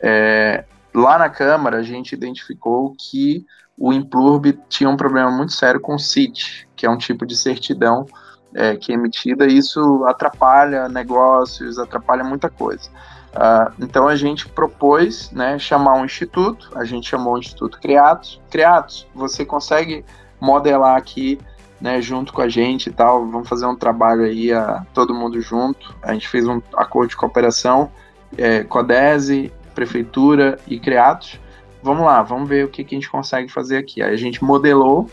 É, 0.00 0.64
lá 0.94 1.18
na 1.18 1.28
Câmara, 1.28 1.76
a 1.76 1.82
gente 1.82 2.14
identificou 2.14 2.94
que 2.98 3.44
o 3.76 3.92
Implurb 3.92 4.58
tinha 4.70 4.88
um 4.88 4.96
problema 4.96 5.30
muito 5.30 5.52
sério 5.52 5.78
com 5.82 5.96
o 5.96 5.98
CIT, 5.98 6.66
que 6.74 6.86
é 6.86 6.90
um 6.90 6.96
tipo 6.96 7.26
de 7.26 7.36
certidão 7.36 8.06
é, 8.54 8.74
que 8.74 8.90
é 8.90 8.94
emitida, 8.94 9.46
e 9.46 9.58
isso 9.58 10.02
atrapalha 10.06 10.88
negócios, 10.88 11.78
atrapalha 11.78 12.24
muita 12.24 12.48
coisa. 12.48 12.88
Uh, 13.32 13.84
então 13.84 14.08
a 14.08 14.16
gente 14.16 14.48
propôs 14.48 15.30
né, 15.30 15.58
chamar 15.58 15.96
um 15.96 16.06
instituto, 16.06 16.70
a 16.74 16.86
gente 16.86 17.06
chamou 17.06 17.34
o 17.34 17.38
Instituto 17.38 17.78
Criatos. 17.78 18.40
Criatos, 18.50 19.06
você 19.14 19.44
consegue 19.44 20.06
modelar 20.40 20.96
aqui 20.96 21.38
né, 21.82 22.00
junto 22.00 22.32
com 22.32 22.40
a 22.40 22.48
gente 22.48 22.88
e 22.88 22.92
tal, 22.92 23.26
vamos 23.28 23.48
fazer 23.48 23.66
um 23.66 23.74
trabalho 23.74 24.22
aí, 24.22 24.52
a, 24.52 24.86
todo 24.94 25.12
mundo 25.12 25.40
junto. 25.40 25.92
A 26.00 26.12
gente 26.12 26.28
fez 26.28 26.46
um 26.46 26.62
acordo 26.76 27.10
de 27.10 27.16
cooperação, 27.16 27.90
é, 28.38 28.62
Codese, 28.62 29.52
Prefeitura 29.74 30.60
e 30.68 30.78
Criatos. 30.78 31.40
Vamos 31.82 32.06
lá, 32.06 32.22
vamos 32.22 32.48
ver 32.48 32.64
o 32.64 32.68
que, 32.68 32.84
que 32.84 32.94
a 32.94 32.98
gente 32.98 33.10
consegue 33.10 33.50
fazer 33.50 33.78
aqui. 33.78 34.00
Aí 34.00 34.14
a 34.14 34.16
gente 34.16 34.44
modelou, 34.44 35.10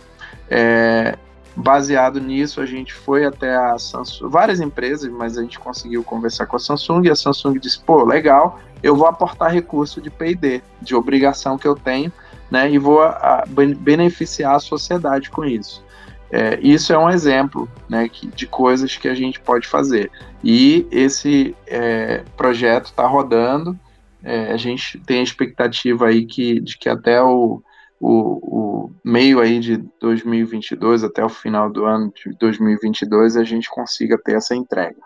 é, 0.48 1.18
baseado 1.56 2.22
nisso, 2.22 2.62
a 2.62 2.68
gente 2.68 2.94
foi 2.94 3.26
até 3.26 3.56
a 3.56 3.80
Samsung, 3.80 4.30
várias 4.30 4.60
empresas, 4.60 5.12
mas 5.12 5.40
a 5.40 5.42
gente 5.42 5.58
conseguiu 5.58 6.04
conversar 6.04 6.46
com 6.46 6.56
a 6.56 6.60
Samsung 6.60 7.02
e 7.06 7.10
a 7.10 7.16
Samsung 7.16 7.58
disse: 7.58 7.80
pô, 7.80 8.04
legal, 8.04 8.60
eu 8.84 8.96
vou 8.96 9.08
aportar 9.08 9.52
recurso 9.52 10.00
de 10.00 10.12
PD, 10.12 10.62
de 10.80 10.94
obrigação 10.94 11.58
que 11.58 11.68
eu 11.68 11.76
tenho, 11.76 12.14
né, 12.52 12.70
e 12.70 12.78
vou 12.78 13.02
a, 13.02 13.10
a, 13.10 13.44
beneficiar 13.80 14.56
a 14.56 14.60
sociedade 14.60 15.32
com 15.32 15.44
isso. 15.44 15.84
É, 16.32 16.60
isso 16.62 16.94
é 16.94 16.98
um 16.98 17.10
exemplo 17.10 17.68
né, 17.90 18.08
que, 18.08 18.28
de 18.28 18.46
coisas 18.46 18.96
que 18.96 19.08
a 19.08 19.16
gente 19.16 19.40
pode 19.40 19.68
fazer. 19.68 20.12
E 20.44 20.88
esse 20.92 21.56
é, 21.66 22.24
projeto 22.38 22.86
está 22.86 23.08
rodando. 23.08 23.78
É, 24.24 24.52
a 24.52 24.58
gente 24.58 25.00
tem 25.00 25.20
a 25.20 25.24
expectativa 25.24 26.08
aí 26.08 26.26
que, 26.26 26.60
de 26.60 26.78
que 26.78 26.90
até 26.90 27.22
o, 27.22 27.64
o, 28.00 28.12
o, 28.12 28.92
meio 29.04 29.40
aí 29.40 29.60
de 29.60 29.78
2022, 30.00 31.04
até 31.04 31.24
o 31.24 31.30
final 31.30 31.70
do 31.70 31.86
ano 31.86 32.12
de 32.14 32.36
2022, 32.38 33.38
a 33.38 33.44
gente 33.44 33.70
consiga 33.70 34.18
ter 34.18 34.36
essa 34.36 34.56
entrega. 34.56 34.98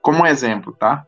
Como 0.00 0.22
um 0.22 0.26
exemplo, 0.26 0.74
tá? 0.78 1.04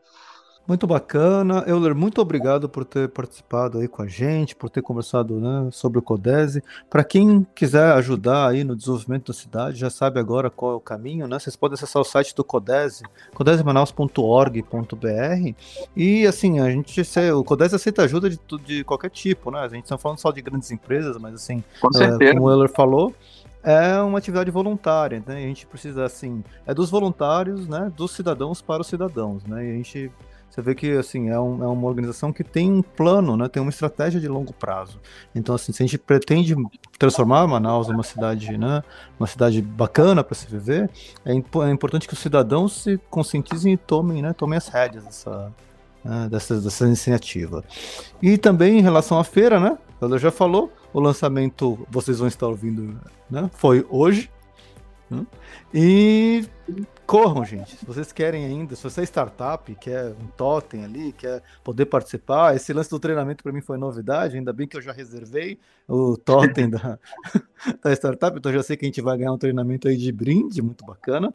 Muito 0.71 0.87
bacana. 0.87 1.65
Euler, 1.67 1.93
muito 1.93 2.21
obrigado 2.21 2.69
por 2.69 2.85
ter 2.85 3.09
participado 3.09 3.79
aí 3.79 3.89
com 3.89 4.03
a 4.03 4.07
gente, 4.07 4.55
por 4.55 4.69
ter 4.69 4.81
conversado 4.81 5.37
né, 5.37 5.67
sobre 5.69 5.99
o 5.99 6.01
Codese. 6.01 6.63
Para 6.89 7.03
quem 7.03 7.45
quiser 7.53 7.91
ajudar 7.91 8.47
aí 8.47 8.63
no 8.63 8.73
desenvolvimento 8.73 9.33
da 9.33 9.37
cidade, 9.37 9.77
já 9.77 9.89
sabe 9.89 10.17
agora 10.17 10.49
qual 10.49 10.71
é 10.71 10.75
o 10.75 10.79
caminho, 10.79 11.27
né? 11.27 11.37
Vocês 11.37 11.57
podem 11.57 11.73
acessar 11.73 12.01
o 12.01 12.05
site 12.05 12.33
do 12.33 12.41
Codese, 12.41 13.03
codesemanaus.org.br 13.33 15.55
e 15.93 16.25
assim, 16.25 16.61
a 16.61 16.69
gente, 16.69 17.01
o 17.33 17.43
Codese 17.43 17.75
aceita 17.75 18.03
ajuda 18.03 18.29
de, 18.29 18.39
de 18.65 18.85
qualquer 18.85 19.09
tipo, 19.09 19.51
né? 19.51 19.59
A 19.59 19.67
gente 19.67 19.83
está 19.83 19.97
falando 19.97 20.19
só 20.19 20.31
de 20.31 20.41
grandes 20.41 20.71
empresas, 20.71 21.17
mas 21.17 21.33
assim, 21.33 21.61
é, 21.99 22.31
como 22.31 22.45
o 22.45 22.49
Euler 22.49 22.69
falou, 22.69 23.13
é 23.61 23.99
uma 23.99 24.19
atividade 24.19 24.49
voluntária, 24.49 25.21
né? 25.27 25.35
A 25.35 25.47
gente 25.47 25.67
precisa 25.67 26.05
assim, 26.05 26.41
é 26.65 26.73
dos 26.73 26.89
voluntários, 26.89 27.67
né, 27.67 27.91
dos 27.93 28.11
cidadãos 28.11 28.61
para 28.61 28.81
os 28.81 28.87
cidadãos, 28.87 29.43
né? 29.43 29.65
E 29.65 29.69
a 29.69 29.73
gente 29.73 30.09
você 30.51 30.61
vê 30.61 30.75
que 30.75 30.91
assim 30.91 31.29
é, 31.29 31.39
um, 31.39 31.63
é, 31.63 31.67
uma 31.67 31.87
organização 31.87 32.33
que 32.33 32.43
tem 32.43 32.69
um 32.69 32.81
plano, 32.81 33.37
né, 33.37 33.47
tem 33.47 33.61
uma 33.61 33.69
estratégia 33.69 34.19
de 34.19 34.27
longo 34.27 34.51
prazo. 34.51 34.99
Então, 35.33 35.55
assim, 35.55 35.71
se 35.71 35.81
a 35.81 35.85
gente 35.85 35.97
pretende 35.97 36.53
transformar 36.99 37.47
Manaus 37.47 37.87
numa 37.87 38.03
cidade, 38.03 38.57
né, 38.57 38.83
uma 39.17 39.27
cidade 39.27 39.61
bacana 39.61 40.25
para 40.25 40.35
se 40.35 40.45
viver, 40.47 40.89
é, 41.23 41.33
imp 41.33 41.55
é, 41.55 41.71
importante 41.71 42.05
que 42.05 42.13
os 42.13 42.19
cidadãos 42.19 42.83
se 42.83 42.97
conscientizem 43.09 43.73
e 43.73 43.77
tomem, 43.77 44.21
né, 44.21 44.33
tomem 44.33 44.57
as 44.57 44.67
rédeas 44.67 45.05
dessa, 45.05 45.53
né, 46.03 46.27
dessa, 46.29 46.59
dessa 46.59 46.85
iniciativa. 46.85 47.63
E 48.21 48.37
também 48.37 48.77
em 48.77 48.81
relação 48.81 49.17
à 49.17 49.23
feira, 49.23 49.57
né, 49.57 49.77
ela 50.01 50.17
já 50.17 50.31
falou, 50.31 50.69
o 50.91 50.99
lançamento, 50.99 51.79
vocês 51.89 52.19
vão 52.19 52.27
estar 52.27 52.47
ouvindo, 52.47 52.99
né, 53.29 53.49
foi 53.53 53.85
hoje. 53.89 54.29
Né, 55.11 55.27
e 55.73 56.45
corram, 57.05 57.43
gente. 57.43 57.75
Se 57.75 57.85
vocês 57.85 58.13
querem 58.13 58.45
ainda, 58.45 58.77
se 58.77 58.83
você 58.83 59.01
é 59.01 59.03
startup, 59.03 59.75
quer 59.75 60.05
um 60.11 60.27
totem 60.37 60.85
ali, 60.85 61.11
quer 61.11 61.43
poder 61.61 61.85
participar, 61.87 62.55
esse 62.55 62.71
lance 62.71 62.89
do 62.89 62.97
treinamento 62.97 63.43
para 63.43 63.51
mim 63.51 63.59
foi 63.59 63.77
novidade, 63.77 64.37
ainda 64.37 64.53
bem 64.53 64.65
que 64.65 64.77
eu 64.77 64.81
já 64.81 64.93
reservei 64.93 65.59
o 65.85 66.15
totem 66.15 66.69
da, 66.69 66.97
da 67.83 67.91
startup, 67.91 68.37
então 68.37 68.53
já 68.53 68.63
sei 68.63 68.77
que 68.77 68.85
a 68.85 68.87
gente 68.87 69.01
vai 69.01 69.17
ganhar 69.17 69.33
um 69.33 69.37
treinamento 69.37 69.89
aí 69.89 69.97
de 69.97 70.09
brinde, 70.13 70.61
muito 70.61 70.85
bacana. 70.85 71.33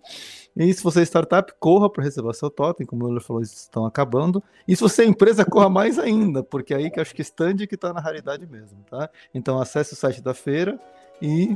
E 0.56 0.72
se 0.72 0.82
você 0.82 1.00
é 1.00 1.04
startup, 1.04 1.52
corra 1.60 1.90
para 1.90 2.02
reservar 2.02 2.32
seu 2.32 2.48
totem, 2.48 2.86
como 2.86 3.04
o 3.04 3.08
Euler 3.08 3.20
falou, 3.20 3.42
estão 3.42 3.84
acabando. 3.84 4.42
E 4.66 4.74
se 4.74 4.80
você 4.80 5.02
é 5.02 5.04
empresa, 5.06 5.44
corra 5.44 5.68
mais 5.68 5.98
ainda, 5.98 6.42
porque 6.42 6.72
aí 6.72 6.90
que 6.90 6.98
acho 6.98 7.14
que 7.14 7.20
stand 7.20 7.66
que 7.66 7.74
está 7.74 7.92
na 7.92 8.00
raridade 8.00 8.46
mesmo, 8.46 8.78
tá? 8.88 9.10
Então 9.34 9.60
acesse 9.60 9.92
o 9.92 9.96
site 9.96 10.22
da 10.22 10.32
feira 10.32 10.80
e 11.20 11.54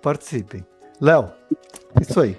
participem. 0.00 0.64
Léo, 1.00 1.30
isso 2.00 2.20
aí. 2.20 2.36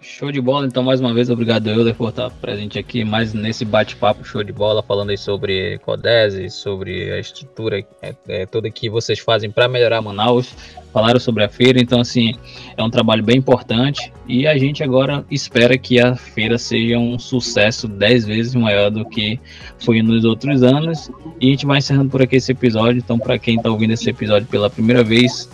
Show 0.00 0.32
de 0.32 0.40
bola, 0.40 0.66
então 0.66 0.82
mais 0.82 1.00
uma 1.00 1.14
vez 1.14 1.30
obrigado 1.30 1.68
Euler 1.68 1.94
por 1.94 2.08
estar 2.08 2.28
presente 2.28 2.76
aqui, 2.76 3.04
mais 3.04 3.32
nesse 3.32 3.64
bate-papo 3.64 4.24
show 4.24 4.42
de 4.42 4.52
bola, 4.52 4.82
falando 4.82 5.10
aí 5.10 5.16
sobre 5.16 5.78
Codese, 5.78 6.50
sobre 6.50 7.12
a 7.12 7.20
estrutura 7.20 7.84
é, 8.02 8.12
é, 8.26 8.46
toda 8.46 8.68
que 8.68 8.90
vocês 8.90 9.20
fazem 9.20 9.48
para 9.48 9.68
melhorar 9.68 10.02
Manaus, 10.02 10.52
falaram 10.92 11.20
sobre 11.20 11.44
a 11.44 11.48
feira, 11.48 11.80
então 11.80 12.00
assim, 12.00 12.34
é 12.76 12.82
um 12.82 12.90
trabalho 12.90 13.22
bem 13.22 13.36
importante 13.36 14.12
e 14.26 14.44
a 14.44 14.58
gente 14.58 14.82
agora 14.82 15.24
espera 15.30 15.78
que 15.78 16.00
a 16.00 16.16
feira 16.16 16.58
seja 16.58 16.98
um 16.98 17.16
sucesso 17.16 17.86
dez 17.86 18.24
vezes 18.24 18.56
maior 18.56 18.90
do 18.90 19.04
que 19.04 19.38
foi 19.78 20.02
nos 20.02 20.24
outros 20.24 20.64
anos 20.64 21.12
e 21.40 21.46
a 21.46 21.50
gente 21.50 21.64
vai 21.64 21.78
encerrando 21.78 22.10
por 22.10 22.22
aqui 22.22 22.34
esse 22.34 22.50
episódio, 22.50 22.98
então 22.98 23.20
para 23.20 23.38
quem 23.38 23.54
está 23.54 23.70
ouvindo 23.70 23.92
esse 23.92 24.10
episódio 24.10 24.48
pela 24.48 24.68
primeira 24.68 25.04
vez, 25.04 25.48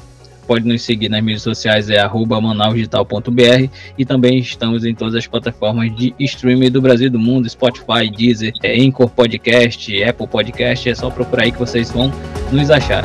pode 0.49 0.67
nos 0.67 0.81
seguir 0.81 1.11
nas 1.11 1.23
mídias 1.23 1.43
sociais, 1.43 1.91
é 1.91 2.01
manausdigital.br 2.09 3.69
e 3.99 4.05
também 4.07 4.39
estamos 4.39 4.83
em 4.83 4.95
todas 4.95 5.15
as 5.15 5.27
plataformas 5.27 5.95
de 5.95 6.15
streaming 6.19 6.71
do 6.71 6.81
Brasil 6.81 7.09
e 7.09 7.11
do 7.11 7.19
mundo, 7.19 7.49
Spotify, 7.49 8.11
Deezer, 8.11 8.55
é, 8.63 8.81
Anchor 8.81 9.11
Podcast, 9.11 10.03
Apple 10.03 10.27
Podcast, 10.27 10.89
é 10.89 10.95
só 10.95 11.11
procurar 11.11 11.43
aí 11.43 11.53
que 11.53 11.59
vocês 11.59 11.91
vão 11.91 12.11
nos 12.51 12.71
achar. 12.71 13.05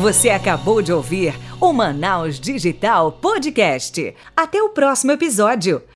Você 0.00 0.30
acabou 0.30 0.80
de 0.80 0.92
ouvir 0.92 1.34
o 1.60 1.72
Manaus 1.72 2.40
Digital 2.40 3.12
Podcast. 3.12 4.14
Até 4.34 4.62
o 4.62 4.70
próximo 4.70 5.12
episódio. 5.12 5.82